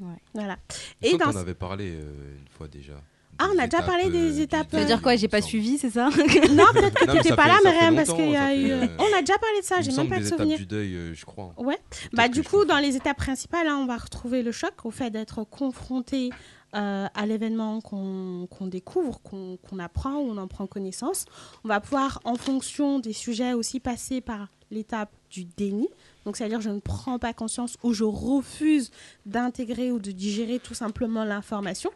Ouais. 0.00 0.14
Voilà. 0.34 0.58
Il 1.02 1.08
Et 1.14 1.18
dans... 1.18 1.32
qu'on 1.32 1.36
avait 1.36 1.54
parlé 1.54 1.90
euh, 1.92 2.36
une 2.38 2.48
fois 2.48 2.68
déjà. 2.68 3.02
Ah, 3.38 3.48
on 3.54 3.58
a 3.58 3.66
déjà 3.66 3.82
parlé 3.82 4.04
étapes, 4.04 4.12
des 4.12 4.40
euh, 4.40 4.42
étapes, 4.42 4.70
Ça 4.72 4.78
veut 4.80 4.84
dire 4.86 5.00
quoi 5.02 5.14
J'ai 5.16 5.28
pas 5.28 5.40
suivi, 5.40 5.78
c'est 5.78 5.90
ça 5.90 6.08
Non, 6.50 6.64
peut-être 6.72 7.22
que 7.22 7.28
ça 7.28 7.36
pas 7.36 7.46
là, 7.46 7.58
Myriam, 7.64 7.94
parce 7.94 8.12
qu'il 8.12 8.30
y 8.30 8.36
a 8.36 8.54
eu... 8.54 8.70
euh, 8.70 8.86
On 8.98 9.16
a 9.16 9.20
déjà 9.20 9.38
parlé 9.38 9.60
de 9.60 9.64
ça, 9.64 9.80
j'ai 9.80 9.92
même 9.92 10.08
pas 10.08 10.18
de 10.18 10.24
souvenir. 10.24 10.58
du 10.58 10.66
deuil, 10.66 10.94
euh, 10.94 11.14
je 11.14 11.24
crois. 11.24 11.54
Ouais. 11.56 11.78
Peut-être 11.90 12.14
Bah, 12.14 12.28
du 12.28 12.42
coup, 12.42 12.64
dans 12.64 12.78
les 12.78 12.96
étapes 12.96 13.18
principales, 13.18 13.68
hein, 13.68 13.78
on 13.80 13.86
va 13.86 13.96
retrouver 13.96 14.42
le 14.42 14.50
choc 14.52 14.72
au 14.84 14.90
fait 14.90 15.10
d'être 15.10 15.44
confronté 15.44 16.30
euh, 16.74 17.06
à 17.14 17.26
l'événement 17.26 17.80
qu'on 17.80 18.46
découvre, 18.66 19.22
qu'on 19.22 19.56
qu'on 19.56 19.78
apprend, 19.78 20.16
où 20.16 20.30
on 20.30 20.36
en 20.36 20.48
prend 20.48 20.66
connaissance. 20.66 21.24
On 21.64 21.68
va 21.68 21.80
pouvoir, 21.80 22.20
en 22.24 22.34
fonction 22.34 22.98
des 22.98 23.12
sujets, 23.12 23.52
aussi 23.54 23.80
passer 23.80 24.20
par 24.20 24.48
l'étape 24.70 25.10
du 25.30 25.44
déni. 25.44 25.88
Donc, 26.28 26.36
c'est-à-dire 26.36 26.60
je 26.60 26.68
ne 26.68 26.78
prends 26.78 27.18
pas 27.18 27.32
conscience 27.32 27.78
ou 27.82 27.94
je 27.94 28.04
refuse 28.04 28.90
d'intégrer 29.24 29.90
ou 29.90 29.98
de 29.98 30.10
digérer 30.10 30.58
tout 30.58 30.74
simplement 30.74 31.24
l'information. 31.24 31.88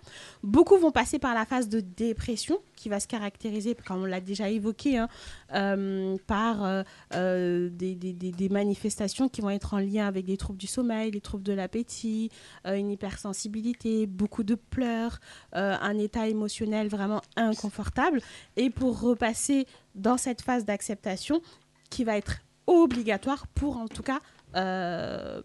Beaucoup 0.42 0.78
vont 0.78 0.90
passer 0.90 1.18
par 1.18 1.34
la 1.34 1.44
phase 1.44 1.68
de 1.68 1.80
dépression 1.80 2.58
qui 2.74 2.88
va 2.88 2.98
se 2.98 3.06
caractériser, 3.06 3.76
comme 3.86 4.04
on 4.04 4.04
l'a 4.06 4.22
déjà 4.22 4.48
évoqué, 4.48 4.96
hein, 4.96 5.10
euh, 5.52 6.16
par 6.26 6.64
euh, 6.64 6.82
euh, 7.14 7.68
des, 7.68 8.48
manifestations 8.48 9.28
qui 9.28 9.42
vont 9.42 9.50
être 9.50 9.74
en 9.74 9.80
lien 9.80 10.06
avec 10.06 10.24
des 10.24 10.38
troubles 10.38 10.58
du 10.58 10.66
sommeil, 10.66 11.10
des 11.10 11.20
troubles 11.20 11.44
de 11.44 11.52
l'appétit, 11.52 12.30
une 12.64 12.90
hypersensibilité, 12.90 14.06
beaucoup 14.06 14.44
de 14.44 14.54
pleurs, 14.54 15.20
un 15.52 15.98
état 15.98 16.26
émotionnel 16.26 16.88
vraiment 16.88 17.20
inconfortable. 17.36 18.22
Et 18.56 18.70
pour 18.70 18.98
repasser 18.98 19.66
dans 19.94 20.16
cette 20.16 20.40
phase 20.40 20.64
d'acceptation 20.64 21.42
qui 21.90 22.04
va 22.04 22.16
être 22.16 22.38
obligatoire 22.72 23.46
pour 23.48 23.76
en 23.76 23.88
tout 23.88 24.02
cas, 24.02 24.20
euh, 24.56 25.40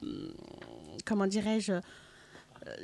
comment 1.05 1.27
dirais-je, 1.27 1.73
euh, 1.73 1.81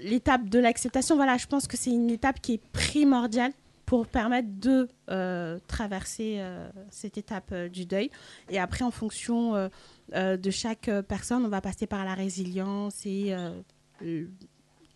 l'étape 0.03 0.49
de 0.49 0.59
l'acceptation, 0.59 1.15
voilà, 1.15 1.37
je 1.37 1.47
pense 1.47 1.67
que 1.67 1.77
c'est 1.77 1.91
une 1.91 2.09
étape 2.09 2.41
qui 2.41 2.53
est 2.53 2.61
primordiale 2.71 3.53
pour 3.85 4.07
permettre 4.07 4.47
de 4.49 4.87
euh, 5.09 5.59
traverser 5.67 6.37
euh, 6.37 6.69
cette 6.89 7.17
étape 7.17 7.49
euh, 7.51 7.69
du 7.69 7.85
deuil. 7.85 8.09
Et 8.49 8.59
après, 8.59 8.83
en 8.83 8.91
fonction 8.91 9.69
de 10.13 10.51
chaque 10.51 10.89
personne, 11.07 11.45
on 11.45 11.49
va 11.49 11.61
passer 11.61 11.85
par 11.87 12.05
la 12.05 12.13
résilience 12.13 13.05
et 13.05 13.35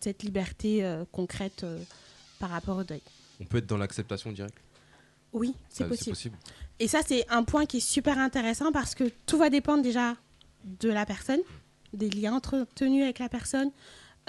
cette 0.00 0.22
liberté 0.22 0.98
concrète 1.12 1.64
par 2.38 2.50
rapport 2.50 2.78
au 2.78 2.84
deuil. 2.84 3.02
On 3.40 3.44
peut 3.44 3.58
être 3.58 3.66
dans 3.66 3.76
l'acceptation 3.76 4.32
directe? 4.32 4.58
Oui, 5.32 5.54
c'est 5.68 5.86
possible. 5.86 6.36
Et 6.80 6.88
ça, 6.88 7.00
c'est 7.06 7.28
un 7.28 7.42
point 7.42 7.66
qui 7.66 7.78
est 7.78 7.80
super 7.80 8.18
intéressant 8.18 8.72
parce 8.72 8.94
que 8.94 9.04
tout 9.26 9.38
va 9.38 9.50
dépendre 9.50 9.82
déjà 9.82 10.16
de 10.64 10.88
la 10.88 11.06
personne, 11.06 11.40
des 11.92 12.10
liens 12.10 12.34
entretenus 12.34 13.02
avec 13.02 13.18
la 13.18 13.28
personne, 13.28 13.70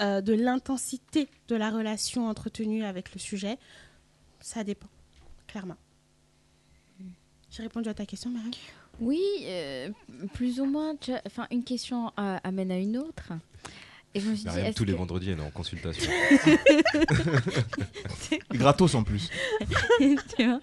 euh, 0.00 0.20
de 0.20 0.32
l'intensité 0.32 1.28
de 1.48 1.56
la 1.56 1.70
relation 1.70 2.26
entretenue 2.26 2.84
avec 2.84 3.12
le 3.12 3.20
sujet. 3.20 3.58
Ça 4.40 4.64
dépend, 4.64 4.88
clairement. 5.46 5.76
J'ai 7.50 7.62
répondu 7.64 7.88
à 7.88 7.94
ta 7.94 8.06
question, 8.06 8.30
Marie? 8.30 8.58
Oui, 9.00 9.20
euh, 9.42 9.90
plus 10.34 10.60
ou 10.60 10.64
moins. 10.64 10.94
Enfin, 11.26 11.46
une 11.50 11.64
question 11.64 12.12
euh, 12.18 12.38
amène 12.42 12.70
à 12.70 12.78
une 12.78 12.96
autre. 12.96 13.32
Et 14.14 14.20
je 14.20 14.28
me 14.28 14.34
suis 14.34 14.44
dit, 14.44 14.50
Myriam, 14.50 14.66
est-ce 14.66 14.76
tous 14.76 14.84
les 14.84 14.92
vendredis, 14.92 15.30
elle 15.30 15.38
est 15.38 15.42
en 15.42 15.50
consultation. 15.50 16.10
Gratos 18.52 18.94
en 18.94 19.02
plus. 19.04 19.30
Tu 20.36 20.44
vois 20.44 20.60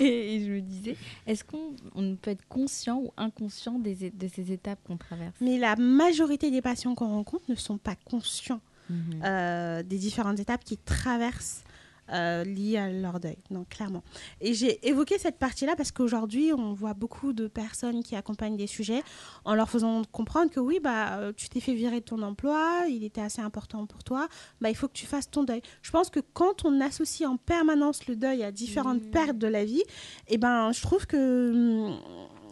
et, 0.00 0.36
et 0.36 0.44
je 0.44 0.50
me 0.50 0.60
disais, 0.60 0.96
est-ce 1.26 1.44
qu'on 1.44 1.74
on 1.94 2.16
peut 2.16 2.30
être 2.32 2.46
conscient 2.48 2.98
ou 2.98 3.12
inconscient 3.16 3.78
des 3.78 4.10
de 4.10 4.28
ces 4.28 4.52
étapes 4.52 4.78
qu'on 4.86 4.96
traverse? 4.96 5.34
Mais 5.40 5.58
la 5.58 5.76
majorité 5.76 6.50
des 6.50 6.62
patients 6.62 6.94
qu'on 6.94 7.08
rencontre 7.08 7.44
ne 7.48 7.54
sont 7.54 7.78
pas 7.78 7.94
conscients 8.04 8.60
Mhm. 8.90 9.20
euh, 9.22 9.82
des 9.82 9.98
différentes 9.98 10.40
étapes 10.40 10.64
qui 10.64 10.78
traversent 10.78 11.62
euh, 12.12 12.44
liées 12.44 12.78
à 12.78 12.90
leur 12.90 13.20
deuil. 13.20 13.38
Donc, 13.50 13.68
clairement. 13.68 14.02
Et 14.40 14.54
j'ai 14.54 14.86
évoqué 14.88 15.18
cette 15.18 15.38
partie-là 15.38 15.76
parce 15.76 15.92
qu'aujourd'hui, 15.92 16.52
on 16.52 16.72
voit 16.72 16.94
beaucoup 16.94 17.32
de 17.32 17.48
personnes 17.48 18.02
qui 18.02 18.16
accompagnent 18.16 18.56
des 18.56 18.66
sujets 18.66 19.02
en 19.44 19.54
leur 19.54 19.68
faisant 19.68 20.02
comprendre 20.04 20.50
que 20.50 20.60
oui, 20.60 20.80
bah, 20.82 21.18
euh, 21.18 21.32
tu 21.36 21.48
t'es 21.48 21.60
fait 21.60 21.74
virer 21.74 22.00
de 22.00 22.04
ton 22.04 22.22
emploi, 22.22 22.84
il 22.88 23.04
était 23.04 23.20
assez 23.20 23.40
important 23.40 23.86
pour 23.86 24.04
toi, 24.04 24.28
bah, 24.60 24.70
il 24.70 24.76
faut 24.76 24.88
que 24.88 24.94
tu 24.94 25.06
fasses 25.06 25.30
ton 25.30 25.44
deuil. 25.44 25.62
Je 25.82 25.90
pense 25.90 26.10
que 26.10 26.20
quand 26.20 26.64
on 26.64 26.80
associe 26.80 27.28
en 27.28 27.36
permanence 27.36 28.06
le 28.06 28.16
deuil 28.16 28.42
à 28.42 28.52
différentes 28.52 29.02
pertes 29.10 29.38
de 29.38 29.46
la 29.46 29.64
vie, 29.64 29.82
et 30.28 30.38
ben, 30.38 30.72
je 30.72 30.82
trouve 30.82 31.06
que 31.06 31.88
hum, 31.88 31.98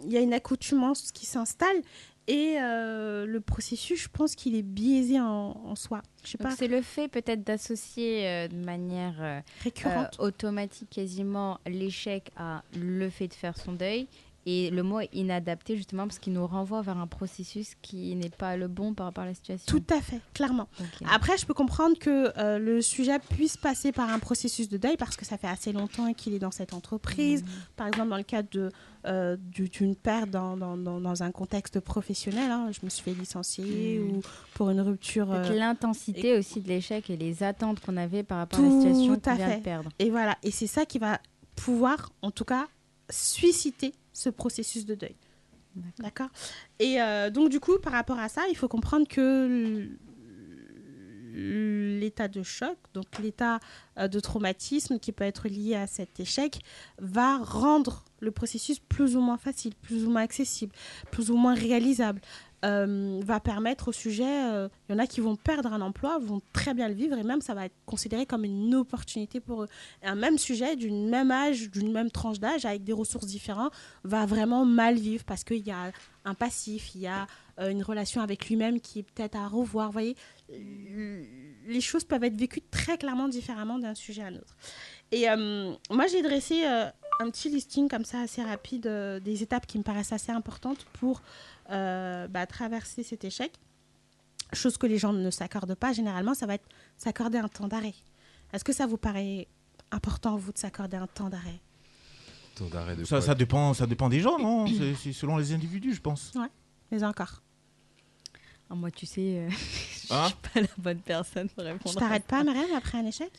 il 0.04 0.12
y 0.12 0.16
a 0.16 0.20
une 0.20 0.34
accoutumance 0.34 1.11
qui 1.12 1.26
s'installe 1.26 1.82
et 2.28 2.56
euh, 2.60 3.24
le 3.24 3.40
processus, 3.40 4.02
je 4.02 4.08
pense 4.08 4.34
qu'il 4.34 4.56
est 4.56 4.62
biaisé 4.62 5.20
en, 5.20 5.60
en 5.64 5.74
soi. 5.76 6.02
Je 6.24 6.30
sais 6.30 6.38
Donc, 6.38 6.48
pas, 6.48 6.56
c'est 6.56 6.66
le 6.66 6.82
fait 6.82 7.06
peut-être 7.08 7.44
d'associer 7.44 8.26
euh, 8.26 8.48
de 8.48 8.56
manière 8.56 9.14
euh, 9.20 9.40
récurrente. 9.62 10.16
automatique 10.18 10.90
quasiment 10.90 11.58
l'échec 11.66 12.30
à 12.36 12.62
le 12.76 13.08
fait 13.10 13.28
de 13.28 13.34
faire 13.34 13.56
son 13.56 13.72
deuil. 13.72 14.08
Et 14.49 14.70
le 14.70 14.84
mot 14.84 15.01
inadapté 15.12 15.76
justement 15.76 16.05
parce 16.07 16.20
qu'il 16.20 16.32
nous 16.32 16.47
renvoie 16.47 16.80
vers 16.80 16.97
un 16.99 17.09
processus 17.09 17.72
qui 17.82 18.14
n'est 18.14 18.30
pas 18.30 18.57
le 18.57 18.68
bon 18.68 18.94
par 18.94 19.07
rapport 19.07 19.24
à 19.24 19.26
la 19.26 19.34
situation. 19.34 19.66
Tout 19.66 19.82
à 19.92 20.01
fait, 20.01 20.20
clairement. 20.34 20.68
Après, 21.12 21.36
je 21.36 21.44
peux 21.44 21.53
comprendre 21.53 21.99
que 21.99 22.32
euh, 22.38 22.59
le 22.61 22.80
sujet 22.80 23.18
puisse 23.18 23.57
passer 23.57 23.90
par 23.90 24.09
un 24.09 24.20
processus 24.20 24.68
de 24.68 24.76
deuil 24.76 24.97
parce 24.97 25.16
que 25.16 25.24
ça 25.24 25.36
fait 25.36 25.49
assez 25.49 25.72
longtemps 25.72 26.12
qu'il 26.14 26.32
est 26.32 26.38
dans 26.38 26.53
cette 26.53 26.74
entreprise. 26.74 27.42
Mhm. 27.42 27.49
Par 27.74 27.86
exemple, 27.88 28.09
dans 28.11 28.16
le 28.16 28.22
cadre 28.22 28.49
de, 28.53 28.70
euh, 29.07 29.36
du- 29.36 29.68
d'une 29.68 29.97
perte 29.97 30.30
dans, 30.30 30.57
dans, 30.57 30.76
dans- 30.76 31.22
un 31.24 31.32
contexte 31.32 31.80
professionnel, 31.80 32.51
hein, 32.53 32.70
je 32.70 32.78
me 32.84 32.88
suis 32.88 33.03
fait 33.03 33.14
licencier 33.14 33.99
Mhm. 33.99 34.11
ou 34.18 34.22
pour 34.55 34.70
une 34.70 34.80
rupture. 34.80 35.32
Euh, 35.32 35.49
l'intensité 35.55 36.38
aussi 36.38 36.61
de 36.61 36.68
l'échec 36.68 37.11
et 37.11 37.16
les 37.16 37.42
attentes 37.42 37.80
qu'on 37.80 37.97
avait 37.97 38.22
par 38.22 38.38
rapport 38.38 38.61
à 38.61 38.62
la 38.62 38.68
Tout 38.68 38.80
situation 38.80 39.12
à 39.14 39.16
qu'on 39.18 39.34
vient 39.34 39.49
fait. 39.49 39.57
de 39.59 39.62
perdre. 39.64 39.90
et 39.99 40.09
voilà, 40.11 40.38
et 40.44 40.53
c'est 40.53 40.68
ça 40.68 40.86
qui 40.86 41.01
va 41.01 41.18
pouvoir, 41.57 42.12
en 42.22 42.30
tout 42.30 42.44
cas, 42.44 42.68
susciter 43.11 43.92
ce 44.16 44.30
processus 44.30 44.86
de 44.86 44.94
deuil. 44.94 45.16
D'accord 45.98 46.30
Et 46.78 47.02
euh, 47.02 47.28
donc, 47.30 47.50
du 47.50 47.60
coup, 47.60 47.78
par 47.78 47.92
rapport 47.92 48.18
à 48.18 48.30
ça, 48.30 48.42
il 48.48 48.56
faut 48.56 48.68
comprendre 48.68 49.06
que 49.06 49.90
l'état 51.34 52.28
de 52.28 52.42
choc, 52.42 52.78
donc 52.94 53.04
l'état 53.18 53.60
euh, 53.98 54.08
de 54.08 54.18
traumatisme 54.20 54.98
qui 54.98 55.12
peut 55.12 55.24
être 55.24 55.48
lié 55.48 55.74
à 55.74 55.86
cet 55.86 56.18
échec, 56.18 56.60
va 56.98 57.36
rendre 57.36 58.04
le 58.20 58.30
processus 58.30 58.78
plus 58.78 59.16
ou 59.16 59.20
moins 59.20 59.36
facile, 59.36 59.74
plus 59.74 60.06
ou 60.06 60.10
moins 60.10 60.22
accessible, 60.22 60.72
plus 61.10 61.30
ou 61.30 61.36
moins 61.36 61.54
réalisable. 61.54 62.22
Euh, 62.66 63.20
va 63.22 63.38
permettre 63.38 63.88
au 63.88 63.92
sujet, 63.92 64.24
euh, 64.24 64.68
il 64.88 64.92
y 64.92 64.96
en 64.96 64.98
a 64.98 65.06
qui 65.06 65.20
vont 65.20 65.36
perdre 65.36 65.72
un 65.72 65.80
emploi, 65.80 66.18
vont 66.18 66.42
très 66.52 66.74
bien 66.74 66.88
le 66.88 66.94
vivre 66.94 67.16
et 67.16 67.22
même 67.22 67.40
ça 67.40 67.54
va 67.54 67.66
être 67.66 67.76
considéré 67.84 68.26
comme 68.26 68.44
une 68.44 68.74
opportunité 68.74 69.38
pour 69.38 69.62
eux. 69.62 69.68
Et 70.02 70.06
un 70.06 70.16
même 70.16 70.36
sujet, 70.36 70.74
d'une 70.74 71.08
même 71.08 71.30
âge, 71.30 71.70
d'une 71.70 71.92
même 71.92 72.10
tranche 72.10 72.40
d'âge, 72.40 72.64
avec 72.64 72.82
des 72.82 72.92
ressources 72.92 73.26
différentes, 73.26 73.72
va 74.02 74.26
vraiment 74.26 74.64
mal 74.64 74.96
vivre 74.96 75.22
parce 75.24 75.44
qu'il 75.44 75.64
y 75.64 75.70
a 75.70 75.92
un 76.24 76.34
passif, 76.34 76.94
il 76.96 77.02
y 77.02 77.06
a 77.06 77.28
euh, 77.60 77.70
une 77.70 77.84
relation 77.84 78.20
avec 78.20 78.48
lui-même 78.48 78.80
qui 78.80 79.00
est 79.00 79.04
peut-être 79.04 79.36
à 79.36 79.46
revoir. 79.46 79.86
Vous 79.88 79.92
voyez, 79.92 80.16
les 80.48 81.80
choses 81.80 82.02
peuvent 82.02 82.24
être 82.24 82.36
vécues 82.36 82.62
très 82.70 82.98
clairement 82.98 83.28
différemment 83.28 83.78
d'un 83.78 83.94
sujet 83.94 84.22
à 84.22 84.30
l'autre. 84.30 84.56
Et 85.12 85.30
euh, 85.30 85.72
moi, 85.90 86.06
j'ai 86.08 86.22
dressé 86.22 86.64
un 86.64 87.30
petit 87.30 87.48
listing 87.48 87.88
comme 87.88 88.04
ça 88.04 88.20
assez 88.22 88.42
rapide 88.42 88.88
des 89.22 89.42
étapes 89.42 89.66
qui 89.66 89.78
me 89.78 89.84
paraissent 89.84 90.12
assez 90.12 90.32
importantes 90.32 90.84
pour 90.94 91.22
bah, 91.68 92.46
traverser 92.46 93.02
cet 93.02 93.24
échec. 93.24 93.52
Chose 94.52 94.76
que 94.78 94.86
les 94.86 94.98
gens 94.98 95.12
ne 95.12 95.30
s'accordent 95.30 95.74
pas 95.74 95.92
généralement, 95.92 96.34
ça 96.34 96.46
va 96.46 96.54
être 96.54 96.68
s'accorder 96.96 97.38
un 97.38 97.48
temps 97.48 97.66
d'arrêt. 97.68 97.94
Est-ce 98.52 98.62
que 98.64 98.72
ça 98.72 98.86
vous 98.86 98.96
paraît 98.96 99.48
important, 99.90 100.36
vous, 100.36 100.52
de 100.52 100.58
s'accorder 100.58 100.96
un 100.96 101.06
temps 101.08 101.28
d'arrêt? 101.28 101.60
Temps 102.54 102.66
d'arrêt 102.66 102.94
de 102.96 103.04
Ça, 103.04 103.16
quoi 103.18 103.26
ça, 103.26 103.34
dépend, 103.34 103.74
ça 103.74 103.86
dépend 103.86 104.08
des 104.08 104.20
gens, 104.20 104.38
non? 104.38 104.66
C'est- 104.68 104.94
C'est 104.94 105.12
selon 105.12 105.36
les 105.36 105.52
individus, 105.52 105.94
je 105.94 106.00
pense. 106.00 106.32
Mais 106.92 107.02
encore. 107.02 107.42
Ah, 108.70 108.74
moi, 108.74 108.90
tu 108.90 109.04
sais, 109.06 109.20
euh, 109.38 109.48
je 110.08 110.14
Hein? 110.14 110.26
suis 110.28 110.36
pas 110.52 110.60
la 110.60 110.68
bonne 110.78 111.00
personne 111.00 111.48
pour 111.48 111.64
répondre. 111.64 111.90
Tu 111.94 111.96
t'arrêtes 111.96 112.24
pas, 112.26 112.42
Mariam, 112.44 112.66
après 112.76 112.98
un 112.98 113.06
échec? 113.06 113.30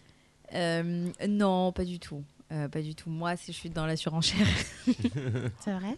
Euh, 0.54 1.10
Non, 1.28 1.72
pas 1.72 1.84
du 1.86 2.00
tout. 2.00 2.24
Euh, 2.52 2.68
pas 2.70 2.82
du 2.82 2.96
tout. 2.96 3.10
Moi, 3.10 3.36
si 3.38 3.52
je 3.54 3.58
suis 3.58 3.70
dans 3.70 3.86
la 3.86 3.96
surenchère. 3.98 4.48
C'est 4.86 5.74
vrai? 5.74 5.98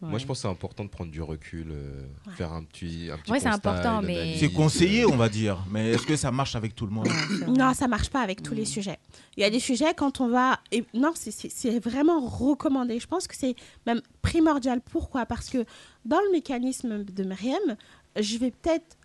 Moi, 0.00 0.18
je 0.18 0.26
pense 0.26 0.38
que 0.38 0.42
c'est 0.42 0.48
important 0.48 0.84
de 0.84 0.88
prendre 0.88 1.10
du 1.10 1.22
recul, 1.22 1.68
euh, 1.70 2.02
Ouais. 2.26 2.32
faire 2.34 2.52
un 2.52 2.64
petit, 2.64 3.08
un 3.12 3.18
petit 3.18 3.30
Ouais, 3.30 3.40
c'est 3.40 3.48
important, 3.48 4.02
mais- 4.02 4.36
C'est 4.38 4.50
conseillé, 4.52 5.04
on 5.06 5.16
va 5.16 5.28
dire. 5.28 5.64
Mais 5.70 5.90
est-ce 5.92 6.06
que 6.06 6.16
ça 6.16 6.30
marche 6.30 6.56
avec 6.56 6.74
tout 6.74 6.86
le 6.86 6.92
monde. 6.92 7.08
Non, 7.48 7.72
ça 7.74 7.86
marche 7.88 8.10
pas 8.10 8.20
avec 8.20 8.42
tous 8.42 8.54
les 8.54 8.62
Mm. 8.62 8.66
sujets. 8.66 8.98
Il 9.36 9.40
y 9.42 9.44
a 9.44 9.50
des 9.50 9.60
sujets 9.60 9.94
quand 9.94 10.20
on 10.20 10.28
va. 10.28 10.58
Et 10.72 10.84
non, 10.94 11.12
c'est 11.14 11.78
vraiment 11.78 12.20
recommandé. 12.20 12.98
Je 12.98 13.06
pense 13.06 13.26
que 13.28 13.36
c'est 13.36 13.54
même 13.86 14.00
primordial. 14.22 14.80
Pourquoi? 14.80 15.26
Parce 15.26 15.48
que 15.48 15.64
dans 16.04 16.20
le 16.20 16.32
mécanisme 16.32 17.04
de 17.04 17.24
Myriam, 17.24 17.76
je 18.18 18.36
vais 18.38 18.50
peut-être 18.50 18.96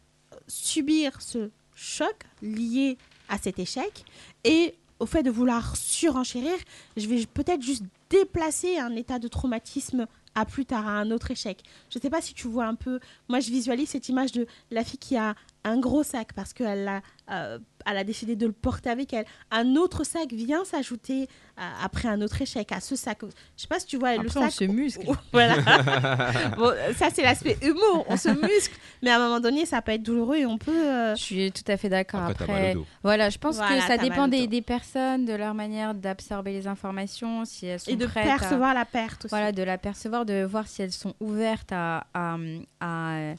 subir 0.47 1.21
ce 1.21 1.49
choc 1.75 2.15
lié 2.41 2.97
à 3.29 3.37
cet 3.37 3.59
échec 3.59 4.05
et 4.43 4.73
au 4.99 5.05
fait 5.05 5.21
de 5.23 5.29
vouloir 5.29 5.75
surenchérir, 5.75 6.55
je 6.95 7.07
vais 7.07 7.23
peut-être 7.27 7.61
juste 7.61 7.83
déplacer 8.09 8.77
un 8.77 8.95
état 8.95 9.19
de 9.19 9.27
traumatisme 9.27 10.07
plus 10.45 10.65
tard, 10.65 10.87
à 10.87 10.91
un 10.91 11.11
autre 11.11 11.31
échec. 11.31 11.63
Je 11.89 11.97
ne 11.97 12.01
sais 12.01 12.09
pas 12.09 12.21
si 12.21 12.33
tu 12.33 12.47
vois 12.47 12.65
un 12.65 12.75
peu. 12.75 12.99
Moi, 13.29 13.39
je 13.39 13.49
visualise 13.49 13.89
cette 13.89 14.09
image 14.09 14.31
de 14.31 14.47
la 14.71 14.83
fille 14.83 14.99
qui 14.99 15.17
a 15.17 15.35
un 15.67 15.79
gros 15.79 16.03
sac 16.03 16.33
parce 16.33 16.53
qu'elle 16.53 16.87
a, 16.87 17.01
euh, 17.31 17.59
elle 17.85 17.97
a 17.97 18.03
décidé 18.03 18.35
de 18.35 18.45
le 18.47 18.51
porter 18.53 18.89
avec 18.89 19.13
elle. 19.13 19.25
Un 19.51 19.75
autre 19.75 20.03
sac 20.03 20.31
vient 20.33 20.65
s'ajouter 20.65 21.23
euh, 21.59 21.61
après 21.83 22.07
un 22.07 22.21
autre 22.21 22.41
échec 22.41 22.71
à 22.71 22.79
ce 22.79 22.95
sac. 22.95 23.19
Je 23.21 23.61
sais 23.61 23.67
pas 23.67 23.79
si 23.79 23.85
tu 23.87 23.97
vois 23.97 24.13
le 24.15 24.21
Après, 24.21 24.39
on 24.39 24.43
sac. 24.43 24.51
se 24.51 24.63
muscle. 24.65 25.05
voilà. 25.31 25.55
bon, 26.57 26.71
ça, 26.95 27.07
c'est 27.13 27.21
l'aspect 27.23 27.57
humour. 27.61 28.05
On 28.09 28.17
se 28.17 28.29
muscle. 28.29 28.77
Mais 29.01 29.09
à 29.11 29.17
un 29.17 29.19
moment 29.19 29.39
donné, 29.39 29.65
ça 29.65 29.81
peut 29.81 29.91
être 29.93 30.03
douloureux 30.03 30.37
et 30.37 30.45
on 30.45 30.57
peut. 30.57 30.71
euh, 30.71 31.15
Je 31.15 31.21
suis 31.21 31.51
tout 31.51 31.69
à 31.71 31.77
fait 31.77 31.89
d'accord. 31.89 32.21
Après, 32.21 32.43
Après, 32.43 32.45
t'as 32.47 32.53
mal 32.53 32.77
au 32.77 32.79
dos. 32.81 32.87
voilà, 33.03 33.29
je 33.29 33.37
pense 33.37 33.55
Voilà, 33.57 33.81
que 33.81 33.87
ça 33.87 33.97
dépend 33.97 34.27
des, 34.27 34.61
personnes, 34.61 35.25
de 35.25 35.33
leur 35.33 35.53
manière 35.53 35.93
d'absorber 35.93 36.51
les 36.53 36.67
informations, 36.67 37.45
si 37.45 37.67
elles 37.67 37.79
sont 37.79 37.91
et 37.91 37.95
de 37.95 38.05
prêtes 38.05 38.25
à- 38.25 38.37
percevoir 38.37 38.73
la 38.73 38.85
perte 38.85 39.25
aussi. 39.25 39.29
voilà, 39.29 39.51
de 39.51 39.63
l'apercevoir, 39.63 40.25
de 40.25 40.43
voir 40.43 40.67
si 40.67 40.81
elles 40.81 40.91
sont 40.91 41.13
ouvertes 41.19 41.71
à, 41.71 42.05
à, 42.13 42.37
à, 42.79 43.33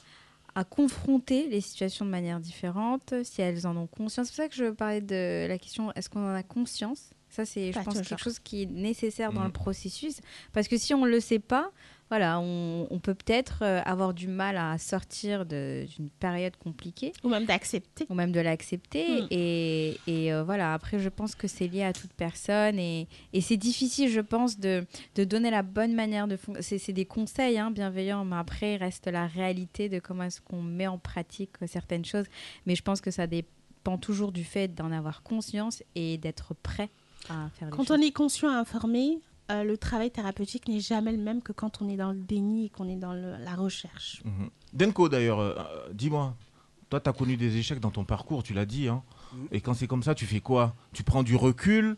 à 0.59 0.65
confronter 0.65 1.47
les 1.49 1.61
situations 1.61 2.05
de 2.05 2.11
manière 2.11 2.41
différente, 2.41 3.15
si 3.23 3.43
elles 3.43 3.65
en 3.65 3.77
ont 3.77 3.87
conscience. 3.87 4.27
C'est 4.27 4.33
pour 4.33 4.45
ça 4.45 4.49
que 4.49 4.57
je 4.57 4.71
parlais 4.73 5.01
de 5.01 5.47
la 5.47 5.57
question 5.57 5.93
est-ce 5.93 6.11
qu'on 6.11 6.29
en 6.29 6.35
a 6.35 6.43
conscience? 6.43 7.11
Ça, 7.31 7.45
c'est, 7.45 7.69
je 7.69 7.75
Pas 7.79 7.85
pense, 7.85 7.95
toujours. 7.95 8.09
quelque 8.09 8.25
chose 8.25 8.39
qui 8.41 8.63
est 8.63 8.67
nécessaire 8.67 9.33
dans 9.33 9.45
le 9.45 9.53
processus. 9.53 10.21
Parce 10.53 10.67
que 10.67 10.77
si 10.77 10.95
on 10.95 11.05
ne 11.05 11.11
le 11.11 11.21
sait 11.21 11.39
pas, 11.39 11.71
voilà, 12.11 12.41
on, 12.41 12.87
on 12.91 12.99
peut 13.01 13.15
peut-être 13.15 13.59
euh, 13.63 13.81
avoir 13.85 14.15
du 14.15 14.29
mal 14.29 14.57
à 14.57 14.79
sortir 14.79 15.45
d'une 15.45 16.09
période 16.21 16.57
compliquée 16.57 17.13
Ou 17.23 17.29
même 17.29 17.45
d'accepter. 17.45 18.07
ou 18.09 18.15
même 18.15 18.33
de 18.33 18.41
l'accepter. 18.41 19.23
Mm. 19.23 19.27
Et, 19.31 20.01
et, 20.07 20.33
euh, 20.33 20.43
voilà, 20.43 20.73
après, 20.75 20.99
je 20.99 21.09
pense 21.11 21.35
que 21.35 21.47
c'est 21.49 21.67
lié 21.69 21.83
à 21.83 21.93
toute 21.93 22.13
personne. 22.15 22.79
Et, 22.79 23.09
et 23.33 23.41
c'est 23.41 23.57
difficile, 23.59 24.09
je 24.11 24.21
pense, 24.21 24.59
de, 24.59 24.87
de 25.17 25.25
donner 25.25 25.51
la 25.51 25.63
bonne 25.63 25.95
manière 25.95 26.27
de 26.29 26.37
fonctionner. 26.37 26.79
C'est, 26.79 26.93
des 26.93 27.05
conseils 27.05 27.59
hein, 27.59 27.71
bienveillants, 27.71 28.25
mais 28.25 28.37
après, 28.37 28.75
il 28.75 28.77
reste 28.79 29.07
la 29.07 29.27
réalité 29.27 29.89
de 29.89 29.99
comment 29.99 30.25
est-ce 30.25 30.41
qu'on 30.41 30.63
met 30.63 30.87
en 30.87 30.99
pratique 30.99 31.51
euh, 31.63 31.67
certaines 31.67 32.05
choses. 32.05 32.27
Mais 32.67 32.75
je 32.75 32.83
pense 32.83 33.01
que 33.01 33.11
ça 33.11 33.27
dépend 33.27 33.99
toujours 34.01 34.33
du 34.33 34.45
fait 34.45 34.69
d'en 34.75 34.91
avoir 34.93 35.23
conscience 35.23 35.83
et 35.95 36.19
d'être 36.19 36.55
prêt 36.55 36.89
à 37.29 37.49
faire 37.55 37.69
les 37.69 37.77
Quand 37.77 37.87
choses. 37.87 37.97
on 37.99 38.03
est 38.03 38.13
conscient 38.13 38.49
informé, 38.49 39.19
euh, 39.51 39.65
le 39.65 39.77
travail 39.79 40.11
thérapeutique 40.11 40.69
n'est 40.69 40.81
jamais 40.81 41.13
le 41.13 41.19
même 41.23 41.43
que 41.43 41.53
quand 41.53 41.81
on 41.83 41.89
est 41.89 41.97
dans 41.97 42.13
le 42.13 42.19
déni 42.21 42.67
et 42.67 42.69
qu'on 42.69 42.89
est 42.89 42.97
dans 42.97 43.13
le- 43.15 43.37
la 43.39 43.55
recherche. 43.55 44.23
Mhm. 44.25 44.51
Denko, 44.73 45.09
d'ailleurs, 45.09 45.39
euh, 45.41 45.55
euh, 45.59 45.89
dis-moi, 45.93 46.35
toi, 46.91 47.01
tu 47.01 47.09
as 47.09 47.13
connu 47.13 47.37
des 47.37 47.57
échecs 47.57 47.81
dans 47.81 47.91
ton 47.91 48.05
parcours, 48.05 48.43
tu 48.43 48.55
l'as 48.55 48.67
dit. 48.67 48.89
Hein 48.89 49.03
Mhm. 49.33 49.49
Et 49.53 49.61
quand 49.61 49.75
c'est 49.75 49.87
comme 49.87 50.03
ça, 50.03 50.15
tu 50.15 50.27
fais 50.27 50.41
quoi? 50.41 50.75
Tu 50.93 51.03
prends 51.03 51.23
du 51.23 51.37
recul 51.37 51.97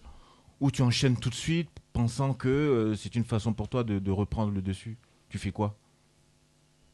ou 0.60 0.70
tu 0.70 0.82
enchaînes 0.82 1.16
tout 1.16 1.30
de 1.30 1.34
suite, 1.34 1.70
pensant 1.92 2.34
que 2.34 2.48
euh, 2.48 2.94
c'est 2.96 3.14
une 3.14 3.24
façon 3.24 3.52
pour 3.52 3.68
toi 3.68 3.82
de, 3.84 3.98
de 3.98 4.10
reprendre 4.10 4.52
le 4.52 4.62
dessus? 4.62 4.96
Tu 5.28 5.38
fais 5.38 5.52
quoi? 5.52 5.76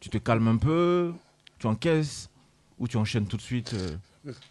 Tu 0.00 0.08
te 0.10 0.18
calmes 0.18 0.48
un 0.48 0.56
peu? 0.58 1.12
Tu 1.58 1.66
encaisses? 1.66 2.30
Ou 2.78 2.86
tu 2.86 2.98
enchaînes 2.98 3.26
tout 3.26 3.38
de 3.38 3.42
suite 3.42 3.72
euh, 3.72 3.96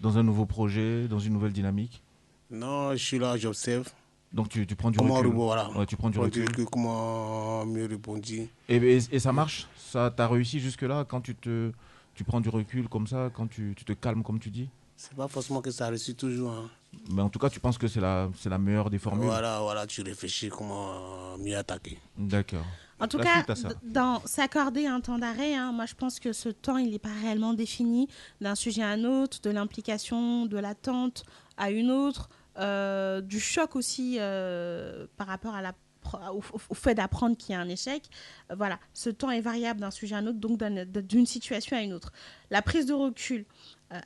dans 0.01 0.17
un 0.17 0.23
nouveau 0.23 0.47
projet, 0.47 1.07
dans 1.07 1.19
une 1.19 1.33
nouvelle 1.33 1.53
dynamique? 1.53 2.01
Non, 2.49 2.91
je 2.93 2.97
suis 3.03 3.19
là, 3.19 3.37
j'observe. 3.37 3.87
Donc 4.35 4.49
tu, 4.49 4.67
tu 4.67 4.75
prends 4.75 4.91
du 4.91 4.97
Comment 4.99 5.13
recul. 5.15 5.27
rebondir, 5.31 5.45
voilà. 5.45 5.69
Ouais, 5.79 5.85
tu 5.85 5.95
prends 5.95 6.09
du 6.09 6.17
Comment 6.19 6.25
recul. 6.25 6.65
Comment 6.71 7.65
mieux 7.65 7.85
rebondir. 7.89 8.47
Et, 8.67 8.75
et- 8.75 8.99
et 9.15 9.19
ça 9.19 9.31
marche? 9.31 9.67
Ça, 9.77 10.13
t'as 10.15 10.27
réussi 10.27 10.59
jusque-là 10.59 11.05
quand 11.07 11.21
tu 11.21 11.33
te, 11.35 11.71
tu 12.13 12.23
prends 12.25 12.41
du 12.41 12.49
recul 12.49 12.89
comme 12.89 13.07
ça, 13.07 13.31
quand 13.33 13.47
tu, 13.47 13.73
tu 13.77 13.85
te 13.85 13.93
calmes 13.93 14.23
comme 14.23 14.39
tu 14.39 14.49
dis? 14.49 14.67
C'est 14.97 15.13
pas 15.15 15.27
forcément 15.29 15.61
que 15.61 15.71
ça 15.71 15.87
réussit 15.87 16.17
toujours. 16.17 16.51
hein. 16.51 16.69
Mais 17.11 17.21
en 17.21 17.29
tout 17.29 17.39
cas, 17.39 17.49
tu 17.49 17.59
penses 17.61 17.77
que 17.77 17.87
c'est 17.87 17.99
la, 18.01 18.29
c'est 18.37 18.49
la 18.49 18.57
meilleure 18.57 18.89
des 18.89 18.99
formules? 18.99 19.25
Voilà, 19.25 19.59
voilà, 19.61 19.87
tu 19.87 20.01
réfléchis 20.01 20.49
comment 20.49 21.37
mieux 21.37 21.55
attaquer. 21.57 21.97
D'accord. 22.17 22.65
En 22.99 23.07
tout 23.09 23.17
La 23.17 23.25
cas, 23.43 23.45
dans 23.83 24.21
s'accorder 24.25 24.85
un 24.85 25.01
temps 25.01 25.17
d'arrêt, 25.17 25.53
hein, 25.53 25.73
moi 25.73 25.85
je 25.85 25.95
pense 25.95 26.17
que 26.19 26.31
ce 26.31 26.47
temps, 26.47 26.77
il 26.77 26.91
n'est 26.91 26.99
pas 26.99 27.09
réellement 27.21 27.53
défini 27.53 28.07
d'un 28.39 28.55
sujet 28.55 28.83
à 28.83 28.89
un 28.89 29.03
autre, 29.03 29.41
de 29.41 29.49
l'implication, 29.49 30.45
de 30.45 30.57
l'attente 30.57 31.25
à 31.57 31.71
une 31.71 31.91
autre, 31.91 32.29
euh, 32.57 33.21
du 33.21 33.39
choc 33.39 33.75
aussi 33.75 34.17
euh, 34.19 35.07
par 35.17 35.27
rapport 35.27 35.55
au, 36.33 36.73
fait 36.75 36.93
d'apprendre 36.95 37.35
qu'il 37.35 37.53
y 37.53 37.55
a 37.55 37.59
un 37.61 37.67
échec. 37.69 38.03
Euh, 38.51 38.55
voilà, 38.55 38.79
ce 38.93 39.09
temps 39.09 39.31
est 39.31 39.41
variable 39.41 39.79
d'un 39.81 39.91
sujet 39.91 40.15
à 40.15 40.19
un 40.19 40.27
autre, 40.27 40.39
donc 40.39 40.57
d'un- 40.59 40.85
d'une 40.85 41.25
situation 41.25 41.75
à 41.75 41.81
une 41.81 41.93
autre. 41.93 42.11
La 42.51 42.61
prise 42.61 42.85
de 42.85 42.93
recul, 42.93 43.45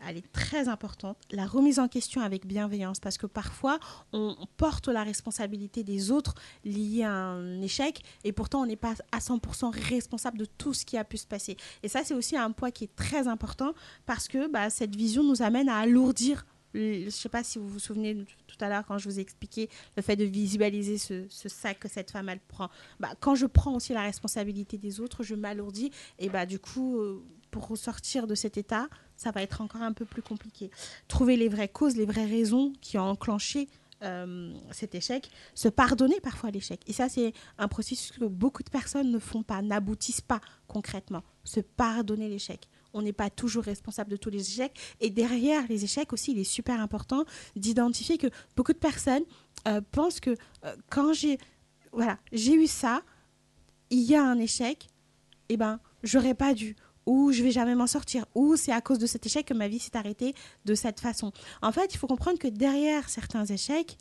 elle 0.07 0.17
est 0.17 0.31
très 0.31 0.67
importante. 0.67 1.17
La 1.31 1.45
remise 1.45 1.79
en 1.79 1.87
question 1.87 2.21
avec 2.21 2.45
bienveillance, 2.45 2.99
parce 2.99 3.17
que 3.17 3.25
parfois, 3.25 3.79
on 4.13 4.35
porte 4.57 4.87
la 4.87 5.03
responsabilité 5.03 5.83
des 5.83 6.11
autres 6.11 6.35
liée 6.63 7.03
à 7.03 7.11
un 7.11 7.59
échec, 7.61 8.01
et 8.23 8.31
pourtant, 8.31 8.61
on 8.61 8.65
n'est 8.65 8.75
pas 8.75 8.93
à 9.11 9.19
100% 9.19 9.71
responsable 9.89 10.37
de 10.37 10.45
tout 10.45 10.73
ce 10.73 10.85
qui 10.85 10.97
a 10.97 11.03
pu 11.03 11.17
se 11.17 11.25
passer. 11.25 11.57
Et 11.81 11.87
ça, 11.87 12.03
c'est 12.03 12.13
aussi 12.13 12.37
un 12.37 12.51
poids 12.51 12.71
qui 12.71 12.83
est 12.85 12.95
très 12.95 13.27
important, 13.27 13.73
parce 14.05 14.27
que 14.27 14.47
bah, 14.47 14.69
cette 14.69 14.95
vision 14.95 15.23
nous 15.23 15.41
amène 15.41 15.69
à 15.69 15.77
alourdir. 15.79 16.45
Je 16.73 17.05
ne 17.05 17.09
sais 17.09 17.29
pas 17.29 17.43
si 17.43 17.57
vous 17.57 17.67
vous 17.67 17.79
souvenez 17.79 18.25
tout 18.47 18.57
à 18.59 18.69
l'heure 18.69 18.85
quand 18.85 18.97
je 18.97 19.09
vous 19.09 19.19
ai 19.19 19.21
expliqué 19.21 19.69
le 19.95 20.01
fait 20.01 20.15
de 20.15 20.25
visualiser 20.25 20.97
ce, 20.97 21.25
ce 21.29 21.49
sac 21.49 21.79
que 21.79 21.87
cette 21.87 22.11
femme 22.11 22.29
elle 22.29 22.39
prend. 22.39 22.69
Bah, 22.99 23.09
quand 23.19 23.35
je 23.35 23.45
prends 23.45 23.75
aussi 23.75 23.93
la 23.93 24.03
responsabilité 24.03 24.77
des 24.77 24.99
autres, 24.99 25.23
je 25.23 25.35
m'alourdis 25.35 25.91
et 26.19 26.29
bah 26.29 26.45
du 26.45 26.59
coup 26.59 26.99
euh, 26.99 27.23
pour 27.51 27.67
ressortir 27.67 28.27
de 28.27 28.35
cet 28.35 28.57
état, 28.57 28.87
ça 29.17 29.31
va 29.31 29.41
être 29.41 29.61
encore 29.61 29.81
un 29.81 29.93
peu 29.93 30.05
plus 30.05 30.21
compliqué. 30.21 30.69
Trouver 31.07 31.35
les 31.35 31.49
vraies 31.49 31.67
causes, 31.67 31.95
les 31.95 32.05
vraies 32.05 32.25
raisons 32.25 32.73
qui 32.81 32.97
ont 32.97 33.09
enclenché 33.09 33.67
euh, 34.01 34.53
cet 34.71 34.95
échec, 34.95 35.29
se 35.55 35.67
pardonner 35.67 36.21
parfois 36.21 36.51
l'échec. 36.51 36.79
Et 36.87 36.93
ça, 36.93 37.09
c'est 37.09 37.33
un 37.57 37.67
processus 37.67 38.11
que 38.11 38.23
beaucoup 38.23 38.63
de 38.63 38.69
personnes 38.69 39.11
ne 39.11 39.19
font 39.19 39.43
pas, 39.43 39.61
n'aboutissent 39.61 40.21
pas 40.21 40.39
concrètement. 40.67 41.23
Se 41.43 41.59
pardonner 41.59 42.29
l'échec. 42.29 42.69
On 42.93 43.01
n'est 43.01 43.13
pas 43.13 43.29
toujours 43.29 43.63
responsable 43.63 44.11
de 44.11 44.17
tous 44.17 44.29
les 44.29 44.49
échecs. 44.49 44.77
Et 44.99 45.09
derrière 45.09 45.67
les 45.67 45.83
échecs 45.83 46.13
aussi, 46.13 46.31
il 46.31 46.39
est 46.39 46.43
super 46.43 46.79
important 46.79 47.23
d'identifier 47.55 48.17
que 48.17 48.27
beaucoup 48.55 48.73
de 48.73 48.77
personnes 48.77 49.23
euh, 49.67 49.81
pensent 49.91 50.19
que 50.19 50.31
euh, 50.65 50.75
quand 50.89 51.13
j'ai 51.13 51.37
voilà, 51.91 52.17
j'ai 52.31 52.53
eu 52.53 52.67
ça, 52.67 53.01
il 53.89 54.01
y 54.01 54.15
a 54.15 54.23
un 54.23 54.39
échec, 54.39 54.87
eh 55.49 55.57
ben, 55.57 55.79
j'aurais 56.03 56.35
pas 56.35 56.53
dû. 56.53 56.75
ou 57.05 57.31
je 57.31 57.41
vais 57.41 57.49
jamais 57.49 57.73
m'en 57.73 57.87
sortir, 57.87 58.25
ou 58.35 58.55
c'est 58.55 58.71
à 58.71 58.81
cause 58.81 58.99
de 58.99 59.07
cet 59.07 59.25
échec 59.25 59.47
que 59.47 59.55
ma 59.55 59.67
vie 59.67 59.79
s'est 59.79 59.97
arrêtée 59.97 60.35
de 60.65 60.75
cette 60.75 60.99
façon. 60.99 61.31
En 61.63 61.71
fait, 61.71 61.91
il 61.91 61.97
faut 61.97 62.05
comprendre 62.05 62.37
que 62.37 62.47
derrière 62.47 63.09
certains 63.09 63.45
échecs, 63.45 63.97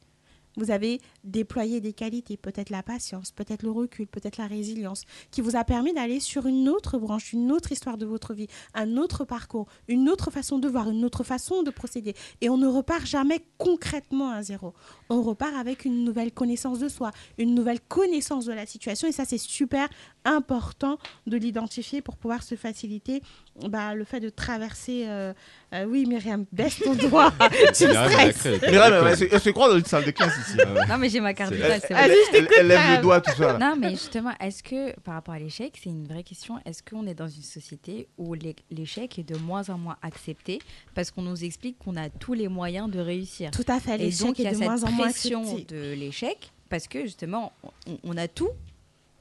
vous 0.59 0.71
avez 0.71 1.01
déployé 1.25 1.81
des 1.81 1.93
qualités, 1.93 2.37
peut-être 2.37 2.71
la 2.71 2.83
patience, 2.83 3.31
peut-être 3.31 3.63
le 3.63 3.71
recul, 3.71 4.07
peut-être 4.07 4.37
la 4.37 4.47
résilience, 4.47 5.05
qui 5.31 5.41
vous 5.41 5.57
a 5.57 5.65
permis 5.65 5.95
d'aller 5.95 6.21
sur 6.21 6.47
une 6.47 6.69
autre 6.69 6.99
branche, 6.99 7.33
une 7.33 7.53
autre 7.53 7.73
histoire 7.73 7.97
de 7.97 8.05
votre 8.05 8.35
vie, 8.35 8.49
un 8.75 8.97
autre 8.97 9.25
parcours, 9.25 9.67
une 9.87 10.09
autre 10.09 10.31
façon 10.31 10.59
de 10.59 10.69
voir, 10.69 10.91
une 10.91 11.05
autre 11.05 11.23
façon 11.23 11.63
de 11.63 11.71
procéder. 11.71 12.15
Et 12.41 12.51
on 12.51 12.59
ne 12.59 12.67
repart 12.67 13.07
jamais 13.07 13.41
concrètement 13.57 14.31
à 14.31 14.43
zéro. 14.43 14.75
On 15.09 15.23
repart 15.23 15.55
avec 15.55 15.85
une 15.85 16.05
nouvelle 16.05 16.33
connaissance 16.33 16.81
de 16.81 16.89
soi, 16.89 17.13
une 17.39 17.55
nouvelle 17.55 17.81
connaissance 17.81 18.45
de 18.45 18.53
la 18.53 18.67
situation. 18.67 19.09
Et 19.09 19.13
ça, 19.13 19.25
c'est 19.25 19.39
super 19.39 19.89
important 20.25 20.99
de 21.27 21.37
l'identifier 21.37 22.03
pour 22.03 22.17
pouvoir 22.17 22.43
se 22.43 22.57
faciliter 22.57 23.23
bah, 23.69 23.95
le 23.95 24.05
fait 24.05 24.21
de 24.21 24.29
traverser. 24.29 25.05
euh, 25.07 25.33
euh, 25.75 25.85
oui, 25.85 26.07
Myriam, 26.07 26.45
baisse 26.53 26.79
ton 26.79 26.95
doigt. 26.95 27.33
tu 27.77 27.87
me 27.87 27.93
stresses. 27.93 28.45
Myriam, 28.63 29.07
elle, 29.07 29.17
se- 29.17 29.25
elle 29.33 29.41
se 29.41 29.51
croit 29.51 29.69
dans 29.69 29.79
une 29.79 29.85
salle 29.85 30.05
de 30.05 30.11
classe 30.13 30.33
ici. 30.47 30.57
Non, 30.89 30.97
mais 30.99 31.09
j'ai 31.09 31.21
ma 31.21 31.35
carte 31.35 31.51
C'est- 31.51 31.57
vitale, 31.57 31.81
c'est 31.81 31.95
Elle, 31.95 32.11
vrai. 32.11 32.19
elle- 32.35 32.49
elle 32.59 32.67
lève 32.69 32.97
le 32.97 33.03
doigt, 33.03 33.21
tout 33.21 33.33
ça. 33.37 33.53
là. 33.53 33.59
Non, 33.59 33.77
mais 33.79 33.91
justement, 33.91 34.33
est-ce 34.41 34.63
que, 34.63 34.99
par 35.01 35.15
rapport 35.15 35.35
à 35.35 35.39
l'échec, 35.39 35.79
c'est 35.83 35.91
une 35.91 36.07
vraie 36.07 36.23
question, 36.23 36.59
est-ce 36.65 36.83
qu'on 36.83 37.07
est 37.07 37.15
dans 37.15 37.29
une 37.29 37.43
société 37.43 38.09
où 38.17 38.35
l'é- 38.35 38.57
l'échec 38.71 39.19
est 39.19 39.23
de 39.29 39.37
moins 39.37 39.69
en 39.71 39.79
moins 39.79 39.97
accepté 40.03 40.61
parce 40.95 41.11
qu'on 41.11 41.23
nous 41.23 41.45
explique 41.45 41.79
qu'on 41.79 41.97
a 41.97 42.09
tous 42.09 42.33
les 42.35 42.49
moyens 42.49 42.91
de 42.91 43.01
réussir? 43.01 43.51
Tout 43.51 43.65
à 43.69 43.81
fait. 43.81 43.97
Et 43.97 43.99
L'échec 43.99 44.27
donc, 44.27 44.39
il 44.39 44.43
y 44.43 44.45
est 44.45 44.49
a 44.49 44.53
de 44.53 44.57
cette 44.57 44.65
moins 44.67 44.83
en 44.85 44.91
moins 44.93 45.09
pression 45.09 45.43
accepté. 45.43 45.75
de 45.75 45.93
l'échec 45.95 46.53
parce 46.71 46.87
que, 46.89 47.03
justement, 47.03 47.53
on, 47.87 47.99
on 48.05 48.17
a 48.17 48.29
tout 48.29 48.51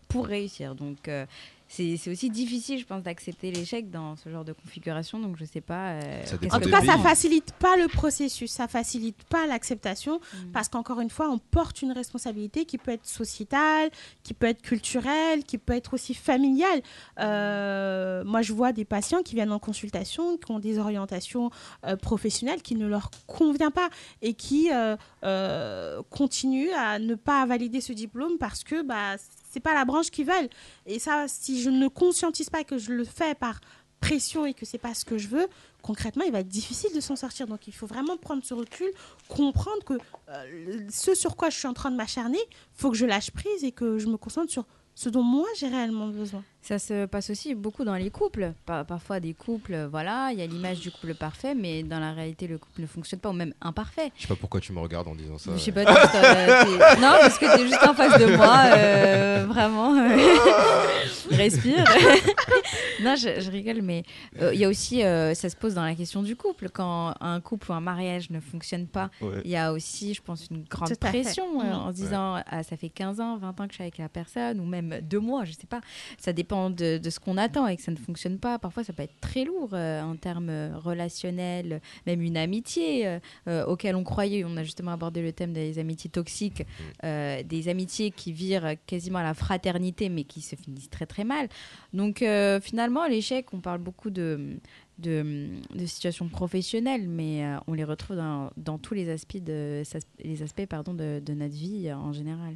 pour 0.07 0.27
réussir. 0.27 0.75
Donc, 0.75 1.07
euh, 1.09 1.25
c'est 1.69 1.99
aussi 2.09 2.29
difficile, 2.29 2.79
je 2.79 2.85
pense, 2.85 3.03
d'accepter 3.03 3.51
l'échec 3.51 3.89
dans 3.91 4.15
ce 4.15 4.29
genre 4.29 4.45
de 4.45 4.53
configuration. 4.53 5.19
Donc, 5.19 5.35
je 5.37 5.45
sais 5.45 5.61
pas. 5.61 5.91
euh, 5.91 6.23
En 6.51 6.59
tout 6.59 6.69
cas, 6.69 6.81
ça 6.81 6.93
penses 6.93 7.03
facilite 7.03 7.51
pas 7.59 7.75
le 7.77 7.87
processus, 7.87 8.51
ça 8.51 8.67
facilite 8.67 9.21
pas 9.25 9.45
l'acceptation, 9.47 10.19
Mm. 10.19 10.51
parce 10.53 10.69
qu'encore 10.69 10.99
une 11.01 11.09
fois, 11.09 11.29
on 11.29 11.37
porte 11.37 11.81
une 11.81 11.91
responsabilité 11.91 12.65
qui 12.65 12.77
peut 12.77 12.91
être 12.91 13.05
sociétale, 13.05 13.89
qui 14.23 14.33
peut 14.33 14.47
être 14.47 14.61
culturelle, 14.61 15.43
qui 15.43 15.57
peut 15.57 15.73
être 15.73 15.93
aussi 15.93 16.13
familiale. 16.13 16.81
Euh, 17.19 18.23
moi, 18.23 18.41
je 18.41 18.53
vois 18.53 18.71
des 18.71 18.85
patients 18.85 19.21
qui 19.23 19.35
viennent 19.35 19.51
en 19.51 19.59
consultation, 19.59 20.37
qui 20.37 20.51
ont 20.51 20.59
des 20.59 20.79
orientations 20.79 21.49
euh, 21.85 21.95
professionnelles 21.95 22.61
qui 22.61 22.75
ne 22.75 22.87
leur 22.87 23.11
conviennent 23.25 23.71
pas 23.71 23.89
et 24.21 24.33
qui 24.33 24.69
euh, 24.71 24.95
euh, 25.23 26.01
continuent 26.09 26.71
à 26.77 26.99
ne 26.99 27.15
pas 27.15 27.45
valider 27.45 27.81
ce 27.81 27.93
diplôme 27.93 28.37
parce 28.39 28.63
que 28.63 28.81
bah, 28.83 29.15
c'est 29.57 29.61
pas 29.61 29.73
la 29.73 29.85
branche 29.85 30.11
qu'ils 30.11 30.27
veulent. 30.27 30.49
Et 30.85 30.99
ça, 30.99 31.25
si 31.27 31.63
je 31.63 31.71
ne 31.71 31.87
conscientise 31.87 32.51
pas 32.51 32.63
que 32.63 32.77
je 32.77 32.91
le 32.91 33.03
fais 33.03 33.33
par 33.33 33.59
pression 33.99 34.45
et 34.45 34.53
que 34.53 34.67
c'est 34.67 34.77
pas 34.77 34.93
ce 34.93 35.03
que 35.03 35.17
je 35.17 35.27
veux, 35.29 35.47
concrètement, 35.81 36.23
il 36.25 36.31
va 36.31 36.41
être 36.41 36.47
difficile 36.47 36.93
de 36.93 36.99
s'en 36.99 37.15
sortir. 37.15 37.47
Donc, 37.47 37.67
il 37.67 37.73
faut 37.73 37.87
vraiment 37.87 38.17
prendre 38.17 38.45
ce 38.45 38.53
recul, 38.53 38.87
comprendre 39.27 39.83
que 39.83 39.95
euh, 40.29 40.87
ce 40.91 41.15
sur 41.15 41.35
quoi 41.35 41.49
je 41.49 41.57
suis 41.57 41.67
en 41.67 41.73
train 41.73 41.89
de 41.89 41.95
m'acharner, 41.95 42.37
faut 42.75 42.91
que 42.91 42.97
je 42.97 43.07
lâche 43.07 43.31
prise 43.31 43.63
et 43.63 43.71
que 43.71 43.97
je 43.97 44.05
me 44.05 44.17
concentre 44.17 44.51
sur 44.51 44.65
ce 44.93 45.09
dont 45.09 45.23
moi 45.23 45.47
j'ai 45.55 45.67
réellement 45.67 46.07
besoin. 46.07 46.43
Ça 46.67 46.79
se 46.79 47.05
passe 47.05 47.29
aussi 47.29 47.55
beaucoup 47.55 47.85
dans 47.85 47.95
les 47.95 48.09
couples. 48.09 48.51
Par- 48.65 48.85
parfois, 48.85 49.21
des 49.21 49.33
couples, 49.33 49.73
euh, 49.73 49.87
voilà, 49.87 50.31
il 50.33 50.39
y 50.39 50.41
a 50.41 50.45
l'image 50.45 50.81
du 50.81 50.91
couple 50.91 51.13
parfait, 51.15 51.55
mais 51.55 51.81
dans 51.81 51.99
la 51.99 52.11
réalité, 52.11 52.45
le 52.45 52.57
couple 52.57 52.81
ne 52.81 52.87
fonctionne 52.87 53.21
pas, 53.21 53.29
ou 53.29 53.33
même 53.33 53.53
imparfait. 53.61 54.11
Je 54.17 54.23
sais 54.23 54.27
pas 54.27 54.35
pourquoi 54.35 54.59
tu 54.59 54.73
me 54.73 54.79
regardes 54.81 55.07
en 55.07 55.15
disant 55.15 55.37
ça. 55.37 55.51
Je 55.53 55.59
sais 55.59 55.71
pas, 55.71 55.85
juste, 55.85 56.15
euh, 56.15 56.63
t'es- 56.65 56.95
non, 57.01 57.13
parce 57.21 57.37
que 57.39 57.55
t'es 57.55 57.65
juste 57.67 57.81
en 57.87 57.93
face 57.93 58.19
de 58.19 58.35
moi, 58.35 58.63
euh, 58.75 59.45
vraiment. 59.47 59.93
Respire. 61.31 61.83
non, 63.01 63.15
je, 63.15 63.39
je 63.41 63.51
rigole, 63.51 63.81
mais 63.81 64.03
euh, 64.41 64.53
il 64.53 64.59
y 64.59 64.65
a 64.65 64.69
aussi, 64.69 65.03
euh, 65.03 65.33
ça 65.33 65.49
se 65.49 65.55
pose 65.55 65.73
dans 65.73 65.83
la 65.83 65.95
question 65.95 66.21
du 66.23 66.35
couple. 66.35 66.69
Quand 66.69 67.13
un 67.21 67.39
couple 67.41 67.71
ou 67.71 67.75
un 67.75 67.81
mariage 67.81 68.29
ne 68.29 68.39
fonctionne 68.39 68.87
pas, 68.87 69.09
Ouais. 69.21 69.41
il 69.45 69.51
y 69.51 69.55
a 69.57 69.71
aussi, 69.73 70.13
je 70.13 70.21
pense, 70.21 70.47
une 70.51 70.63
grande 70.63 70.93
pression 70.97 71.59
en 71.59 71.89
se 71.91 71.95
disant, 71.95 72.41
ah, 72.45 72.63
ça 72.63 72.75
fait 72.77 72.89
15 72.89 73.19
ans, 73.21 73.37
20 73.37 73.49
ans 73.59 73.65
que 73.67 73.71
je 73.71 73.75
suis 73.75 73.83
avec 73.83 73.97
la 73.97 74.09
personne, 74.09 74.59
ou 74.59 74.65
même 74.65 74.99
deux 75.01 75.19
mois, 75.19 75.45
je 75.45 75.51
sais 75.53 75.67
pas. 75.69 75.81
Ça 76.17 76.33
dépend 76.33 76.56
de, 76.69 76.97
de 76.97 77.09
ce 77.09 77.19
qu'on 77.19 77.37
attend 77.37 77.67
et 77.67 77.75
que 77.77 77.81
ça 77.81 77.91
ne 77.91 77.97
fonctionne 77.97 78.37
pas. 78.39 78.59
Parfois, 78.59 78.83
ça 78.83 78.93
peut 78.93 79.03
être 79.03 79.19
très 79.21 79.45
lourd 79.45 79.69
euh, 79.73 80.01
en 80.01 80.15
termes 80.15 80.49
euh, 80.49 80.77
relationnels, 80.77 81.81
même 82.05 82.21
une 82.21 82.37
amitié 82.37 83.07
euh, 83.07 83.19
euh, 83.47 83.65
auquel 83.65 83.95
on 83.95 84.03
croyait. 84.03 84.43
On 84.43 84.57
a 84.57 84.63
justement 84.63 84.91
abordé 84.91 85.21
le 85.21 85.31
thème 85.31 85.53
des 85.53 85.79
amitiés 85.79 86.09
toxiques, 86.09 86.63
euh, 87.03 87.43
des 87.43 87.69
amitiés 87.69 88.11
qui 88.11 88.31
virent 88.33 88.75
quasiment 88.85 89.19
à 89.19 89.23
la 89.23 89.33
fraternité, 89.33 90.09
mais 90.09 90.23
qui 90.23 90.41
se 90.41 90.55
finissent 90.55 90.89
très 90.89 91.05
très 91.05 91.23
mal. 91.23 91.47
Donc 91.93 92.21
euh, 92.21 92.59
finalement, 92.59 93.07
l'échec, 93.07 93.53
on 93.53 93.59
parle 93.59 93.79
beaucoup 93.79 94.09
de, 94.09 94.57
de, 94.99 95.49
de 95.73 95.85
situations 95.85 96.27
professionnelles, 96.29 97.07
mais 97.07 97.45
euh, 97.45 97.57
on 97.67 97.73
les 97.73 97.83
retrouve 97.83 98.17
dans, 98.17 98.49
dans 98.57 98.77
tous 98.77 98.93
les 98.93 99.09
aspects, 99.09 99.43
de, 99.43 99.83
les 100.23 100.41
aspects 100.43 100.65
pardon, 100.65 100.93
de, 100.93 101.21
de 101.25 101.33
notre 101.33 101.55
vie 101.55 101.91
en 101.93 102.11
général. 102.13 102.55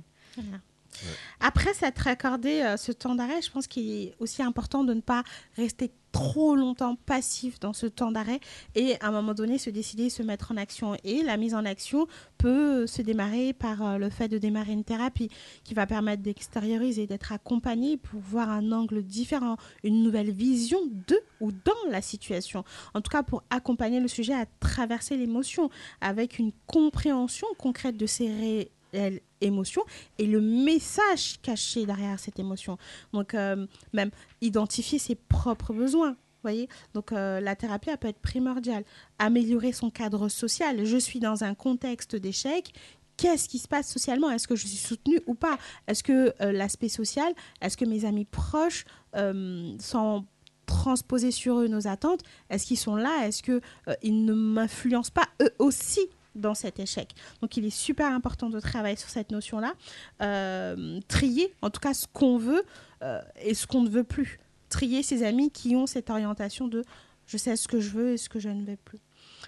Après 1.39 1.73
s'être 1.73 2.07
accordé 2.07 2.61
euh, 2.61 2.77
ce 2.77 2.91
temps 2.91 3.15
d'arrêt, 3.15 3.41
je 3.41 3.51
pense 3.51 3.67
qu'il 3.67 3.89
est 3.89 4.15
aussi 4.19 4.41
important 4.41 4.83
de 4.83 4.93
ne 4.93 5.01
pas 5.01 5.23
rester 5.55 5.91
trop 6.11 6.55
longtemps 6.55 6.95
passif 7.05 7.59
dans 7.59 7.73
ce 7.73 7.87
temps 7.87 8.11
d'arrêt 8.11 8.39
et 8.75 8.99
à 9.01 9.07
un 9.07 9.11
moment 9.11 9.33
donné 9.33 9.57
se 9.57 9.69
décider, 9.69 10.09
se 10.09 10.23
mettre 10.23 10.51
en 10.51 10.57
action. 10.57 10.95
Et 11.03 11.23
la 11.23 11.37
mise 11.37 11.55
en 11.55 11.65
action 11.65 12.07
peut 12.37 12.85
se 12.85 13.01
démarrer 13.01 13.53
par 13.53 13.81
euh, 13.81 13.97
le 13.97 14.09
fait 14.09 14.27
de 14.27 14.37
démarrer 14.37 14.73
une 14.73 14.83
thérapie 14.83 15.29
qui 15.63 15.73
va 15.73 15.87
permettre 15.87 16.21
d'extérioriser, 16.21 17.07
d'être 17.07 17.31
accompagné 17.31 17.97
pour 17.97 18.19
voir 18.19 18.49
un 18.49 18.71
angle 18.71 19.03
différent, 19.03 19.57
une 19.83 20.03
nouvelle 20.03 20.31
vision 20.31 20.79
de 21.07 21.19
ou 21.39 21.51
dans 21.51 21.89
la 21.89 22.01
situation. 22.01 22.63
En 22.93 23.01
tout 23.01 23.09
cas, 23.09 23.23
pour 23.23 23.43
accompagner 23.49 23.99
le 23.99 24.07
sujet 24.07 24.33
à 24.33 24.45
traverser 24.59 25.17
l'émotion 25.17 25.69
avec 26.01 26.39
une 26.39 26.51
compréhension 26.67 27.47
concrète 27.57 27.97
de 27.97 28.05
ses 28.05 28.67
réelles 28.93 29.21
émotions 29.41 29.83
et 30.17 30.25
le 30.25 30.41
message 30.41 31.39
caché 31.41 31.85
derrière 31.85 32.19
cette 32.19 32.39
émotion. 32.39 32.77
Donc, 33.13 33.33
euh, 33.33 33.65
même 33.93 34.11
identifier 34.41 34.99
ses 34.99 35.15
propres 35.15 35.73
besoins. 35.73 36.15
Voyez 36.43 36.69
Donc, 36.93 37.11
euh, 37.11 37.39
la 37.39 37.55
thérapie, 37.55 37.89
elle 37.89 37.97
peut 37.97 38.07
être 38.07 38.19
primordiale. 38.19 38.83
Améliorer 39.19 39.71
son 39.71 39.89
cadre 39.89 40.27
social. 40.29 40.85
Je 40.85 40.97
suis 40.97 41.19
dans 41.19 41.43
un 41.43 41.53
contexte 41.53 42.15
d'échec. 42.15 42.73
Qu'est-ce 43.17 43.47
qui 43.47 43.59
se 43.59 43.67
passe 43.67 43.91
socialement? 43.91 44.31
Est-ce 44.31 44.47
que 44.47 44.55
je 44.55 44.65
suis 44.65 44.77
soutenue 44.77 45.19
ou 45.27 45.35
pas? 45.35 45.57
Est-ce 45.87 46.03
que 46.03 46.33
euh, 46.41 46.51
l'aspect 46.51 46.89
social, 46.89 47.31
est-ce 47.61 47.77
que 47.77 47.85
mes 47.85 48.05
amis 48.05 48.25
proches 48.25 48.85
euh, 49.15 49.75
sont 49.79 50.25
transposés 50.65 51.31
sur 51.31 51.59
eux 51.59 51.67
nos 51.67 51.87
attentes? 51.87 52.21
Est-ce 52.49 52.65
qu'ils 52.65 52.79
sont 52.79 52.95
là? 52.95 53.27
Est-ce 53.27 53.43
qu'ils 53.43 54.25
ne 54.25 54.33
m'influencent 54.33 55.11
pas? 55.11 55.27
Eux 55.41 55.53
aussi 55.59 56.09
dans 56.35 56.53
cet 56.53 56.79
échec. 56.79 57.13
Donc 57.41 57.57
il 57.57 57.65
est 57.65 57.75
super 57.75 58.11
important 58.11 58.49
de 58.49 58.59
travailler 58.59 58.95
sur 58.95 59.09
cette 59.09 59.31
notion-là, 59.31 59.73
euh, 60.21 60.99
trier 61.07 61.53
en 61.61 61.69
tout 61.69 61.79
cas 61.79 61.93
ce 61.93 62.07
qu'on 62.11 62.37
veut 62.37 62.63
euh, 63.03 63.21
et 63.41 63.53
ce 63.53 63.67
qu'on 63.67 63.81
ne 63.81 63.89
veut 63.89 64.03
plus. 64.03 64.39
Trier 64.69 65.03
ses 65.03 65.23
amis 65.23 65.51
qui 65.51 65.75
ont 65.75 65.87
cette 65.87 66.09
orientation 66.09 66.67
de 66.67 66.83
je 67.25 67.37
sais 67.37 67.55
ce 67.55 67.67
que 67.67 67.79
je 67.79 67.89
veux 67.89 68.13
et 68.13 68.17
ce 68.17 68.29
que 68.29 68.39
je 68.39 68.49
ne 68.49 68.65
veux 68.65 68.77
plus. 68.77 68.99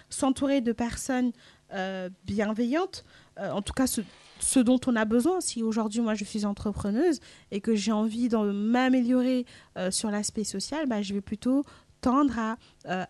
S'entourer 0.08 0.60
de 0.60 0.72
personnes 0.72 1.32
euh, 1.72 2.08
bienveillantes, 2.24 3.04
en 3.36 3.62
tout 3.62 3.72
cas 3.72 3.86
ce, 3.86 4.60
dont 4.60 4.80
on 4.86 4.94
a 4.96 5.04
besoin. 5.04 5.40
Si 5.40 5.62
aujourd'hui 5.62 6.00
moi 6.00 6.14
je 6.14 6.24
suis 6.24 6.44
entrepreneuse 6.44 7.20
et 7.50 7.60
que 7.60 7.74
j'ai 7.74 7.92
envie 7.92 8.28
de 8.28 8.36
m'améliorer 8.36 9.44
sur 9.90 10.10
l'aspect 10.10 10.44
social, 10.44 10.86
bah, 10.86 11.02
je 11.02 11.14
vais 11.14 11.20
plutôt 11.20 11.64
tendre 12.00 12.38
à 12.38 12.56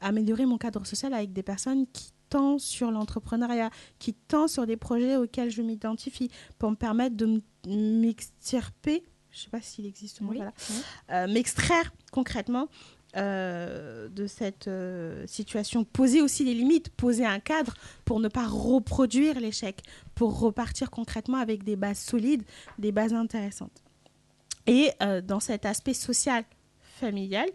améliorer 0.00 0.46
mon 0.46 0.56
cadre 0.56 0.86
social 0.86 1.12
avec 1.12 1.32
des 1.32 1.42
personnes 1.42 1.86
qui 1.92 2.14
tend 2.34 2.58
sur 2.58 2.90
l'entrepreneuriat, 2.90 3.70
qui 4.00 4.12
tend 4.12 4.48
sur 4.48 4.66
des 4.66 4.76
projets 4.76 5.16
auxquels 5.16 5.50
je 5.50 5.62
m'identifie, 5.62 6.30
pour 6.58 6.68
me 6.72 6.76
permettre 6.76 7.16
de 7.16 7.40
m'extirper, 7.68 9.04
je 9.30 9.38
ne 9.38 9.42
sais 9.44 9.50
pas 9.50 9.60
s'il 9.60 9.86
existe 9.86 10.18
ce 10.18 10.24
mot, 10.24 10.30
Oui, 10.30 10.38
voilà, 10.38 10.52
oui. 10.70 10.76
euh, 11.12 11.28
m'extraire 11.28 11.92
concrètement 12.10 12.68
euh, 13.16 14.08
de 14.08 14.26
cette 14.26 14.66
euh, 14.66 15.24
situation, 15.28 15.84
poser 15.84 16.22
aussi 16.22 16.44
des 16.44 16.54
limites, 16.54 16.88
poser 16.90 17.24
un 17.24 17.38
cadre 17.38 17.74
pour 18.04 18.18
ne 18.18 18.26
pas 18.26 18.48
reproduire 18.48 19.38
l'échec, 19.38 19.82
pour 20.16 20.40
repartir 20.40 20.90
concrètement 20.90 21.38
avec 21.38 21.62
des 21.62 21.76
bases 21.76 22.00
solides, 22.00 22.42
des 22.80 22.90
bases 22.90 23.14
intéressantes. 23.14 23.84
Et 24.66 24.90
euh, 25.02 25.20
dans 25.20 25.38
cet 25.40 25.66
aspect 25.66 25.94
social, 25.94 26.44
familial, 27.00 27.48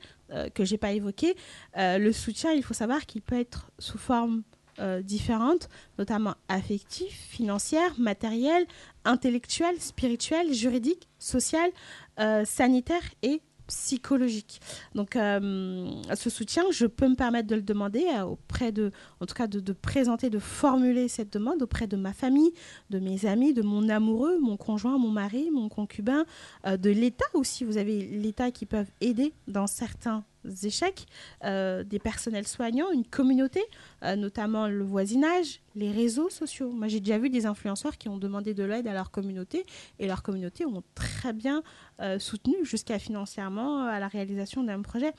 que 0.53 0.63
j'ai 0.63 0.77
pas 0.77 0.91
évoqué, 0.91 1.35
le 1.75 2.11
soutien, 2.11 2.51
il 2.51 2.61
faut 2.61 2.75
savoir 2.75 3.07
qu'il 3.07 3.23
peut 3.23 3.39
être 3.39 3.71
sous 3.79 3.97
forme 3.97 4.43
euh, 4.79 5.01
différentes, 5.01 5.69
notamment 5.97 6.35
affectives, 6.47 7.11
financières, 7.11 7.93
matérielles, 7.99 8.65
intellectuelles, 9.05 9.79
spirituelles, 9.79 10.53
juridiques, 10.53 11.07
sociales, 11.17 11.71
euh, 12.19 12.43
sanitaires 12.45 13.09
et 13.21 13.41
psychologiques. 13.67 14.59
Donc, 14.95 15.15
euh, 15.15 15.91
ce 16.15 16.29
soutien, 16.31 16.63
je 16.71 16.87
peux 16.87 17.07
me 17.07 17.15
permettre 17.15 17.47
de 17.47 17.55
le 17.55 17.61
demander 17.61 18.03
euh, 18.15 18.23
auprès 18.23 18.71
de, 18.71 18.91
en 19.19 19.27
tout 19.27 19.35
cas, 19.35 19.45
de, 19.45 19.59
de 19.59 19.73
présenter, 19.73 20.31
de 20.31 20.39
formuler 20.39 21.07
cette 21.07 21.31
demande 21.31 21.61
auprès 21.61 21.85
de 21.85 21.95
ma 21.95 22.11
famille, 22.11 22.51
de 22.89 22.97
mes 22.97 23.27
amis, 23.27 23.53
de 23.53 23.61
mon 23.61 23.87
amoureux, 23.89 24.39
mon 24.39 24.57
conjoint, 24.57 24.97
mon 24.97 25.11
mari, 25.11 25.51
mon 25.51 25.69
concubin, 25.69 26.25
de 26.65 26.89
l'État 26.89 27.25
aussi. 27.35 27.63
Vous 27.63 27.77
avez 27.77 28.01
l'État 28.01 28.49
qui 28.49 28.65
peuvent 28.65 28.89
aider 29.01 29.33
dans 29.47 29.67
certains 29.67 30.23
échecs, 30.63 31.05
euh, 31.43 31.83
des 31.83 31.99
personnels 31.99 32.47
soignants, 32.47 32.91
une 32.91 33.05
communauté, 33.05 33.61
euh, 34.03 34.15
notamment 34.15 34.67
le 34.67 34.83
voisinage, 34.83 35.61
les 35.75 35.91
réseaux 35.91 36.29
sociaux. 36.29 36.71
Moi, 36.71 36.87
j'ai 36.87 36.99
déjà 36.99 37.17
vu 37.17 37.29
des 37.29 37.45
influenceurs 37.45 37.97
qui 37.97 38.09
ont 38.09 38.17
demandé 38.17 38.53
de 38.53 38.63
l'aide 38.63 38.87
à 38.87 38.93
leur 38.93 39.11
communauté 39.11 39.65
et 39.99 40.07
leur 40.07 40.23
communauté 40.23 40.65
ont 40.65 40.83
très 40.95 41.33
bien 41.33 41.63
euh, 41.99 42.19
soutenu 42.19 42.55
jusqu'à 42.63 42.99
financièrement 42.99 43.83
à 43.83 43.99
la 43.99 44.07
réalisation 44.07 44.63
d'un 44.63 44.81
projet. 44.81 45.13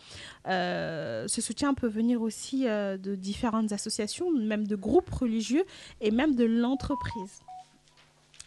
Ce 0.47 1.41
soutien 1.41 1.75
peut 1.75 1.89
venir 1.89 2.23
aussi 2.23 2.65
de 2.65 3.15
différentes 3.15 3.73
associations, 3.73 4.31
même 4.31 4.67
de 4.67 4.77
groupes 4.77 5.11
religieux 5.11 5.65
et 6.01 6.11
même 6.11 6.35
de 6.35 6.45
l'entreprise. 6.45 7.41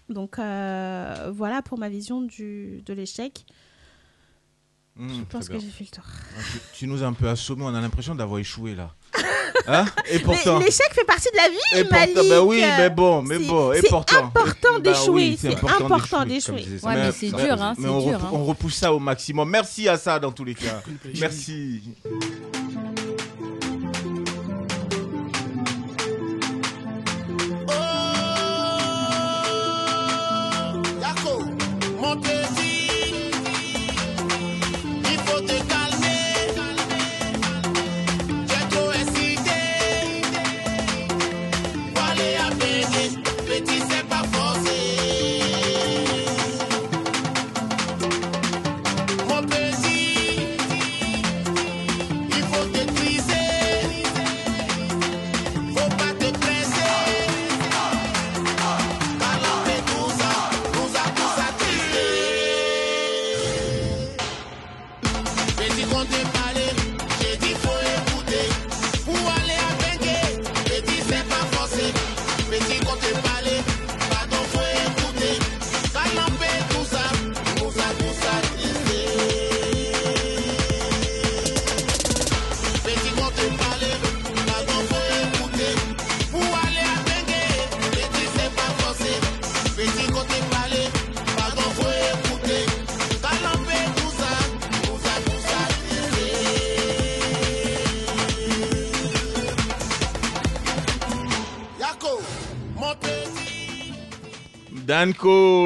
Donc 0.09 0.38
voilà 0.38 1.61
pour 1.63 1.78
ma 1.78 1.89
vision 1.89 2.21
de 2.21 2.93
l'échec. 2.93 3.45
Mmh, 4.96 5.10
Je 5.10 5.22
pense 5.24 5.50
que 5.50 5.60
j'ai 5.60 5.70
fait 5.70 5.86
le 5.86 5.89
tour. 5.89 6.04
Ah, 6.06 6.41
tu, 6.52 6.60
tu 6.80 6.88
nous 6.88 7.02
as 7.02 7.08
un 7.08 7.14
peu 7.14 7.28
assommé, 7.28 7.64
on 7.66 7.74
a 7.74 7.82
l'impression 7.82 8.14
d'avoir 8.14 8.39
échoué 8.39 8.76
là. 8.76 8.91
Hein? 9.68 9.86
Et 10.10 10.20
pourtant. 10.20 10.60
L'échec 10.60 10.89
fait 10.94 11.06
partie 11.06 11.30
de 11.32 11.38
la 11.38 11.48
vie, 11.48 11.56
Et 11.80 11.84
pourtant, 11.84 12.00
Malik. 12.16 12.30
bah 12.30 12.41
oui, 12.44 12.62
mais 12.78 12.89
bon, 12.89 13.22
mais 13.22 13.38
C'est- 13.38 13.46
bon, 13.48 13.72
et 13.72 13.82
c'est 13.82 13.88
pourtant. 13.89 14.26
important 14.26 14.68
Bah 14.74 14.80
d'échouer, 14.91 15.10
oui, 15.10 15.38
c'est 15.39 15.56
important 15.56 16.26
d'échouer. 16.26 16.66
Ouais, 16.84 16.96
mais 16.96 17.12
c'est 17.12 17.28
dur, 17.30 17.62
hein, 17.62 17.74
mais 17.78 17.84
c'est 17.84 17.89
on, 17.89 18.06
dur, 18.10 18.20
hein. 18.26 18.30
on 18.34 18.44
repousse 18.46 18.76
ça 18.76 18.94
au 18.94 19.00
maximum. 19.00 19.50
Merci 19.50 19.88
à 19.88 19.98
ça 19.98 20.20
dans 20.20 20.32
tous 20.32 20.44
les 20.44 20.56
cas. 20.56 20.82
Merci. 21.20 21.82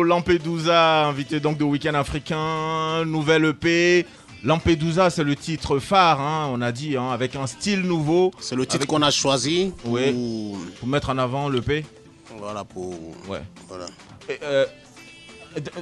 Lampedusa, 0.03 1.05
invité 1.07 1.39
donc 1.39 1.57
de 1.57 1.63
Week-end 1.63 1.93
africain, 1.93 3.05
nouvelle 3.05 3.45
EP. 3.45 4.05
Lampedusa, 4.43 5.09
c'est 5.09 5.23
le 5.23 5.35
titre 5.35 5.79
phare, 5.79 6.21
hein, 6.21 6.49
on 6.51 6.61
a 6.61 6.71
dit, 6.71 6.95
hein, 6.95 7.09
avec 7.11 7.35
un 7.35 7.47
style 7.47 7.81
nouveau. 7.81 8.31
C'est 8.39 8.55
le 8.55 8.63
titre 8.65 8.75
Avec- 8.77 8.87
qu'on 8.89 9.01
a 9.01 9.11
choisi 9.11 9.71
pour, 9.83 9.97
Pour 10.79 10.87
mettre 10.87 11.09
en 11.09 11.17
avant 11.17 11.49
l'EP. 11.49 11.85
voilà, 12.37 12.63
pour, 12.63 12.93
Ouais. 13.27 13.41
voilà. 13.67 13.85
Et, 14.29 14.37
euh, 14.43 14.65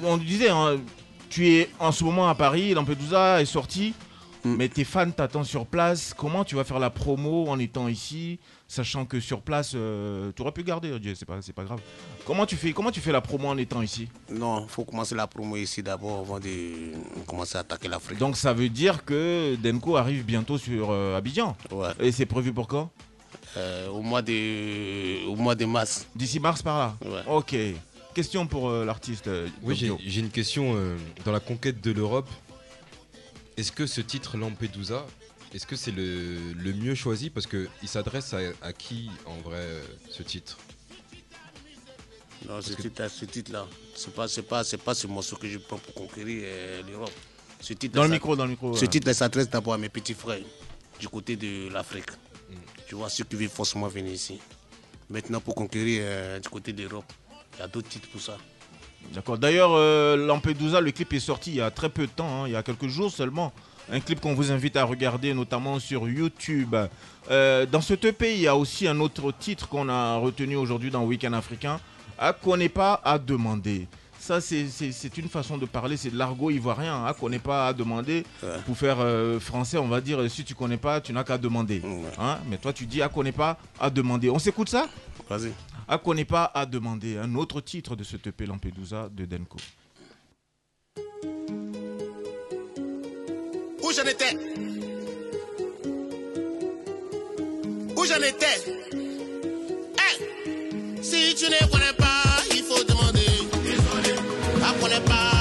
on 0.03 0.17
disait, 0.17 0.49
hein, 0.49 0.77
tu 1.29 1.49
es 1.49 1.69
en 1.79 1.91
ce 1.91 2.03
moment 2.03 2.29
à 2.29 2.35
Paris, 2.35 2.73
Lampedusa 2.73 3.41
est 3.41 3.45
sorti, 3.45 3.93
Mm. 4.45 4.55
mais 4.57 4.69
tes 4.69 4.83
fans 4.83 5.09
t'attendent 5.09 5.45
sur 5.45 5.65
place. 5.65 6.13
Comment 6.15 6.45
tu 6.45 6.55
vas 6.55 6.63
faire 6.63 6.79
la 6.79 6.89
promo 6.91 7.47
en 7.49 7.57
étant 7.59 7.87
ici, 7.87 8.39
sachant 8.67 9.03
que 9.05 9.19
sur 9.19 9.41
place, 9.41 9.71
euh, 9.75 10.31
tu 10.35 10.41
aurais 10.43 10.51
pu 10.51 10.63
garder, 10.63 10.97
Dieu, 10.99 11.15
c'est 11.15 11.25
pas, 11.25 11.41
c'est 11.41 11.51
pas 11.53 11.63
grave. 11.63 11.81
Comment 12.25 12.45
tu 12.45 12.55
fais, 12.55 12.71
comment 12.71 12.91
tu 12.91 12.99
fais 13.01 13.11
la 13.11 13.21
promo 13.21 13.47
en 13.47 13.57
étant 13.57 13.81
ici? 13.81 14.07
Non, 14.29 14.61
il 14.63 14.69
faut 14.69 14.83
commencer 14.85 15.15
la 15.15 15.25
promo 15.27 15.57
ici 15.57 15.81
d'abord 15.81 16.19
avant 16.19 16.39
de 16.39 16.93
commencer 17.25 17.57
à 17.57 17.61
attaquer 17.61 17.87
l'Afrique. 17.87 18.19
Donc 18.19 18.37
ça 18.37 18.53
veut 18.53 18.69
dire 18.69 19.03
que 19.03 19.55
Denko 19.55 19.97
arrive 19.97 20.23
bientôt 20.23 20.57
sur 20.57 20.91
euh, 20.91 21.17
Abidjan. 21.17 21.57
Ouais. 21.71 21.89
Et 21.99 22.11
c'est 22.11 22.25
prévu 22.27 22.53
pour 22.53 22.67
quand? 22.67 22.91
Euh, 23.57 23.89
au, 23.89 24.01
mois 24.01 24.21
de, 24.21 25.25
au 25.27 25.35
mois 25.35 25.55
de 25.55 25.65
mars. 25.65 26.05
D'ici 26.15 26.39
mars 26.39 26.61
par 26.61 26.77
là? 26.77 26.95
Ouais. 27.05 27.21
Ok. 27.27 27.55
Question 28.13 28.47
pour 28.47 28.69
euh, 28.69 28.85
l'artiste. 28.85 29.27
euh, 29.27 29.47
Oui, 29.61 29.75
j'ai 30.05 30.19
une 30.21 30.29
question. 30.29 30.73
euh, 30.75 30.95
dans 31.25 31.31
la 31.33 31.39
conquête 31.41 31.81
de 31.81 31.91
l'Europe, 31.91 32.29
est-ce 33.57 33.71
que 33.71 33.85
ce 33.85 34.01
titre 34.01 34.37
Lampedusa, 34.37 35.05
est-ce 35.53 35.65
que 35.65 35.75
c'est 35.75 35.91
le, 35.91 36.53
le 36.53 36.73
mieux 36.73 36.95
choisi? 36.95 37.29
Parce 37.29 37.47
qu'il 37.47 37.69
s'adresse 37.87 38.33
à, 38.33 38.39
à 38.61 38.73
qui 38.73 39.09
en 39.25 39.37
vrai 39.37 39.57
euh, 39.59 39.83
ce 40.09 40.23
titre? 40.23 40.57
Non, 42.47 42.61
ce 42.61 42.73
titre, 42.73 43.09
ce 43.09 43.25
titre-là, 43.25 43.65
c'est 43.95 44.13
pas, 44.13 44.27
c'est 44.27 44.43
pas, 44.43 44.63
c'est 44.63 44.77
pas 44.77 44.93
ce 44.93 45.07
morceau 45.07 45.35
que 45.35 45.47
je 45.47 45.57
prends 45.57 45.77
pour 45.77 45.93
conquérir 45.93 46.43
euh, 46.45 46.81
l'Europe. 46.87 47.11
Ce 47.59 47.73
titre, 47.73 47.95
Dans 47.95 48.03
le 48.03 48.09
micro, 48.09 48.35
dans 48.35 48.43
le 48.45 48.51
micro. 48.51 48.75
Ce 48.75 48.81
ouais. 48.81 48.87
titre 48.87 49.11
s'adresse 49.13 49.49
d'abord 49.49 49.73
à 49.73 49.77
mes 49.77 49.89
petits 49.89 50.13
frères 50.13 50.43
du 50.99 51.07
côté 51.07 51.35
de 51.35 51.69
l'Afrique. 51.71 52.09
Tu 52.87 52.93
vois, 52.93 53.09
ceux 53.09 53.23
qui 53.23 53.35
veulent 53.35 53.49
forcément 53.49 53.87
venir 53.87 54.13
ici. 54.13 54.39
Maintenant, 55.09 55.39
pour 55.39 55.55
conquérir 55.55 56.01
euh, 56.03 56.39
du 56.39 56.49
côté 56.49 56.71
de 56.73 56.83
l'Europe, 56.83 57.11
il 57.55 57.59
y 57.59 57.61
a 57.63 57.67
d'autres 57.67 57.89
titres 57.89 58.09
pour 58.09 58.21
ça. 58.21 58.37
D'accord. 59.13 59.37
D'ailleurs, 59.37 59.71
euh, 59.73 60.17
Lampedusa, 60.17 60.81
le 60.81 60.91
clip 60.91 61.13
est 61.13 61.19
sorti 61.19 61.51
il 61.51 61.55
y 61.57 61.61
a 61.61 61.71
très 61.71 61.89
peu 61.89 62.03
de 62.05 62.11
temps, 62.11 62.43
hein, 62.43 62.47
il 62.47 62.53
y 62.53 62.55
a 62.55 62.63
quelques 62.63 62.87
jours 62.87 63.11
seulement. 63.11 63.53
Un 63.91 63.99
clip 63.99 64.19
qu'on 64.19 64.33
vous 64.33 64.51
invite 64.51 64.75
à 64.77 64.83
regarder, 64.83 65.33
notamment 65.33 65.79
sur 65.79 66.09
YouTube. 66.09 66.75
Euh, 67.29 67.65
dans 67.67 67.81
ce 67.81 67.93
EP, 67.93 68.33
il 68.33 68.41
y 68.41 68.47
a 68.47 68.55
aussi 68.55 68.87
un 68.87 68.99
autre 68.99 69.31
titre 69.31 69.67
qu'on 69.69 69.89
a 69.89 70.17
retenu 70.17 70.55
aujourd'hui 70.55 70.89
dans 70.89 71.03
Week-end 71.03 71.33
africain. 71.33 71.79
À 72.17 72.33
connaît 72.33 72.69
pas 72.69 72.99
à 73.03 73.19
demander. 73.19 73.87
Ça, 74.17 74.41
c'est- 74.41 75.17
une 75.17 75.29
façon 75.29 75.55
de 75.57 75.67
parler, 75.67 75.97
c'est 75.97 76.09
de 76.09 76.17
l'argot 76.17 76.49
ivoirien. 76.49 77.05
À 77.05 77.13
connaît 77.13 77.37
pas 77.37 77.67
à 77.67 77.73
demander. 77.73 78.23
Ouais. 78.41 78.49
Pour 78.65 78.75
faire 78.75 78.97
euh, 78.99 79.39
français, 79.39 79.77
on 79.77 79.87
va 79.87 80.01
dire 80.01 80.19
si 80.31 80.43
tu 80.43 80.55
connais 80.55 80.77
pas, 80.77 80.99
tu 80.99 81.13
n'as 81.13 81.23
qu'à 81.23 81.37
demander. 81.37 81.79
Ouais. 81.83 82.09
Hein 82.17 82.39
Mais 82.49 82.57
toi, 82.57 82.73
tu 82.73 82.87
dis 82.87 83.03
à 83.03 83.07
connaît 83.09 83.31
pas 83.31 83.57
à 83.79 83.91
demander. 83.91 84.31
On 84.31 84.39
s'écoute 84.39 84.69
ça? 84.69 84.87
Vas-y. 85.29 85.51
À 85.87 85.97
pas 86.25 86.51
à 86.53 86.65
demander 86.65 87.17
un 87.17 87.35
autre 87.35 87.61
titre 87.61 87.95
de 87.95 88.03
ce 88.03 88.15
EP 88.15 88.45
Lampedusa 88.45 89.09
de 89.09 89.25
Denko. 89.25 89.57
Où 93.83 93.91
j'en 93.95 94.03
étais? 94.03 94.35
Où 97.95 98.05
j'en 98.05 98.21
étais? 98.21 98.57
Eh 99.97 101.03
Si 101.03 101.35
tu 101.35 101.45
ne 101.45 101.71
connais 101.71 101.93
pas, 101.97 102.23
il 102.51 102.63
faut 102.63 102.83
demander. 102.83 103.25
Désolé. 103.63 104.19
Ah, 104.63 104.73
connais 104.81 105.01
pas, 105.01 105.34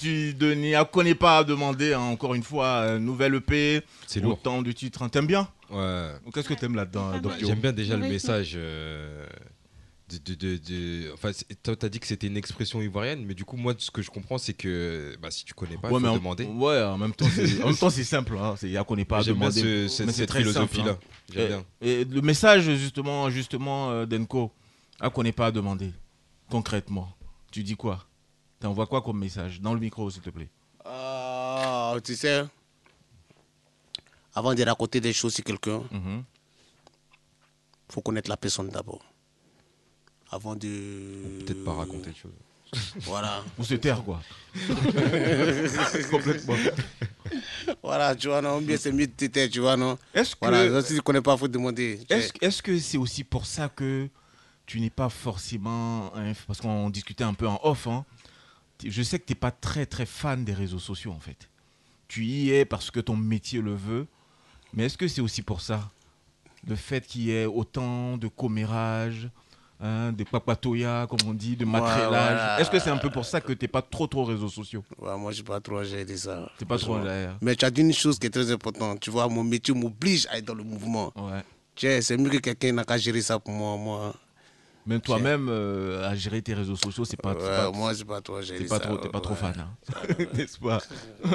Petit 0.00 0.32
Denis, 0.34 0.74
à 0.74 0.84
connaît 0.86 1.14
pas 1.14 1.38
à 1.38 1.44
demander, 1.44 1.92
hein, 1.92 2.00
encore 2.00 2.34
une 2.34 2.42
fois, 2.42 2.66
euh, 2.86 2.98
nouvelle 2.98 3.34
EP, 3.34 3.82
C'est 4.06 4.20
lourd. 4.20 4.32
autant 4.34 4.62
du 4.62 4.74
titre. 4.74 5.02
hein. 5.02 5.10
T'aimes 5.10 5.26
bien 5.26 5.46
Ouais. 5.70 6.12
Qu'est-ce 6.32 6.48
que 6.48 6.54
t'aimes 6.54 6.74
là-dedans, 6.74 7.12
Yo 7.38 7.46
J'aime 7.48 7.60
bien 7.60 7.72
déjà 7.72 7.96
Le 7.96 8.08
message. 8.08 8.52
euh, 8.56 9.26
de, 10.08 10.16
de, 10.18 10.34
de- 10.34 10.56
de- 10.56 11.12
Enfin, 11.12 11.30
toi, 11.62 11.76
t'as 11.76 11.88
dit 11.90 12.00
que 12.00 12.06
c'était 12.06 12.26
une 12.28 12.36
expression 12.38 12.80
ivoirienne, 12.80 13.24
mais 13.26 13.34
du 13.34 13.44
coup, 13.44 13.56
moi, 13.58 13.74
ce 13.78 13.90
que 13.90 14.00
je 14.02 14.10
comprends, 14.10 14.38
c'est 14.38 14.54
que 14.54 15.14
bah, 15.22 15.30
si 15.30 15.44
tu 15.44 15.52
connais 15.54 15.76
pas, 15.76 15.88
Ouais, 15.90 16.00
faut 16.00 16.06
en, 16.06 16.14
demander. 16.16 16.46
ouais, 16.46 16.82
en 16.82 16.96
même 16.98 17.12
temps, 17.12 17.26
c'est, 17.32 17.62
en 17.62 17.66
même 17.66 17.76
temps, 17.76 17.90
c'est 17.90 18.02
simple. 18.02 18.36
Hein. 18.40 18.54
C'est, 18.56 18.74
à 18.76 18.82
connaît 18.84 19.04
pas 19.04 19.18
à 19.18 19.22
bien 19.22 19.34
demander. 19.34 19.60
ce- 19.60 19.88
ce- 19.88 20.02
mais 20.04 20.12
c'est 20.12 20.26
simple, 20.26 20.38
philosophie-là. 20.40 20.92
hein. 20.92 20.98
J'aime 21.32 21.44
Et- 21.44 21.48
bien. 21.48 21.64
Et 21.82 22.04
le 22.04 22.20
message, 22.22 22.64
justement, 22.74 23.28
justement 23.30 23.90
euh, 23.90 24.06
d'Enko, 24.06 24.50
à 24.98 25.10
connaît 25.10 25.30
pas 25.32 25.46
à 25.46 25.50
demander. 25.52 25.92
Concrètement, 26.48 27.08
tu 27.52 27.62
dis 27.62 27.76
quoi? 27.76 28.04
T'envoies 28.60 28.86
quoi 28.86 29.00
comme 29.02 29.18
message 29.18 29.60
Dans 29.60 29.74
le 29.74 29.80
micro, 29.80 30.10
s'il 30.10 30.22
te 30.22 30.30
plaît? 30.30 30.48
Ah, 30.84 31.94
tu 32.04 32.14
sais, 32.14 32.44
avant 34.34 34.54
de 34.54 34.62
raconter 34.62 35.00
des 35.00 35.12
choses 35.12 35.34
sur 35.34 35.44
quelqu'un, 35.44 35.82
Mhm. 35.90 36.22
faut 37.88 38.00
connaître 38.02 38.28
la 38.30 38.36
personne 38.36 38.68
d'abord. 38.68 39.00
Avant 40.30 40.54
de. 40.54 41.42
Peut-être 41.44 41.64
pas 41.64 41.74
raconter 41.74 42.10
de 42.10 42.16
choses. 42.16 42.32
Voilà. 43.00 43.42
Ou 43.58 43.64
se 43.64 43.74
taire, 43.74 44.02
quoi. 44.04 44.20
Complètement. 46.10 46.54
Voilà, 47.82 48.14
tu 48.14 48.28
vois, 48.28 48.40
non, 48.40 48.60
bien 48.60 48.76
c'est 48.76 48.92
mieux 48.92 49.06
de 49.06 49.12
te 49.12 49.24
taire, 49.26 49.48
tu 49.50 49.58
vois, 49.60 49.76
non. 49.76 49.98
Est-ce 50.14 50.36
Voilà, 50.40 50.80
si 50.82 50.94
tu 50.94 51.00
connais 51.02 51.20
pas, 51.20 51.36
faut 51.36 51.48
demander. 51.48 52.00
tu 52.08 52.14
est-ce, 52.14 52.28
sais. 52.28 52.32
est-ce 52.40 52.62
que 52.62 52.78
c'est 52.78 52.98
aussi 52.98 53.24
pour 53.24 53.44
ça 53.46 53.68
que 53.68 54.08
tu 54.66 54.80
n'es 54.80 54.90
pas 54.90 55.08
forcément. 55.08 56.12
parce 56.46 56.60
qu'on 56.60 56.90
discutait 56.90 57.24
un 57.24 57.34
peu 57.34 57.48
en 57.48 57.58
off, 57.64 57.86
hein, 57.88 58.04
je 58.84 59.02
sais 59.02 59.18
que 59.18 59.24
tu 59.26 59.32
n'es 59.32 59.38
pas 59.38 59.50
très 59.50 59.86
très 59.86 60.06
fan 60.06 60.44
des 60.44 60.54
réseaux 60.54 60.78
sociaux, 60.78 61.12
en 61.12 61.20
fait. 61.20 61.48
Tu 62.08 62.24
y 62.24 62.50
es 62.50 62.64
parce 62.64 62.90
que 62.90 63.00
ton 63.00 63.16
métier 63.16 63.60
le 63.60 63.74
veut. 63.74 64.06
Mais 64.72 64.86
est-ce 64.86 64.96
que 64.96 65.08
c'est 65.08 65.20
aussi 65.20 65.42
pour 65.42 65.60
ça? 65.60 65.90
Le 66.66 66.76
fait 66.76 67.06
qu'il 67.06 67.22
y 67.22 67.32
ait 67.32 67.46
autant 67.46 68.16
de 68.16 68.28
commérages, 68.28 69.28
hein, 69.80 70.12
de 70.12 70.24
papatoya, 70.24 71.06
comme 71.08 71.28
on 71.28 71.34
dit, 71.34 71.56
de 71.56 71.64
matrélage. 71.64 72.60
Est-ce 72.60 72.70
que 72.70 72.78
c'est 72.78 72.90
un 72.90 72.98
peu 72.98 73.10
pour 73.10 73.24
ça 73.24 73.40
que 73.40 73.52
tu 73.52 73.64
n'es 73.64 73.68
pas 73.68 73.82
trop 73.82 74.06
trop 74.06 74.24
réseaux 74.24 74.48
sociaux? 74.48 74.84
Ouais, 74.98 75.16
moi, 75.16 75.30
je 75.30 75.36
suis 75.36 75.44
pas 75.44 75.60
trop 75.60 75.82
géré 75.82 76.16
ça. 76.16 76.50
T'es 76.58 76.64
pas 76.64 76.78
trop 76.78 76.98
derrière. 76.98 77.36
Mais 77.40 77.56
tu 77.56 77.64
as 77.64 77.70
dit 77.70 77.80
une 77.80 77.92
chose 77.92 78.18
qui 78.18 78.26
est 78.26 78.30
très 78.30 78.50
importante. 78.50 79.00
Tu 79.00 79.10
vois, 79.10 79.28
mon 79.28 79.42
métier 79.42 79.74
m'oblige 79.74 80.26
à 80.30 80.38
être 80.38 80.44
dans 80.44 80.54
le 80.54 80.64
mouvement. 80.64 81.12
Ouais. 81.16 81.42
Tu 81.74 81.86
c'est 82.02 82.16
mieux 82.16 82.30
que 82.30 82.38
quelqu'un 82.38 82.72
n'a 82.72 82.84
qu'à 82.84 82.98
gérer 82.98 83.22
ça 83.22 83.38
pour 83.38 83.54
moi. 83.54 83.76
Moi, 83.76 84.14
Même 84.86 85.00
toi-même, 85.02 85.48
euh, 85.50 86.08
à 86.08 86.14
gérer 86.14 86.40
tes 86.40 86.54
réseaux 86.54 86.74
sociaux, 86.76 87.04
c'est 87.04 87.20
pas, 87.20 87.34
pas- 87.34 87.70
moi, 87.70 87.94
c'est 87.94 88.04
pas 88.06 88.20
trop 88.22 88.40
géré 88.40 88.60
T'es 88.60 88.64
pas 88.64 88.78
ça, 88.78 88.86
trop, 88.86 88.96
t'es 88.96 89.08
pas 89.10 89.20
trop 89.20 89.34
ouais. 89.34 89.40
fan, 89.40 89.54
hein. 89.58 90.14
n'est-ce 90.34 90.58
pas? 90.58 90.80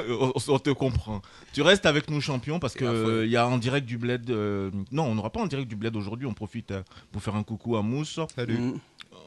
On, 0.08 0.32
on 0.48 0.58
te 0.58 0.70
comprend. 0.70 1.22
Tu 1.52 1.62
restes 1.62 1.86
avec 1.86 2.10
nous, 2.10 2.20
champion, 2.20 2.58
parce 2.58 2.74
que 2.74 3.24
il 3.24 3.30
y 3.30 3.36
a 3.36 3.46
en 3.46 3.58
direct 3.58 3.86
du 3.86 3.98
bled. 3.98 4.28
euh, 4.30 4.70
Non, 4.90 5.04
on 5.04 5.14
n'aura 5.14 5.30
pas 5.30 5.40
en 5.40 5.46
direct 5.46 5.68
du 5.68 5.76
bled 5.76 5.94
aujourd'hui. 5.96 6.26
On 6.26 6.34
profite 6.34 6.72
euh, 6.72 6.82
pour 7.12 7.22
faire 7.22 7.36
un 7.36 7.44
coucou 7.44 7.76
à 7.76 7.82
Mousse. 7.82 8.18
Salut. 8.34 8.58
Mm. 8.58 8.80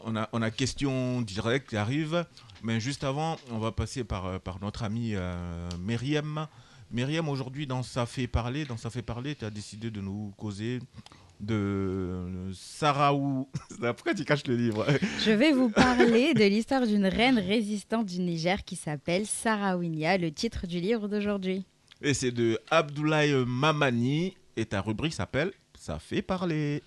On 0.06 0.16
a, 0.16 0.30
on 0.34 0.42
a 0.42 0.52
question 0.52 1.22
directe 1.22 1.70
qui 1.70 1.78
arrive, 1.78 2.26
mais 2.64 2.80
juste 2.80 3.04
avant, 3.04 3.38
on 3.52 3.58
va 3.60 3.72
passer 3.72 4.04
par, 4.04 4.40
par 4.42 4.60
notre 4.62 4.84
amie 4.84 5.14
euh, 5.16 5.70
Myriam. 5.80 6.48
Myriam, 6.92 7.28
aujourd'hui, 7.30 7.68
dans 7.68 7.84
Ça 7.84 8.06
fait 8.06 8.28
parler, 8.28 8.66
dans 8.66 8.78
Ça 8.78 8.90
fait 8.90 9.02
parler, 9.02 9.36
tu 9.36 9.46
as 9.46 9.50
décidé 9.50 9.92
de 9.92 10.02
nous 10.02 10.34
causer 10.38 10.80
de 11.40 11.56
euh, 11.56 12.52
Saraou. 12.54 13.48
Pourquoi 13.80 14.14
tu 14.14 14.26
caches 14.26 14.46
le 14.48 14.56
livre 14.56 14.86
Je 15.26 15.32
vais 15.32 15.52
vous 15.52 15.70
parler 15.70 16.34
de 16.34 16.44
l'histoire 16.44 16.86
d'une 16.86 17.06
reine 17.06 17.40
résistante 17.40 18.06
du 18.06 18.20
Niger 18.20 18.64
qui 18.64 18.76
s'appelle 18.76 19.26
Sarawinia, 19.26 20.18
le 20.18 20.32
titre 20.32 20.68
du 20.68 20.80
livre 20.80 21.08
d'aujourd'hui. 21.08 21.66
Et 22.02 22.14
c'est 22.14 22.32
de 22.32 22.60
Abdoulaye 22.72 23.34
Mamani. 23.46 24.36
Et 24.58 24.66
ta 24.66 24.82
rubrique 24.82 25.14
s'appelle 25.14 25.52
Ça 25.78 26.00
fait 26.00 26.22
parler. 26.22 26.84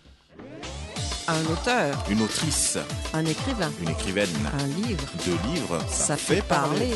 Un 1.29 1.41
auteur, 1.47 2.05
Une 2.11 2.21
autrice, 2.21 2.79
un 3.15 3.25
écrivain, 3.25 3.71
une 3.81 3.91
écrivaine, 3.91 4.29
un 4.59 4.67
livre, 4.67 5.05
deux 5.25 5.39
livres, 5.55 5.79
ça 5.89 6.17
fait 6.17 6.43
parler. 6.43 6.91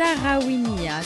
Sarawinia. 0.00 1.02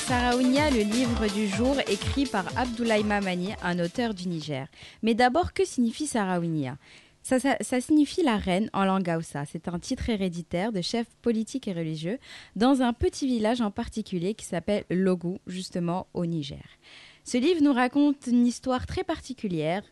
Le 0.70 0.84
livre 0.84 1.26
du 1.34 1.48
jour 1.48 1.74
écrit 1.88 2.26
par 2.26 2.44
Abdoulaye 2.56 3.02
Mamani, 3.02 3.48
un 3.64 3.80
auteur 3.80 4.14
du 4.14 4.28
Niger. 4.28 4.68
Mais 5.02 5.14
d'abord, 5.14 5.52
que 5.52 5.64
signifie 5.64 6.06
Sarawinia 6.06 6.78
ça, 7.22 7.40
ça- 7.40 7.56
ça 7.60 7.80
signifie 7.80 8.22
la 8.22 8.36
reine 8.36 8.68
en 8.74 8.84
langue 8.84 9.08
Hausa. 9.08 9.46
C'est 9.50 9.66
un 9.66 9.78
titre 9.80 10.10
héréditaire 10.10 10.70
de 10.72 10.80
chef 10.82 11.06
politique 11.22 11.66
et 11.66 11.72
religieux 11.72 12.18
dans 12.54 12.82
un 12.82 12.92
petit 12.92 13.26
village 13.26 13.62
en 13.62 13.70
particulier 13.72 14.34
qui 14.34 14.44
s'appelle 14.44 14.84
Logou, 14.90 15.38
justement 15.48 16.06
au 16.14 16.24
Niger. 16.26 16.62
Ce 17.24 17.38
livre 17.38 17.62
nous 17.62 17.72
raconte 17.72 18.26
une 18.28 18.46
histoire 18.46 18.86
très 18.86 19.02
particulière, 19.02 19.82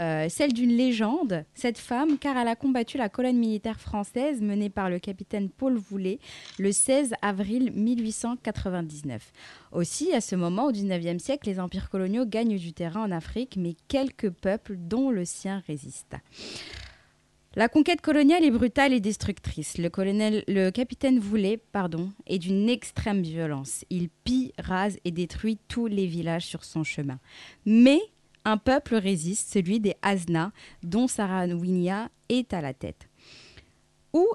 euh, 0.00 0.28
celle 0.28 0.52
d'une 0.52 0.72
légende. 0.72 1.44
Cette 1.54 1.78
femme, 1.78 2.18
car 2.18 2.36
elle 2.36 2.48
a 2.48 2.56
combattu 2.56 2.96
la 2.96 3.08
colonne 3.08 3.36
militaire 3.36 3.80
française 3.80 4.40
menée 4.40 4.70
par 4.70 4.90
le 4.90 4.98
capitaine 4.98 5.50
Paul 5.50 5.76
Voulet 5.76 6.18
le 6.58 6.72
16 6.72 7.14
avril 7.22 7.72
1899. 7.72 9.32
Aussi, 9.72 10.12
à 10.12 10.20
ce 10.20 10.36
moment, 10.36 10.66
au 10.66 10.72
XIXe 10.72 11.22
siècle, 11.22 11.48
les 11.48 11.60
empires 11.60 11.90
coloniaux 11.90 12.24
gagnent 12.26 12.58
du 12.58 12.72
terrain 12.72 13.02
en 13.02 13.10
Afrique, 13.10 13.56
mais 13.56 13.74
quelques 13.88 14.30
peuples, 14.30 14.76
dont 14.76 15.10
le 15.10 15.24
sien, 15.24 15.62
résistent. 15.66 16.16
La 17.54 17.68
conquête 17.68 18.00
coloniale 18.00 18.44
est 18.44 18.50
brutale 18.50 18.94
et 18.94 19.00
destructrice. 19.00 19.76
Le, 19.76 19.90
colonel, 19.90 20.42
le 20.48 20.70
capitaine 20.70 21.18
Voulet 21.18 21.58
pardon, 21.58 22.10
est 22.26 22.38
d'une 22.38 22.70
extrême 22.70 23.20
violence. 23.20 23.84
Il 23.90 24.08
pille, 24.08 24.52
rase 24.58 24.96
et 25.04 25.10
détruit 25.10 25.58
tous 25.68 25.86
les 25.86 26.06
villages 26.06 26.46
sur 26.46 26.64
son 26.64 26.82
chemin. 26.82 27.18
Mais 27.66 28.00
un 28.44 28.56
peuple 28.56 28.96
résiste, 28.96 29.52
celui 29.52 29.80
des 29.80 29.94
Azna, 30.02 30.52
dont 30.82 31.06
Sarawinia 31.06 32.08
est 32.28 32.52
à 32.54 32.60
la 32.60 32.74
tête. 32.74 33.08
Où 34.12 34.26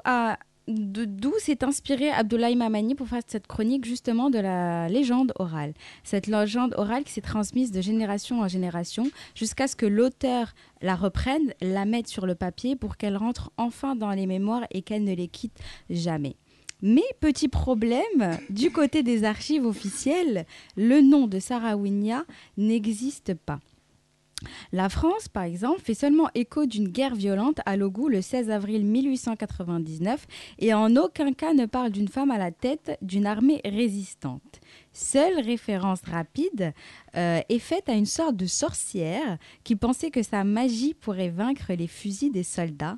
D'où 0.68 1.32
s'est 1.40 1.64
inspiré 1.64 2.10
Abdoulaye 2.10 2.58
Mamani 2.58 2.94
pour 2.94 3.08
faire 3.08 3.22
cette 3.26 3.48
chronique 3.48 3.86
justement 3.86 4.30
de 4.30 4.40
la 4.40 4.90
légende 4.90 5.32
orale? 5.40 5.74
Cette 6.04 6.28
légende 6.28 6.74
orale 6.76 7.06
qui 7.06 7.14
s'est 7.14 7.22
transmise 7.22 7.72
de 7.72 7.80
génération 7.80 8.42
en 8.42 8.50
génération 8.50 9.10
jusqu'à 9.34 9.70
ce 9.70 9.78
que 9.78 9.86
l'auteur 9.86 10.54
la 10.82 10.96
reprenne, 10.96 11.54
la 11.62 11.86
mette 11.86 12.10
sur 12.10 12.26
le 12.26 12.36
papier 12.36 12.76
pour 12.76 12.98
qu'elle 12.98 13.16
rentre 13.16 13.50
enfin 13.56 13.96
dans 13.96 14.12
les 14.12 14.26
mémoires 14.26 14.66
et 14.72 14.82
qu'elle 14.82 15.06
ne 15.06 15.16
les 15.16 15.30
quitte 15.30 15.58
jamais. 15.90 16.36
Mais 16.82 17.06
petit 17.22 17.48
problème, 17.48 18.38
du 18.50 18.70
côté 18.70 19.04
des 19.04 19.24
archives 19.24 19.66
officielles, 19.66 20.46
le 20.76 21.00
nom 21.00 21.28
de 21.28 21.40
Sarawinia 21.40 22.26
n'existe 22.58 23.36
pas. 23.36 23.62
La 24.72 24.90
France, 24.90 25.28
par 25.28 25.44
exemple, 25.44 25.82
fait 25.82 25.94
seulement 25.94 26.30
écho 26.36 26.66
d'une 26.66 26.90
guerre 26.90 27.16
violente 27.16 27.60
à 27.66 27.76
Logou 27.76 28.08
le 28.08 28.22
16 28.22 28.52
avril 28.52 28.86
1899 28.86 30.28
et 30.60 30.74
en 30.74 30.96
aucun 30.96 31.34
cas 31.34 31.54
ne 31.54 31.66
parle 31.66 31.92
d'une 31.92 32.08
femme 32.08 32.30
à 32.30 32.38
la 32.38 32.52
tête 32.52 32.98
d'une 33.02 33.26
armée 33.26 33.62
résistante. 33.66 34.60
Seule 34.94 35.40
référence 35.40 36.02
rapide 36.02 36.74
euh, 37.16 37.42
est 37.50 37.60
faite 37.60 37.90
à 37.90 37.94
une 37.94 38.06
sorte 38.06 38.36
de 38.36 38.46
sorcière 38.46 39.38
qui 39.64 39.76
pensait 39.76 40.12
que 40.12 40.24
sa 40.24 40.44
magie 40.44 40.94
pourrait 40.94 41.30
vaincre 41.30 41.74
les 41.74 41.88
fusils 41.88 42.32
des 42.32 42.44
soldats 42.44 42.98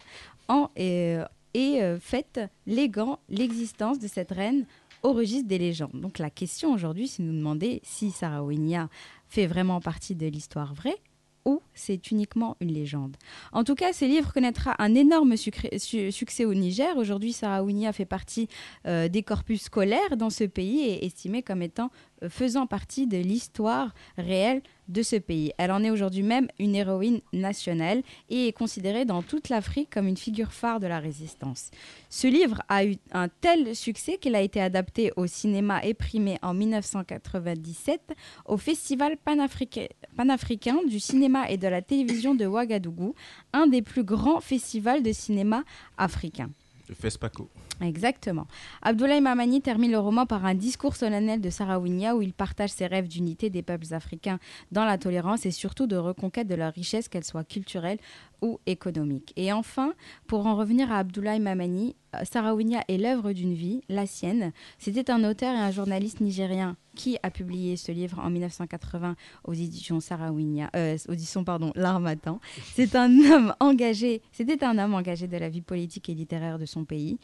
euh, 0.50 1.26
et 1.54 1.82
euh, 1.82 2.00
fait 2.00 2.40
léguant 2.68 3.20
l'existence 3.30 4.00
de 4.00 4.08
cette 4.08 4.32
reine 4.32 4.66
au 5.04 5.14
registre 5.14 5.48
des 5.48 5.58
légendes. 5.58 5.92
Donc 5.94 6.20
la 6.20 6.30
question 6.30 6.74
aujourd'hui, 6.74 7.08
c'est 7.08 7.24
de 7.24 7.28
nous 7.28 7.38
demander 7.38 7.80
si 7.84 8.12
Sarah 8.12 8.44
Winnia 8.44 8.90
fait 9.30 9.48
vraiment 9.48 9.80
partie 9.80 10.16
de 10.16 10.28
l'histoire 10.28 10.74
vraie 10.74 10.98
ou 11.46 11.62
c'est 11.74 12.12
uniquement 12.12 12.58
une 12.60 12.72
légende. 12.72 13.16
En 13.52 13.64
tout 13.64 13.76
cas, 13.76 13.94
ce 13.94 14.06
livre 14.06 14.34
connaîtra 14.34 14.76
un 14.80 14.94
énorme 14.96 15.36
succès 15.38 16.46
au 16.46 16.54
Niger. 16.54 16.98
Aujourd'hui, 16.98 17.34
Sarah 17.34 17.64
Winnia 17.64 17.94
fait 17.94 18.06
partie 18.06 18.48
euh, 18.86 19.08
des 19.08 19.24
corpus 19.24 19.64
scolaires 19.64 20.18
dans 20.18 20.30
ce 20.30 20.44
pays 20.44 20.82
et 20.82 21.04
est 21.04 21.06
estimée 21.08 21.44
comme 21.44 21.62
étant 21.62 21.92
faisant 22.28 22.68
partie 22.68 23.08
de 23.08 23.18
l'histoire 23.18 23.94
réelle 24.18 24.62
de 24.90 25.04
ce 25.04 25.16
pays. 25.16 25.54
Elle 25.58 25.72
en 25.72 25.84
est 25.84 25.92
aujourd'hui 25.92 26.24
même 26.24 26.48
une 26.60 26.76
héroïne 26.76 27.22
nationale 27.32 28.02
et 28.30 28.48
est 28.48 28.54
considérée 28.54 29.06
dans 29.06 29.22
toute 29.22 29.50
l'Afrique 29.50 29.90
comme 29.92 30.08
une 30.08 30.18
figure 30.18 30.52
phare 30.52 30.80
de 30.80 30.88
la 30.88 31.00
résistance. 31.00 31.70
Ce 32.10 32.28
livre 32.28 32.62
a 32.68 32.84
eu 32.86 32.96
un 33.12 33.30
tel 33.30 33.76
succès 33.76 34.18
qu'il 34.18 34.36
a 34.36 34.42
été 34.42 34.60
adapté 34.60 35.14
au 35.16 35.28
cinéma 35.28 35.84
et 35.86 35.94
primé 35.94 36.38
en 36.42 36.54
1997 36.54 38.16
au 38.46 38.58
Festival 38.58 39.16
panafricain, 39.18 40.80
du 40.88 41.00
cinéma 41.00 41.50
et 41.50 41.58
de 41.58 41.68
la 41.68 41.82
télévision 41.82 42.34
de 42.36 42.46
Ouagadougou, 42.46 43.14
un 43.54 43.68
des 43.68 43.82
plus 43.82 44.04
grands 44.04 44.42
festivals 44.42 45.04
de 45.04 45.14
cinéma 45.14 45.64
africains. 45.98 46.50
Le 46.88 46.96
FESPACO. 46.96 47.50
Exactement. 47.82 48.46
Abdoulaye 48.82 49.22
Mamani 49.22 49.62
termine 49.62 49.92
le 49.92 50.00
roman 50.00 50.26
par 50.26 50.46
un 50.46 50.56
discours 50.56 50.96
solennel 50.96 51.40
de 51.40 51.50
Sarah 51.50 51.80
Winnia 51.80 52.16
où 52.16 52.22
il 52.22 52.34
partage 52.34 52.72
ses 52.72 52.88
rêves 52.88 53.08
d'unité 53.08 53.50
des 53.50 53.62
peuples 53.62 53.94
africains 53.94 54.40
dans 54.72 54.86
la 54.86 54.98
tolérance 54.98 55.46
et 55.46 55.52
surtout 55.52 55.88
de 55.88 55.96
reconquête 55.96 56.48
de 56.48 56.56
leur 56.56 56.74
richesse, 56.74 57.08
qu'elle 57.08 57.24
soit 57.24 57.44
culturelle 57.44 57.98
ou 58.42 58.60
économique. 58.66 59.34
Et 59.36 59.52
enfin, 59.52 59.94
pour 60.28 60.46
en 60.48 60.56
revenir 60.56 60.92
à 60.92 61.00
Abdoulaye 61.00 61.40
Mamani, 61.40 61.96
euh, 62.16 62.20
Sarah 62.30 62.56
Winnia 62.56 62.84
est 62.88 62.98
l'œuvre 62.98 63.32
d'une 63.34 63.54
vie, 63.54 63.82
la 63.90 64.06
sienne. 64.06 64.52
C'était 64.78 65.12
un 65.12 65.24
auteur 65.24 65.54
et 65.54 65.60
un 65.60 65.72
journaliste 65.72 66.22
nigérien 66.22 66.76
qui 66.96 67.18
a 67.24 67.32
publié 67.32 67.78
ce 67.78 67.92
livre 67.92 68.20
en 68.20 68.30
1980 68.30 69.16
aux 69.46 69.54
éditions 69.54 70.00
Sarah 70.00 70.32
Winnia, 70.32 70.70
euh, 70.76 70.98
aux 71.08 71.14
éditions 71.14 71.44
pardon, 71.44 71.72
L'Armatan. 71.76 72.40
C'est 72.74 72.96
un 72.96 73.12
homme 73.32 73.54
engagé, 73.60 74.22
c'était 74.32 74.64
un 74.64 74.78
homme 74.78 74.94
engagé 74.94 75.28
de 75.28 75.38
la 75.38 75.50
vie 75.50 75.62
politique 75.62 76.10
et 76.10 76.14
littéraire 76.14 76.60
de 76.60 76.66
son 76.66 76.86
pays. 76.86 77.20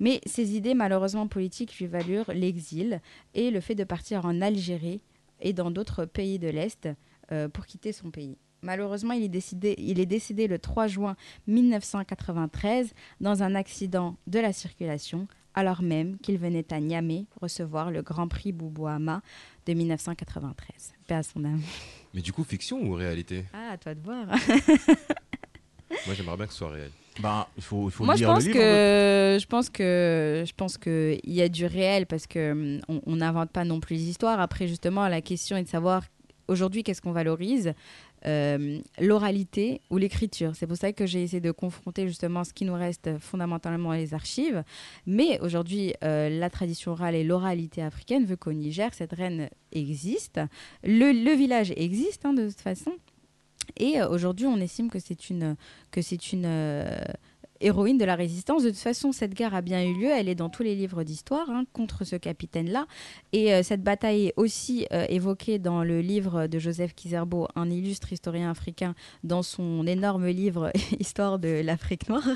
Mais 0.00 0.20
ses 0.26 0.56
idées 0.56 0.74
malheureusement 0.74 1.26
politiques 1.28 1.78
lui 1.78 1.86
valurent 1.86 2.32
l'exil 2.32 3.00
et 3.34 3.50
le 3.50 3.60
fait 3.60 3.74
de 3.74 3.84
partir 3.84 4.24
en 4.24 4.40
Algérie 4.40 5.02
et 5.40 5.52
dans 5.52 5.70
d'autres 5.70 6.04
pays 6.04 6.38
de 6.38 6.48
l'Est 6.48 6.88
euh, 7.32 7.48
pour 7.48 7.66
quitter 7.66 7.92
son 7.92 8.10
pays. 8.10 8.36
Malheureusement, 8.62 9.12
il 9.12 9.22
est, 9.22 9.28
décidé, 9.28 9.74
il 9.78 10.00
est 10.00 10.06
décédé 10.06 10.46
le 10.48 10.58
3 10.58 10.86
juin 10.86 11.16
1993 11.46 12.94
dans 13.20 13.42
un 13.42 13.54
accident 13.54 14.16
de 14.26 14.38
la 14.40 14.52
circulation, 14.52 15.28
alors 15.54 15.82
même 15.82 16.18
qu'il 16.18 16.38
venait 16.38 16.72
à 16.72 16.80
Niamey 16.80 17.26
recevoir 17.40 17.90
le 17.90 18.02
Grand 18.02 18.28
Prix 18.28 18.52
Boubouama 18.52 19.22
de 19.66 19.72
1993. 19.74 20.94
Paix 21.06 21.14
à 21.14 21.22
son 21.22 21.44
âme. 21.44 21.62
Mais 22.14 22.22
du 22.22 22.32
coup, 22.32 22.44
fiction 22.44 22.82
ou 22.82 22.94
réalité? 22.94 23.44
Ah, 23.52 23.72
à 23.72 23.78
toi 23.78 23.94
de 23.94 24.00
voir. 24.00 24.26
Moi, 24.26 26.14
j'aimerais 26.14 26.36
bien 26.36 26.46
que 26.46 26.52
ce 26.52 26.58
soit 26.58 26.70
réel. 26.70 26.90
Bah, 27.20 27.48
il 27.56 27.62
faut, 27.62 27.88
il 27.88 27.90
faut 27.92 28.04
Moi, 28.04 28.16
je 28.16 28.24
pense 28.24 28.44
le 28.44 28.52
livre. 28.52 28.58
que 28.58 29.38
je 29.40 29.46
pense 29.46 29.70
que 29.70 30.44
je 30.46 30.52
pense 30.54 30.76
que 30.78 31.18
il 31.24 31.32
y 31.32 31.42
a 31.42 31.48
du 31.48 31.64
réel 31.66 32.06
parce 32.06 32.26
que 32.26 32.52
hum, 32.52 32.80
on- 33.06 33.16
n'invente 33.16 33.50
pas 33.50 33.64
non 33.64 33.80
plus 33.80 33.96
les 33.96 34.08
histoires. 34.10 34.38
Après, 34.40 34.66
justement, 34.68 35.08
la 35.08 35.20
question 35.22 35.56
est 35.56 35.62
de 35.62 35.68
savoir 35.68 36.02
aujourd'hui 36.48 36.82
qu'est-ce 36.84 37.02
qu'on 37.02 37.12
valorise, 37.12 37.72
euh, 38.26 38.78
l'oralité 39.00 39.80
ou 39.90 39.96
l'écriture. 39.98 40.52
C'est 40.54 40.66
pour 40.66 40.76
ça 40.76 40.92
que 40.92 41.06
j'ai 41.06 41.22
essayé 41.22 41.40
de 41.40 41.50
confronter 41.50 42.06
justement 42.06 42.44
ce 42.44 42.52
qui 42.52 42.64
nous 42.64 42.74
reste 42.74 43.18
fondamentalement 43.18 43.92
les 43.92 44.14
archives. 44.14 44.62
Mais 45.06 45.40
aujourd'hui, 45.40 45.94
euh, 46.04 46.28
la 46.28 46.50
tradition 46.50 46.92
orale 46.92 47.14
et 47.14 47.24
l'oralité 47.24 47.82
africaine 47.82 48.24
veut 48.24 48.36
qu'au 48.36 48.52
Niger, 48.52 48.90
cette 48.94 49.12
reine 49.12 49.48
existe. 49.72 50.40
Le, 50.84 51.12
le 51.12 51.34
village 51.36 51.72
existe 51.76 52.24
hein, 52.26 52.32
de 52.32 52.48
toute 52.48 52.60
façon. 52.60 52.92
Et 53.76 54.00
euh, 54.00 54.08
aujourd'hui, 54.08 54.46
on 54.46 54.56
estime 54.58 54.90
que 54.90 54.98
c'est 54.98 55.30
une, 55.30 55.54
euh, 56.44 56.98
héroïne 57.60 57.96
de 57.96 58.04
la 58.04 58.16
résistance. 58.16 58.62
De 58.62 58.70
toute 58.70 58.78
façon, 58.78 59.12
cette 59.12 59.34
guerre 59.34 59.54
a 59.54 59.62
bien 59.62 59.82
eu 59.82 59.94
lieu. 59.94 60.10
Elle 60.10 60.28
est 60.28 60.34
dans 60.34 60.50
tous 60.50 60.62
les 60.62 60.74
livres 60.74 61.04
d'histoire 61.04 61.48
hein, 61.50 61.64
contre 61.72 62.04
ce 62.04 62.16
capitaine-là. 62.16 62.86
Et 63.32 63.52
euh, 63.52 63.62
cette 63.62 63.82
bataille 63.82 64.26
est 64.26 64.34
aussi 64.36 64.86
évoquée 65.08 65.58
dans 65.58 65.82
le 65.82 66.00
livre 66.00 66.46
de 66.46 66.58
Joseph 66.58 66.94
Kizerbo, 66.94 67.48
un 67.54 67.70
illustre 67.70 68.12
historien 68.12 68.50
africain, 68.50 68.94
dans 69.24 69.42
son 69.42 69.86
énorme 69.86 70.28
livre 70.28 70.70
Histoire 71.00 71.38
de 71.38 71.60
l'Afrique 71.62 72.08
noire. 72.08 72.28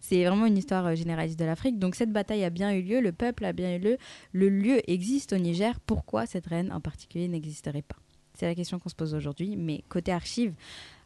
C'est 0.00 0.24
vraiment 0.24 0.46
une 0.46 0.58
histoire 0.58 0.94
généraliste 0.94 1.38
de 1.38 1.44
l'Afrique. 1.44 1.78
Donc 1.78 1.94
cette 1.94 2.12
bataille 2.12 2.44
a 2.44 2.50
bien 2.50 2.72
eu 2.72 2.82
lieu, 2.82 3.00
le 3.00 3.12
peuple 3.12 3.44
a 3.44 3.52
bien 3.52 3.76
eu 3.76 3.78
lieu, 3.78 3.96
le 4.32 4.48
lieu 4.48 4.80
existe 4.90 5.32
au 5.32 5.38
Niger. 5.38 5.80
Pourquoi 5.80 6.26
cette 6.26 6.46
reine 6.46 6.72
en 6.72 6.80
particulier 6.80 7.28
n'existerait 7.28 7.82
pas? 7.82 7.96
C'est 8.36 8.46
la 8.46 8.54
question 8.54 8.78
qu'on 8.78 8.88
se 8.88 8.94
pose 8.94 9.14
aujourd'hui. 9.14 9.56
Mais 9.56 9.82
côté 9.88 10.12
archives, 10.12 10.54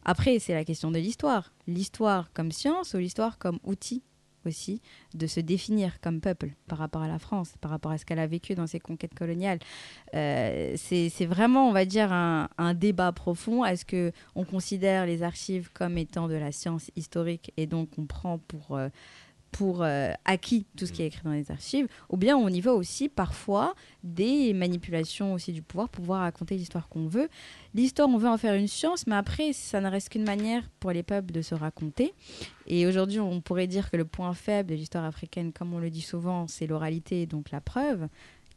après, 0.04 0.38
c'est 0.38 0.54
la 0.54 0.64
question 0.64 0.90
de 0.90 0.98
l'histoire. 0.98 1.52
L'histoire 1.66 2.32
comme 2.32 2.52
science 2.52 2.94
ou 2.94 2.98
l'histoire 2.98 3.38
comme 3.38 3.58
outil 3.64 4.02
aussi 4.46 4.80
de 5.14 5.26
se 5.26 5.40
définir 5.40 6.00
comme 6.00 6.20
peuple 6.20 6.54
par 6.66 6.78
rapport 6.78 7.02
à 7.02 7.08
la 7.08 7.18
France, 7.18 7.54
par 7.60 7.70
rapport 7.70 7.92
à 7.92 7.98
ce 7.98 8.04
qu'elle 8.04 8.18
a 8.18 8.26
vécu 8.26 8.54
dans 8.54 8.66
ses 8.66 8.80
conquêtes 8.80 9.14
coloniales. 9.14 9.58
Euh, 10.14 10.74
c'est 10.76 11.26
vraiment, 11.26 11.68
on 11.68 11.72
va 11.72 11.84
dire, 11.84 12.12
un, 12.12 12.48
un 12.58 12.74
débat 12.74 13.12
profond. 13.12 13.64
Est-ce 13.64 13.84
que 13.84 14.12
on 14.34 14.44
considère 14.44 15.06
les 15.06 15.22
archives 15.22 15.70
comme 15.72 15.98
étant 15.98 16.28
de 16.28 16.34
la 16.34 16.52
science 16.52 16.90
historique 16.96 17.52
et 17.56 17.66
donc 17.66 17.90
on 17.98 18.06
prend 18.06 18.38
pour 18.38 18.76
euh, 18.76 18.88
pour 19.50 19.82
euh, 19.82 20.12
acquis 20.24 20.66
tout 20.76 20.86
ce 20.86 20.92
qui 20.92 21.02
est 21.02 21.06
écrit 21.06 21.22
dans 21.24 21.32
les 21.32 21.50
archives, 21.50 21.88
ou 22.08 22.16
bien 22.16 22.36
on 22.36 22.48
y 22.48 22.60
va 22.60 22.72
aussi 22.72 23.08
parfois 23.08 23.74
des 24.04 24.52
manipulations 24.54 25.34
aussi 25.34 25.52
du 25.52 25.62
pouvoir 25.62 25.88
pour 25.88 26.02
pouvoir 26.02 26.20
raconter 26.20 26.56
l'histoire 26.56 26.88
qu'on 26.88 27.06
veut. 27.06 27.28
L'histoire, 27.74 28.08
on 28.08 28.16
veut 28.16 28.28
en 28.28 28.38
faire 28.38 28.54
une 28.54 28.68
science, 28.68 29.06
mais 29.06 29.14
après, 29.14 29.52
ça 29.52 29.80
ne 29.80 29.88
reste 29.88 30.10
qu'une 30.10 30.24
manière 30.24 30.68
pour 30.80 30.92
les 30.92 31.02
peuples 31.02 31.32
de 31.32 31.42
se 31.42 31.54
raconter. 31.54 32.14
Et 32.66 32.86
aujourd'hui, 32.86 33.20
on 33.20 33.40
pourrait 33.40 33.66
dire 33.66 33.90
que 33.90 33.96
le 33.96 34.04
point 34.04 34.32
faible 34.34 34.70
de 34.70 34.74
l'histoire 34.74 35.04
africaine, 35.04 35.52
comme 35.52 35.74
on 35.74 35.78
le 35.78 35.90
dit 35.90 36.00
souvent, 36.00 36.46
c'est 36.46 36.66
l'oralité, 36.66 37.26
donc 37.26 37.50
la 37.50 37.60
preuve, 37.60 38.08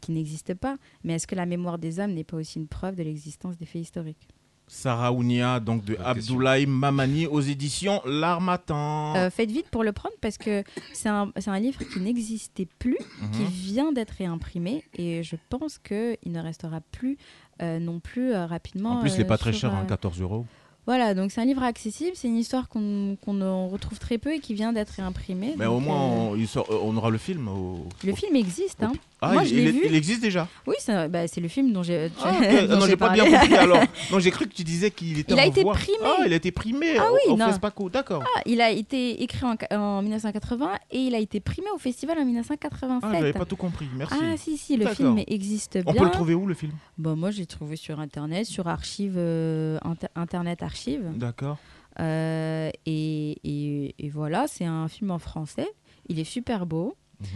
qui 0.02 0.12
n'existe 0.12 0.54
pas. 0.54 0.78
Mais 1.04 1.14
est-ce 1.14 1.28
que 1.28 1.36
la 1.36 1.46
mémoire 1.46 1.78
des 1.78 2.00
hommes 2.00 2.14
n'est 2.14 2.24
pas 2.24 2.38
aussi 2.38 2.60
une 2.60 2.68
preuve 2.68 2.96
de 2.96 3.04
l'existence 3.04 3.58
des 3.58 3.66
faits 3.66 3.82
historiques? 3.82 4.28
Sarah 4.68 5.12
Ounia, 5.12 5.60
donc 5.60 5.86
de 5.86 5.98
Abdoulaye 6.04 6.66
Mamani 6.66 7.28
aux 7.28 7.42
éditions 7.42 8.02
L'Armatan. 8.06 9.16
Euh, 9.16 9.30
faites 9.30 9.52
vite 9.52 9.70
pour 9.70 9.84
le 9.84 9.92
prendre 9.92 10.16
parce 10.22 10.38
que 10.38 10.64
c'est 10.94 11.10
un, 11.10 11.32
c'est 11.38 11.50
un 11.50 11.60
livre 11.60 11.80
qui 11.94 12.00
n'existait 12.00 12.68
plus, 12.80 12.98
qui 13.34 13.42
Mhm. 13.42 13.48
vient 13.48 13.92
d'être 13.92 14.12
réimprimé 14.12 14.84
et 14.98 15.22
je 15.24 15.36
pense 15.50 15.78
qu'il 15.78 16.18
ne 16.26 16.40
restera 16.42 16.82
plus 16.92 17.18
euh, 17.62 17.78
non 17.80 18.00
plus 18.00 18.34
euh, 18.34 18.46
rapidement. 18.48 18.94
en 18.98 19.02
plus, 19.02 19.14
il 19.14 19.20
n'est 19.20 19.26
pas 19.26 19.38
très 19.38 19.54
cher, 19.54 19.74
hein, 19.74 19.82
euh, 19.84 19.88
14 19.88 20.20
euros. 20.22 20.46
Voilà, 20.86 21.14
donc 21.14 21.32
c'est 21.32 21.40
un 21.40 21.46
livre 21.46 21.64
accessible, 21.64 22.12
c'est 22.16 22.28
une 22.28 22.36
histoire 22.38 22.68
qu'on 22.68 23.16
retrouve 23.70 24.00
très 24.00 24.18
peu 24.18 24.34
et 24.34 24.40
qui 24.40 24.54
vient 24.54 24.74
d'être 24.74 24.90
réimprimée. 24.92 25.54
Mais 25.58 25.66
au 25.66 25.80
moins, 25.80 26.02
euh, 26.04 26.16
on, 26.32 26.36
il 26.36 26.48
sort- 26.48 26.68
euh, 26.70 26.78
on 26.84 26.96
aura 26.98 27.10
le 27.10 27.18
film. 27.18 27.48
Au... 27.48 27.88
Le 28.04 28.12
au- 28.12 28.16
film 28.16 28.36
existe, 28.36 28.84
hein. 28.84 28.92
Ah, 29.26 29.32
Moi, 29.32 29.44
il, 29.44 29.48
je 29.48 29.56
il 29.56 29.72
vu. 29.72 29.82
il 29.86 29.96
existe 29.96 30.22
déjà 30.22 30.50
Oui, 30.68 30.76
c'est 30.80 31.08
bah, 31.08 31.26
c'est 31.30 31.40
le 31.40 31.48
film 31.48 31.72
dont 31.72 31.82
j'ai. 31.82 32.10
Ah, 32.22 32.34
dont 32.68 32.76
Non, 32.80 32.86
j'ai 32.86 32.98
pas 32.98 33.08
bien 33.14 33.24
compris 33.24 33.56
alors. 33.56 33.80
Non, 34.12 34.20
j'ai 34.20 34.32
cru 34.32 34.46
que 34.48 34.54
tu 34.54 34.66
disais 34.66 34.92
qu'il 34.92 35.18
était 35.18 35.34
Il 35.34 35.40
a 35.40 35.44
en 35.44 35.48
été 35.48 35.62
voie. 35.64 35.72
primé. 35.76 35.98
Ah, 36.04 36.18
il 36.26 36.34
a 36.34 36.36
été 36.36 36.52
primé 36.52 36.98
Ah 36.98 37.06
oui, 37.14 37.32
au 37.32 37.38
non. 37.38 37.46
FESPACO, 37.48 37.90
d'accord. 37.90 38.22
Ah, 38.36 38.42
il 38.46 38.60
a 38.60 38.70
été 38.70 39.24
écrit 39.24 39.46
en, 39.46 39.56
en 39.78 40.02
1980 40.02 40.72
et 40.92 41.00
il 41.00 41.16
a 41.16 41.20
été 41.20 41.40
primé 41.40 41.68
au 41.74 41.78
festival 41.78 42.18
en 42.18 42.26
1987. 42.26 43.02
Ah, 43.10 43.18
j'avais 43.18 43.32
pas 43.32 43.46
tout 43.46 43.56
compris, 43.56 43.88
merci. 43.96 44.18
Ah, 44.22 44.36
si, 44.36 44.58
si, 44.58 44.76
le 44.76 44.88
film 44.88 45.18
existe 45.26 45.76
bien. 45.78 45.84
On 45.88 45.94
peut 45.94 46.04
le 46.04 46.12
trouver 46.12 46.34
où 46.34 46.46
le 46.46 46.54
film? 46.54 46.74
Bon, 46.98 47.16
moi, 47.16 47.32
j'ai 47.32 47.46
trouvé 47.46 47.78
sur 47.78 48.02
Internet, 48.02 48.46
sur 48.46 48.68
Archive, 48.68 49.14
euh, 49.16 49.78
Inter- 49.86 50.08
Internet 50.16 50.62
Archive. 50.64 50.73
D'accord. 51.16 51.58
Euh, 52.00 52.70
et, 52.86 53.38
et- 53.44 53.96
et 54.00 54.10
voilà, 54.10 54.48
c'est 54.48 54.66
un 54.66 54.88
film 54.88 55.12
en 55.12 55.20
français. 55.20 55.68
Il 56.10 56.20
est 56.20 56.24
super 56.24 56.66
beau. 56.66 56.96
Mhm. 57.20 57.28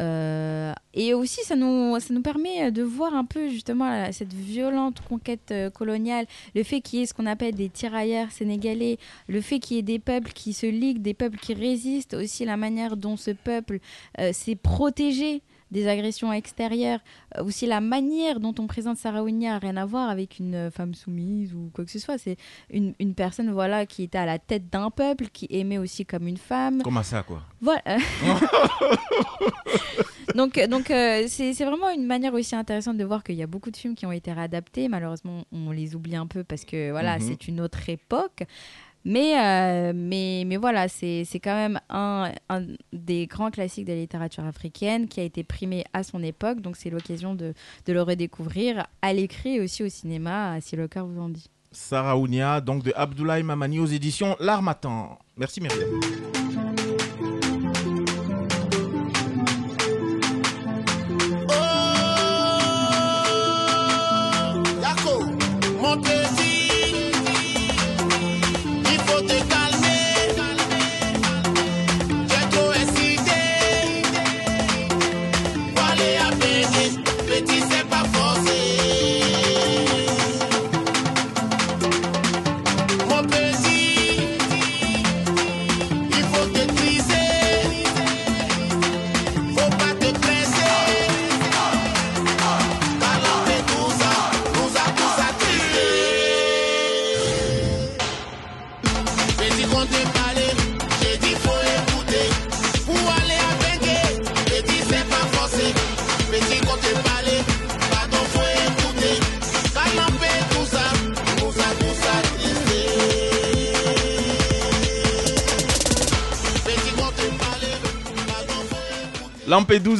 Euh, 0.00 0.72
et 0.94 1.14
aussi, 1.14 1.40
ça 1.44 1.54
nous, 1.56 1.98
ça 2.00 2.12
nous 2.12 2.22
permet 2.22 2.72
de 2.72 2.82
voir 2.82 3.14
un 3.14 3.24
peu 3.24 3.48
justement 3.48 4.10
cette 4.12 4.32
violente 4.32 5.00
conquête 5.02 5.50
euh, 5.52 5.70
coloniale, 5.70 6.26
le 6.54 6.62
fait 6.64 6.80
qu'il 6.80 6.98
y 6.98 7.02
ait 7.02 7.06
ce 7.06 7.14
qu'on 7.14 7.26
appelle 7.26 7.54
des 7.54 7.68
tirailleurs 7.68 8.30
sénégalais, 8.32 8.98
le 9.28 9.40
fait 9.40 9.58
qu'il 9.60 9.76
y 9.76 9.78
ait 9.78 9.82
des 9.82 9.98
peuples 10.00 10.32
qui 10.32 10.52
se 10.52 10.66
liguent, 10.66 11.00
des 11.02 11.14
peuples 11.14 11.38
qui 11.38 11.54
résistent, 11.54 12.14
aussi 12.14 12.44
la 12.44 12.56
manière 12.56 12.96
dont 12.96 13.16
ce 13.16 13.30
peuple 13.30 13.78
euh, 14.18 14.32
s'est 14.32 14.56
protégé 14.56 15.42
des 15.70 15.88
agressions 15.88 16.32
extérieures, 16.32 17.00
euh, 17.36 17.44
aussi 17.44 17.66
la 17.66 17.80
manière 17.80 18.40
dont 18.40 18.54
on 18.58 18.66
présente 18.66 18.96
Sarah 18.98 19.22
Ounia 19.22 19.52
n'a 19.52 19.58
rien 19.58 19.76
à 19.76 19.84
voir 19.84 20.08
avec 20.10 20.38
une 20.38 20.54
euh, 20.54 20.70
femme 20.70 20.94
soumise 20.94 21.54
ou 21.54 21.70
quoi 21.74 21.84
que 21.84 21.90
ce 21.90 21.98
soit. 21.98 22.18
C'est 22.18 22.36
une, 22.70 22.94
une 23.00 23.14
personne 23.14 23.50
voilà, 23.50 23.86
qui 23.86 24.04
était 24.04 24.18
à 24.18 24.26
la 24.26 24.38
tête 24.38 24.70
d'un 24.70 24.90
peuple, 24.90 25.26
qui 25.32 25.46
aimait 25.50 25.78
aussi 25.78 26.04
comme 26.06 26.26
une 26.28 26.36
femme. 26.36 26.82
Comment 26.82 27.02
ça, 27.02 27.22
quoi? 27.22 27.42
Voilà. 27.60 27.82
donc, 30.34 30.58
donc 30.68 30.90
euh, 30.90 31.24
c'est 31.28 31.54
c'est 31.54 31.64
vraiment 31.64 31.90
une 31.90 32.06
manière 32.06 32.34
aussi 32.34 32.54
intéressante 32.54 32.96
de 32.96 33.04
voir 33.04 33.22
qu'il 33.24 33.36
y 33.36 33.42
a 33.42 33.46
beaucoup 33.46 33.70
de 33.70 33.76
films 33.76 33.94
qui 33.94 34.06
ont 34.06 34.12
été 34.12 34.32
réadaptés. 34.32 34.88
Malheureusement, 34.88 35.44
on 35.52 35.70
les 35.70 35.94
oublie 35.94 36.16
un 36.16 36.26
peu 36.26 36.44
parce 36.44 36.64
que 36.64 36.90
voilà, 36.90 37.18
Mhm. 37.18 37.24
c'est 37.26 37.48
une 37.48 37.60
autre 37.60 37.88
époque. 37.88 38.42
Mais, 39.08 39.38
euh, 39.40 39.92
mais, 39.94 40.42
mais 40.46 40.56
voilà, 40.56 40.88
c'est 40.88 41.24
quand 41.34 41.54
même 41.54 41.78
un, 41.88 42.32
un 42.48 42.62
des 42.92 43.28
grands 43.28 43.52
classiques 43.52 43.84
de 43.84 43.92
la 43.92 44.00
littérature 44.00 44.44
africaine 44.44 45.06
qui 45.06 45.20
a 45.20 45.22
été 45.22 45.44
primé 45.44 45.84
à 45.92 46.02
son 46.02 46.24
époque. 46.24 46.60
Donc 46.60 46.76
c'est 46.76 46.90
l'occasion 46.90 47.36
de, 47.36 47.54
de 47.86 47.92
le 47.92 48.02
redécouvrir 48.02 48.84
à 49.02 49.12
l'écrit 49.12 49.56
et 49.56 49.60
aussi 49.60 49.84
au 49.84 49.88
cinéma, 49.88 50.60
si 50.60 50.74
le 50.74 50.88
cœur 50.88 51.06
vous 51.06 51.20
en 51.20 51.28
dit. 51.28 51.48
Sarah 51.70 52.18
Ounia, 52.18 52.60
donc 52.60 52.82
de 52.82 52.92
Abdoulaye 52.96 53.44
Mamani 53.44 53.78
aux 53.78 53.86
éditions 53.86 54.34
L'Armatan. 54.40 55.18
Merci 55.36 55.60
Myriam. 55.60 56.00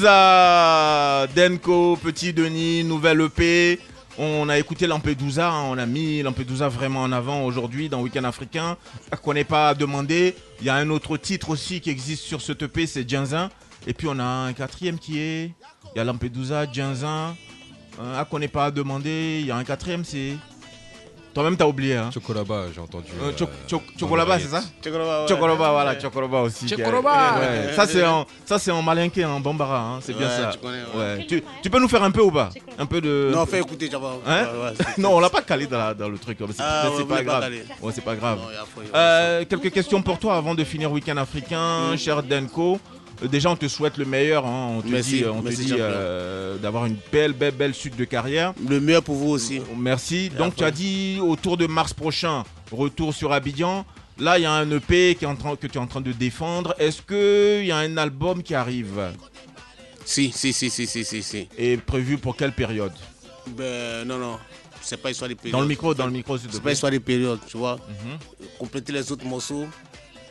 Denko, 0.06 1.96
Petit 1.96 2.32
Denis, 2.32 2.84
nouvelle 2.84 3.22
EP. 3.22 3.80
On 4.18 4.48
a 4.48 4.56
écouté 4.56 4.86
Lampedusa, 4.86 5.50
hein, 5.50 5.64
on 5.68 5.78
a 5.78 5.84
mis 5.84 6.22
Lampedusa 6.22 6.68
vraiment 6.68 7.02
en 7.02 7.10
avant 7.10 7.44
aujourd'hui 7.44 7.88
dans 7.88 8.00
Weekend 8.02 8.24
Africain. 8.24 8.76
Qu'on 9.22 9.34
n'est 9.34 9.44
pas 9.44 9.74
demandé. 9.74 10.36
Il 10.60 10.66
y 10.66 10.70
a 10.70 10.76
un 10.76 10.90
autre 10.90 11.16
titre 11.16 11.50
aussi 11.50 11.80
qui 11.80 11.90
existe 11.90 12.22
sur 12.22 12.40
ce 12.40 12.52
EP, 12.52 12.86
c'est 12.86 13.08
Djinzin. 13.08 13.50
Et 13.86 13.94
puis 13.94 14.06
on 14.08 14.18
a 14.20 14.24
un 14.24 14.52
quatrième 14.52 14.98
qui 14.98 15.18
est. 15.18 15.52
Il 15.94 15.98
y 15.98 16.00
a 16.00 16.04
Lampedusa, 16.04 16.70
Djinzin. 16.72 17.34
Euh, 18.00 18.24
qu'on 18.26 18.38
n'est 18.38 18.48
pas 18.48 18.70
demandé. 18.70 19.38
Il 19.40 19.46
y 19.46 19.50
a 19.50 19.56
un 19.56 19.64
quatrième, 19.64 20.04
c'est. 20.04 20.34
Toi-même, 21.36 21.54
t'as 21.54 21.66
oublié. 21.66 21.96
Hein. 21.96 22.08
Chocolaba, 22.14 22.62
j'ai 22.74 22.80
entendu. 22.80 23.08
Euh, 23.22 23.30
euh, 23.38 23.78
Chocolaba, 24.00 24.38
c'est 24.38 24.48
ça. 24.48 24.62
Chocolaba, 24.82 25.20
ouais. 25.24 25.28
Chocoloba, 25.28 25.70
voilà, 25.70 25.90
Ouais. 25.92 26.00
Chocoloba 26.00 26.40
aussi. 26.40 26.64
qui 26.64 26.72
a- 26.72 26.78
Chocoloba. 26.78 27.34
Ouais, 27.38 27.74
Ça, 27.76 27.86
c'est 27.86 28.06
en, 28.06 28.24
ça, 28.46 28.58
c'est 28.58 28.70
en 28.70 28.80
malinqué, 28.80 29.22
en 29.26 29.38
bambara, 29.38 29.80
hein, 29.80 29.98
c'est 30.00 30.16
bien 30.16 30.28
Ouais, 30.28 30.34
ça. 30.34 30.50
tu 30.54 30.58
connais, 30.60 30.78
ouais. 30.94 30.98
Ouais. 31.18 31.26
Tu, 31.28 31.44
tu 31.62 31.68
peux 31.68 31.78
nous 31.78 31.88
faire 31.88 32.02
un 32.02 32.10
peu 32.10 32.22
ou 32.22 32.30
pas 32.30 32.48
Un 32.78 32.86
peu 32.86 33.02
de. 33.02 33.32
Non, 33.34 33.44
fais 33.44 33.58
écouter, 33.60 33.86
voir. 33.88 34.14
Hein 34.26 34.44
Ouais, 34.44 34.62
ouais, 34.64 34.72
c'est- 34.78 34.96
non, 35.02 35.14
on 35.14 35.20
l'a 35.20 35.28
pas 35.28 35.42
calé 35.42 35.66
dans, 35.66 35.76
la- 35.76 35.92
dans 35.92 36.08
le 36.08 36.16
truc. 36.16 36.38
mais 36.40 36.46
C'est 36.56 36.62
Ah, 36.62 36.88
pas 37.06 37.16
pas 37.16 37.22
grave. 37.22 37.42
calé. 37.42 37.64
Ouais, 37.82 37.92
c'est 37.94 38.00
pas 38.04 38.14
grave. 38.16 38.38
Non, 38.38 38.82
Euh, 38.94 39.44
quelques 39.46 39.70
questions 39.70 40.00
pour 40.00 40.18
toi 40.18 40.36
avant 40.38 40.54
de 40.54 40.64
finir 40.64 40.90
Week-end 40.90 41.18
africain, 41.18 41.94
cher 41.98 42.22
Denko. 42.22 42.80
Euh, 43.22 43.28
Déjà, 43.28 43.50
on 43.50 43.56
te 43.56 43.68
souhaite 43.68 43.96
le 43.96 44.04
meilleur. 44.04 44.46
hein. 44.46 44.76
On 44.78 44.82
te 44.82 44.88
Merci, 44.88 45.18
dit, 45.18 45.24
on 45.26 45.40
te 45.40 45.44
merci, 45.48 45.62
dit 45.64 45.68
champion. 45.70 45.84
euh, 45.84 46.56
d'avoir 46.58 46.86
une 46.86 46.96
belle, 47.12 47.32
belle, 47.32 47.54
belle 47.54 47.74
suite 47.74 47.96
de 47.96 48.04
carrière. 48.04 48.52
Le 48.68 48.80
meilleur 48.80 49.02
pour 49.02 49.16
vous 49.16 49.30
aussi. 49.30 49.60
Merci. 49.76 50.26
Et 50.26 50.28
Donc, 50.30 50.48
après 50.48 50.56
tu 50.56 50.64
as 50.64 50.70
dit 50.70 51.18
autour 51.20 51.56
de 51.56 51.66
mars 51.66 51.92
prochain, 51.94 52.44
retour 52.70 53.14
sur 53.14 53.32
Abidjan. 53.32 53.84
Là, 54.18 54.38
il 54.38 54.42
y 54.42 54.46
a 54.46 54.52
un 54.52 54.70
EP 54.70 55.14
qui 55.14 55.24
est 55.24 55.28
en 55.28 55.36
train, 55.36 55.56
que 55.56 55.66
tu 55.66 55.74
es 55.76 55.80
en 55.80 55.86
train 55.86 56.00
de 56.00 56.12
défendre. 56.12 56.74
Est-ce 56.78 57.02
qu'il 57.02 57.66
y 57.66 57.70
a 57.70 57.76
un 57.78 57.96
album 57.98 58.42
qui 58.42 58.54
arrive? 58.54 59.12
Si, 60.04 60.30
si, 60.32 60.52
si, 60.52 60.70
si, 60.70 60.86
si, 60.86 61.04
si, 61.04 61.22
si. 61.22 61.48
Et 61.58 61.76
prévu 61.76 62.16
pour 62.16 62.36
quelle 62.36 62.52
période? 62.52 62.92
Ben, 63.48 64.06
non, 64.06 64.18
non. 64.18 64.38
C'est 64.80 64.96
pas 64.96 65.10
histoire 65.10 65.28
des 65.28 65.34
périodes. 65.34 65.52
Dans 65.52 65.60
le 65.60 65.66
micro, 65.66 65.94
dans 65.94 66.06
le 66.06 66.12
micro, 66.12 66.38
C'est 66.38 66.62
pas 66.62 66.72
histoire 66.72 66.92
des 66.92 67.00
périodes, 67.00 67.40
tu 67.46 67.56
vois. 67.58 67.74
Mhm. 67.74 68.18
Compléter 68.58 68.92
les 68.92 69.10
autres 69.10 69.24
morceaux 69.26 69.66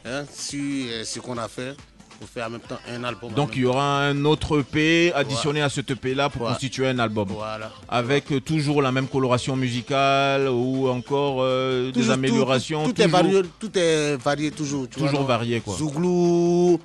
hein, 0.05 0.23
sur 0.33 0.61
euh, 0.63 1.03
ce 1.03 1.19
qu'on 1.19 1.38
a 1.38 1.47
fait 1.49 1.75
pour 2.20 2.30
faire 2.30 2.47
en 2.47 2.51
même 2.51 2.61
temps 2.61 2.78
un 2.89 3.03
album. 3.03 3.32
Donc 3.34 3.51
il 3.55 3.61
y 3.63 3.66
aura 3.66 4.01
un 4.05 4.26
autre 4.26 4.59
EP 4.59 5.11
additionné 5.13 5.61
à 5.61 5.70
ce 5.70 5.82
EP 5.82 6.13
là 6.16 6.30
pour 6.30 6.47
constituer 6.47 6.88
un 6.88 6.99
album. 6.99 7.28
Voilà. 7.30 7.72
Avec 7.89 8.32
euh, 8.32 8.39
toujours 8.39 8.82
la 8.82 8.91
même 8.91 9.07
coloration 9.07 9.55
musicale 9.55 10.47
ou 10.49 10.88
encore 10.88 11.38
euh, 11.41 11.88
des 11.88 11.99
Toujours, 11.99 12.13
améliorations. 12.13 12.84
Tout, 12.86 12.93
tout 12.93 13.01
est 13.01 13.05
toujours- 13.05 13.20
varié, 13.22 13.41
tout 13.59 13.72
est 13.78 14.16
varié 14.18 14.51
toujours. 14.51 14.88
Tu 14.89 14.99
Toujours 14.99 15.24
varié, 15.24 15.59
quoi. 15.61 15.76
Zouglou, 15.76 16.80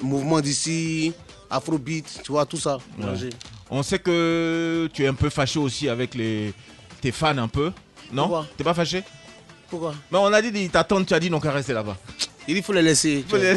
mouvement 0.00 0.40
d'ici, 0.40 1.12
afrobeat, 1.50 2.20
tu 2.24 2.32
vois, 2.32 2.46
tout 2.46 2.56
ça. 2.58 2.78
On 3.70 3.82
sait 3.82 3.98
que 3.98 4.88
tu 4.92 5.04
es 5.04 5.06
un 5.06 5.14
peu 5.14 5.30
fâché 5.30 5.58
aussi 5.58 5.88
avec 5.88 6.14
les 6.14 6.52
tes 7.00 7.12
fans 7.12 7.38
un 7.38 7.48
peu. 7.48 7.72
Non? 8.12 8.44
T'es 8.56 8.64
pas 8.64 8.74
fâché? 8.74 9.02
Pourquoi? 9.70 9.94
Mais 10.10 10.18
on 10.18 10.26
a 10.32 10.42
dit 10.42 10.50
ils 10.54 10.68
t'attendent, 10.68 11.06
tu 11.06 11.14
as 11.14 11.20
dit 11.20 11.30
non 11.30 11.40
qu'à 11.40 11.50
rester 11.50 11.72
là-bas. 11.72 11.96
Il 12.48 12.54
dit, 12.54 12.62
faut 12.62 12.72
les 12.72 12.82
laisser. 12.82 13.24
Faut 13.28 13.36
les- 13.36 13.54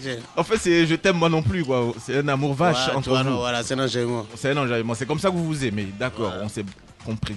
Tiens. 0.00 0.18
En 0.36 0.44
fait, 0.44 0.58
c'est 0.58 0.86
je 0.86 0.94
t'aime 0.94 1.16
moi 1.16 1.28
non 1.28 1.42
plus 1.42 1.64
quoi. 1.64 1.92
C'est 2.00 2.18
un 2.18 2.28
amour 2.28 2.54
vache 2.54 2.76
Voilà, 2.84 2.98
entre 2.98 3.08
vois, 3.08 3.22
vous. 3.22 3.30
non, 3.30 3.36
Voilà, 3.38 3.62
c'est 3.62 3.74
un 3.74 3.84
enchaînement. 3.84 4.26
C'est 4.36 4.50
un 4.50 4.56
enjaillement. 4.56 4.94
C'est 4.94 5.06
comme 5.06 5.18
ça 5.18 5.28
que 5.30 5.34
vous 5.34 5.44
vous 5.46 5.64
aimez. 5.64 5.88
D'accord, 5.98 6.28
Voilà. 6.30 6.44
on 6.44 6.48
s'est 6.48 6.64
compris. 7.04 7.36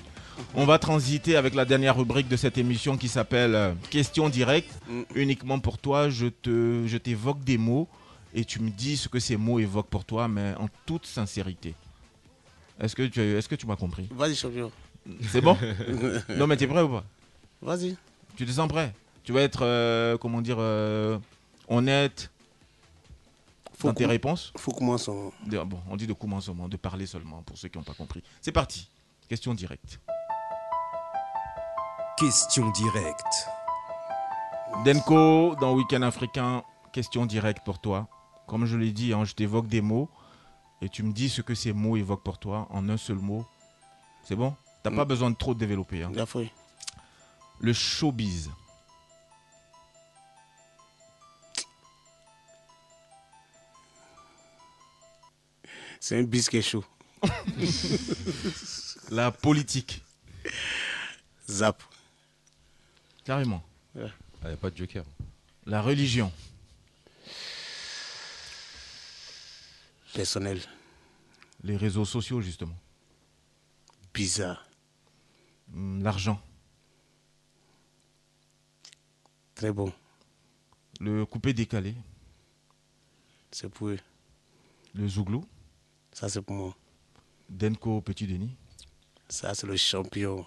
On 0.56 0.66
va 0.66 0.80
transiter 0.80 1.36
avec 1.36 1.54
la 1.56 1.66
dernière 1.66 1.96
rubrique 1.98 2.28
de 2.28 2.36
cette 2.36 2.58
émission 2.58 2.98
qui 2.98 3.08
s'appelle 3.08 3.54
euh, 3.56 3.74
Question 3.90 4.28
directe. 4.30 4.72
Mm. 4.90 5.02
Uniquement 5.16 5.60
pour 5.60 5.78
toi, 5.78 6.10
je 6.10 6.28
te, 6.28 6.84
je 6.88 6.98
t'évoque 6.98 7.44
des 7.44 7.58
mots 7.58 7.88
et 8.34 8.44
tu 8.46 8.60
me 8.62 8.70
dis 8.70 8.98
ce 8.98 9.08
que 9.10 9.20
ces 9.20 9.38
mots 9.38 9.60
évoquent 9.60 9.90
pour 9.90 10.06
toi, 10.06 10.28
mais 10.28 10.54
en 10.60 10.68
toute 10.86 11.06
sincérité. 11.06 11.74
Est-ce 12.80 12.96
que 12.96 13.04
tu, 13.04 13.22
est-ce 13.22 13.48
que 13.48 13.56
tu 13.56 13.68
m'as 13.68 13.76
compris? 13.76 14.08
Vas-y, 14.16 14.36
champion. 14.36 14.72
C'est 15.32 15.42
bon? 15.42 15.58
Non, 16.38 16.48
mais 16.48 16.58
t'es 16.58 16.68
prêt 16.68 16.82
ou 16.82 16.90
pas? 16.90 17.04
Vas-y. 17.62 17.96
Tu 18.36 18.46
te 18.46 18.52
sens 18.52 18.68
prêt? 18.68 18.94
Tu 19.24 19.32
vas 19.34 19.42
être, 19.42 19.64
euh, 19.64 20.18
comment 20.18 20.42
dire, 20.42 20.58
euh, 20.60 21.18
honnête 21.68 22.32
Faut 23.78 23.88
dans 23.90 23.94
tes 23.94 24.06
réponses 24.06 24.52
Faut 24.58 24.72
commencer. 24.72 25.12
De- 25.46 25.60
Bon, 25.64 25.80
on 25.90 25.96
dit 25.96 26.08
de 26.08 26.14
commencement, 26.14 26.68
de 26.68 26.78
parler 26.78 27.06
seulement 27.06 27.42
pour 27.44 27.58
ceux 27.58 27.68
qui 27.70 27.78
n'ont 27.78 27.84
pas 27.84 27.94
compris. 27.94 28.24
C'est 28.42 28.52
parti. 28.52 28.90
Question 29.30 29.54
directe. 29.54 30.00
Question 32.18 32.70
directe. 32.72 33.48
Denko, 34.86 35.56
dans 35.60 35.74
Week-end 35.74 36.02
africain, 36.02 36.64
question 36.94 37.26
directe 37.26 37.64
pour 37.66 37.80
toi. 37.80 38.08
Comme 38.48 38.66
je 38.66 38.78
l'ai 38.78 38.92
dit, 38.92 39.14
hein, 39.14 39.24
je 39.26 39.34
t'évoque 39.34 39.68
des 39.68 39.82
mots 39.82 40.10
et 40.82 40.90
tu 40.90 41.04
me 41.04 41.14
dis 41.14 41.30
ce 41.30 41.42
que 41.42 41.56
ces 41.56 41.74
mots 41.74 41.96
évoquent 41.98 42.24
pour 42.24 42.38
toi 42.38 42.68
en 42.72 42.90
un 42.90 42.98
seul 42.98 43.18
mot. 43.18 43.46
C'est 44.24 44.36
bon? 44.36 44.56
T'as 44.84 44.92
pas 44.92 45.06
Mm. 45.06 45.08
besoin 45.08 45.30
de 45.32 45.36
trop 45.36 45.54
développer. 45.54 46.04
hein. 46.04 46.10
Bien 46.12 46.26
fait. 46.26 46.52
Le 47.60 47.74
showbiz. 47.74 48.50
C'est 56.04 56.18
un 56.18 56.24
biscuit 56.24 56.64
chaud. 56.64 56.84
La 59.12 59.32
politique. 59.32 60.04
Zap. 61.48 61.84
Carrément. 63.24 63.64
Ah, 63.96 64.50
y 64.50 64.54
a 64.54 64.58
pas 64.58 64.72
de 64.72 64.78
joker. 64.78 65.06
La 65.68 65.80
religion. 65.84 66.32
Personnel. 70.16 70.60
Les 71.64 71.78
réseaux 71.78 72.06
sociaux, 72.06 72.42
justement. 72.42 72.76
Bizarre. 74.12 74.66
Hmm, 75.70 76.02
L'argent. 76.02 76.42
Très 79.54 79.72
bon. 79.72 79.94
Le 81.00 81.28
coupé 81.28 81.54
décalé. 81.54 81.94
C'est 83.52 83.70
pour 83.70 83.90
eux. 83.90 84.00
Le 84.96 85.08
zouglou. 85.08 85.46
Ça, 86.14 86.30
c'est 86.30 86.42
pour 86.42 86.56
moi. 86.56 86.76
Denko 87.50 88.02
Petit 88.02 88.28
Denis. 88.28 88.56
Ça, 89.30 89.54
c'est 89.54 89.68
le 89.68 89.76
champion. 89.78 90.46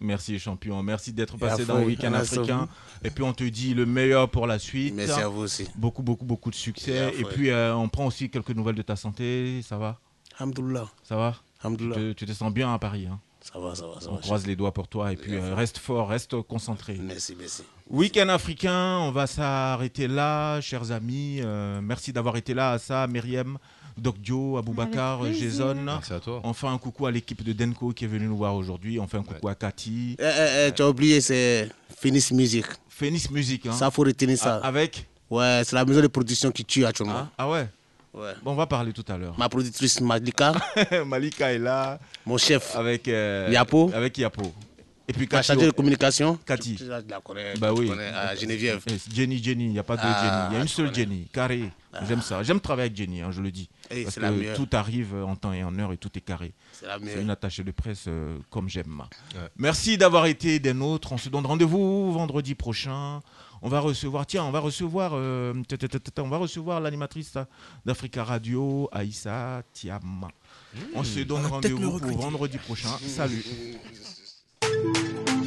Merci 0.00 0.38
champion. 0.38 0.82
Merci 0.82 1.12
d'être 1.12 1.36
passé 1.36 1.64
dans 1.64 1.78
vous, 1.78 1.86
Week-end 1.86 2.12
africain. 2.12 2.68
Et 3.04 3.10
puis 3.10 3.22
on 3.22 3.32
te 3.32 3.44
dit 3.44 3.74
le 3.74 3.86
meilleur 3.86 4.28
pour 4.28 4.46
la 4.46 4.58
suite. 4.58 4.92
Merci 4.94 5.20
à 5.20 5.28
vous 5.28 5.42
aussi. 5.42 5.68
Beaucoup, 5.76 6.02
beaucoup, 6.02 6.24
beaucoup 6.24 6.50
de 6.50 6.56
succès. 6.56 7.12
Et 7.18 7.24
puis 7.24 7.50
euh, 7.50 7.74
on 7.76 7.88
prend 7.88 8.06
aussi 8.06 8.28
quelques 8.28 8.50
nouvelles 8.50 8.74
de 8.74 8.82
ta 8.82 8.96
santé. 8.96 9.60
Ça 9.62 9.78
va? 9.78 10.00
Alhamdoulilah. 10.38 10.88
Ça 11.04 11.16
va? 11.16 11.36
Tu 12.16 12.26
te 12.26 12.32
sens 12.32 12.52
bien 12.52 12.72
à 12.74 12.78
Paris. 12.78 13.06
hein? 13.06 13.20
Ça 13.40 13.58
va, 13.58 13.74
ça 13.74 13.86
va, 13.86 14.00
ça 14.00 14.10
On 14.10 14.16
va. 14.16 14.20
croise 14.20 14.46
les 14.46 14.56
doigts 14.56 14.74
pour 14.74 14.88
toi 14.88 15.12
et 15.12 15.16
puis 15.16 15.34
euh, 15.34 15.54
reste 15.54 15.78
fort, 15.78 16.08
reste 16.08 16.42
concentré. 16.42 16.98
Merci, 17.00 17.34
merci. 17.38 17.62
Week-end 17.88 18.28
africain, 18.28 18.98
on 18.98 19.10
va 19.12 19.26
s'arrêter 19.26 20.06
là, 20.08 20.60
chers 20.60 20.90
amis. 20.92 21.38
Euh, 21.40 21.80
merci 21.80 22.12
d'avoir 22.12 22.36
été 22.36 22.52
là, 22.52 22.72
à 22.72 22.78
ça, 22.78 23.06
Myriam, 23.06 23.56
Doc 23.98 24.16
Joe, 24.22 24.58
Aboubacar. 24.58 25.24
Jason. 25.32 25.74
Merci 25.74 26.12
à 26.12 26.20
toi. 26.20 26.40
On 26.44 26.52
fait 26.52 26.66
un 26.66 26.78
coucou 26.78 27.06
à 27.06 27.10
l'équipe 27.10 27.42
de 27.42 27.52
Denko 27.52 27.92
qui 27.92 28.04
est 28.04 28.08
venue 28.08 28.26
nous 28.26 28.36
voir 28.36 28.54
aujourd'hui. 28.54 28.98
On 28.98 29.06
fait 29.06 29.18
un 29.18 29.22
coucou 29.22 29.48
à 29.48 29.54
Cathy. 29.54 30.16
Eh, 30.18 30.22
eh, 30.24 30.66
eh, 30.68 30.72
tu 30.72 30.82
as 30.82 30.88
oublié, 30.88 31.20
c'est 31.20 31.68
Phoenix 31.98 32.30
Music. 32.32 32.64
Phoenix 32.88 33.30
Music. 33.30 33.66
Hein. 33.66 33.72
Ça, 33.72 33.90
faut 33.90 34.02
retenir 34.02 34.38
ça. 34.38 34.56
Avec 34.56 35.06
Ouais, 35.30 35.60
c'est 35.64 35.76
la 35.76 35.84
maison 35.84 36.00
de 36.00 36.06
production 36.06 36.50
qui 36.50 36.64
tue 36.64 36.86
actuellement. 36.86 37.14
ah, 37.14 37.28
ah 37.36 37.50
ouais 37.50 37.68
Ouais. 38.14 38.32
Bon, 38.42 38.52
on 38.52 38.54
va 38.54 38.66
parler 38.66 38.92
tout 38.92 39.04
à 39.06 39.18
l'heure. 39.18 39.34
Ma 39.38 39.48
productrice 39.50 40.00
Malika, 40.00 40.52
Malika 41.06 41.52
est 41.52 41.58
là 41.58 41.98
mon 42.24 42.38
chef, 42.38 42.74
avec 42.74 43.06
euh, 43.06 43.48
Yapo. 43.52 43.90
Avec 43.94 44.16
Yapo. 44.16 44.42
Et 45.08 45.12
puis 45.14 45.26
Cathy. 45.26 45.46
chargée 45.46 45.66
de 45.66 45.70
communication. 45.70 46.38
Cathy. 46.44 46.74
Tu, 46.76 46.84
tu 46.84 46.88
la 46.88 47.00
connais, 47.24 47.54
Bah 47.56 47.70
tu 47.74 47.80
oui. 47.80 47.88
connais, 47.88 48.10
ah, 48.14 48.34
Geneviève. 48.36 48.82
Eh, 48.90 48.96
Jenny, 49.14 49.42
Jenny, 49.42 49.64
il 49.64 49.70
n'y 49.72 49.78
a 49.78 49.82
pas 49.82 49.96
de 49.96 50.02
Ah, 50.04 50.20
Jenny. 50.22 50.46
Il 50.50 50.54
y 50.54 50.58
a 50.58 50.62
une 50.62 50.68
seule 50.68 50.86
connais. 50.90 50.98
Jenny, 50.98 51.26
carré. 51.32 51.70
J'aime 52.06 52.20
ça. 52.20 52.42
J'aime 52.42 52.60
travailler 52.60 52.86
avec 52.90 52.96
Jenny, 52.96 53.22
hein, 53.22 53.30
je 53.32 53.40
le 53.40 53.50
dis. 53.50 53.68
Parce 53.88 54.14
c'est 54.14 54.20
la 54.20 54.28
que 54.28 54.34
meilleure. 54.34 54.56
tout 54.56 54.68
arrive 54.72 55.14
en 55.14 55.34
temps 55.34 55.52
et 55.54 55.64
en 55.64 55.76
heure 55.78 55.92
et 55.92 55.96
tout 55.96 56.10
est 56.14 56.20
carré. 56.20 56.52
C'est 56.72 56.86
la 56.86 56.98
C'est 56.98 57.04
meilleure. 57.06 57.20
une 57.22 57.30
attachée 57.30 57.64
de 57.64 57.70
presse 57.72 58.04
euh, 58.06 58.36
comme 58.50 58.68
j'aime. 58.68 59.02
Ouais. 59.34 59.40
Merci 59.56 59.96
d'avoir 59.96 60.26
été 60.26 60.58
des 60.60 60.74
nôtres. 60.74 61.10
On 61.12 61.18
se 61.18 61.28
donne 61.30 61.46
rendez-vous 61.46 62.12
vendredi 62.12 62.54
prochain. 62.54 63.20
On 63.62 63.68
va 63.68 63.80
recevoir, 63.80 64.26
tiens, 64.26 64.44
on 64.44 64.52
va 64.52 64.60
recevoir, 64.60 65.12
euh, 65.14 65.52
on 66.18 66.28
va 66.28 66.36
recevoir 66.36 66.80
l'animatrice 66.80 67.32
d'Africa 67.84 68.22
Radio, 68.22 68.88
Aïssa 68.92 69.62
Tiam. 69.72 70.28
On 70.94 71.02
se 71.02 71.20
donne 71.20 71.46
rendez-vous 71.46 71.98
pour 71.98 72.18
vendredi 72.18 72.58
prochain. 72.58 72.90
Salut. 73.06 73.42
Thank 74.80 75.28
you. 75.28 75.37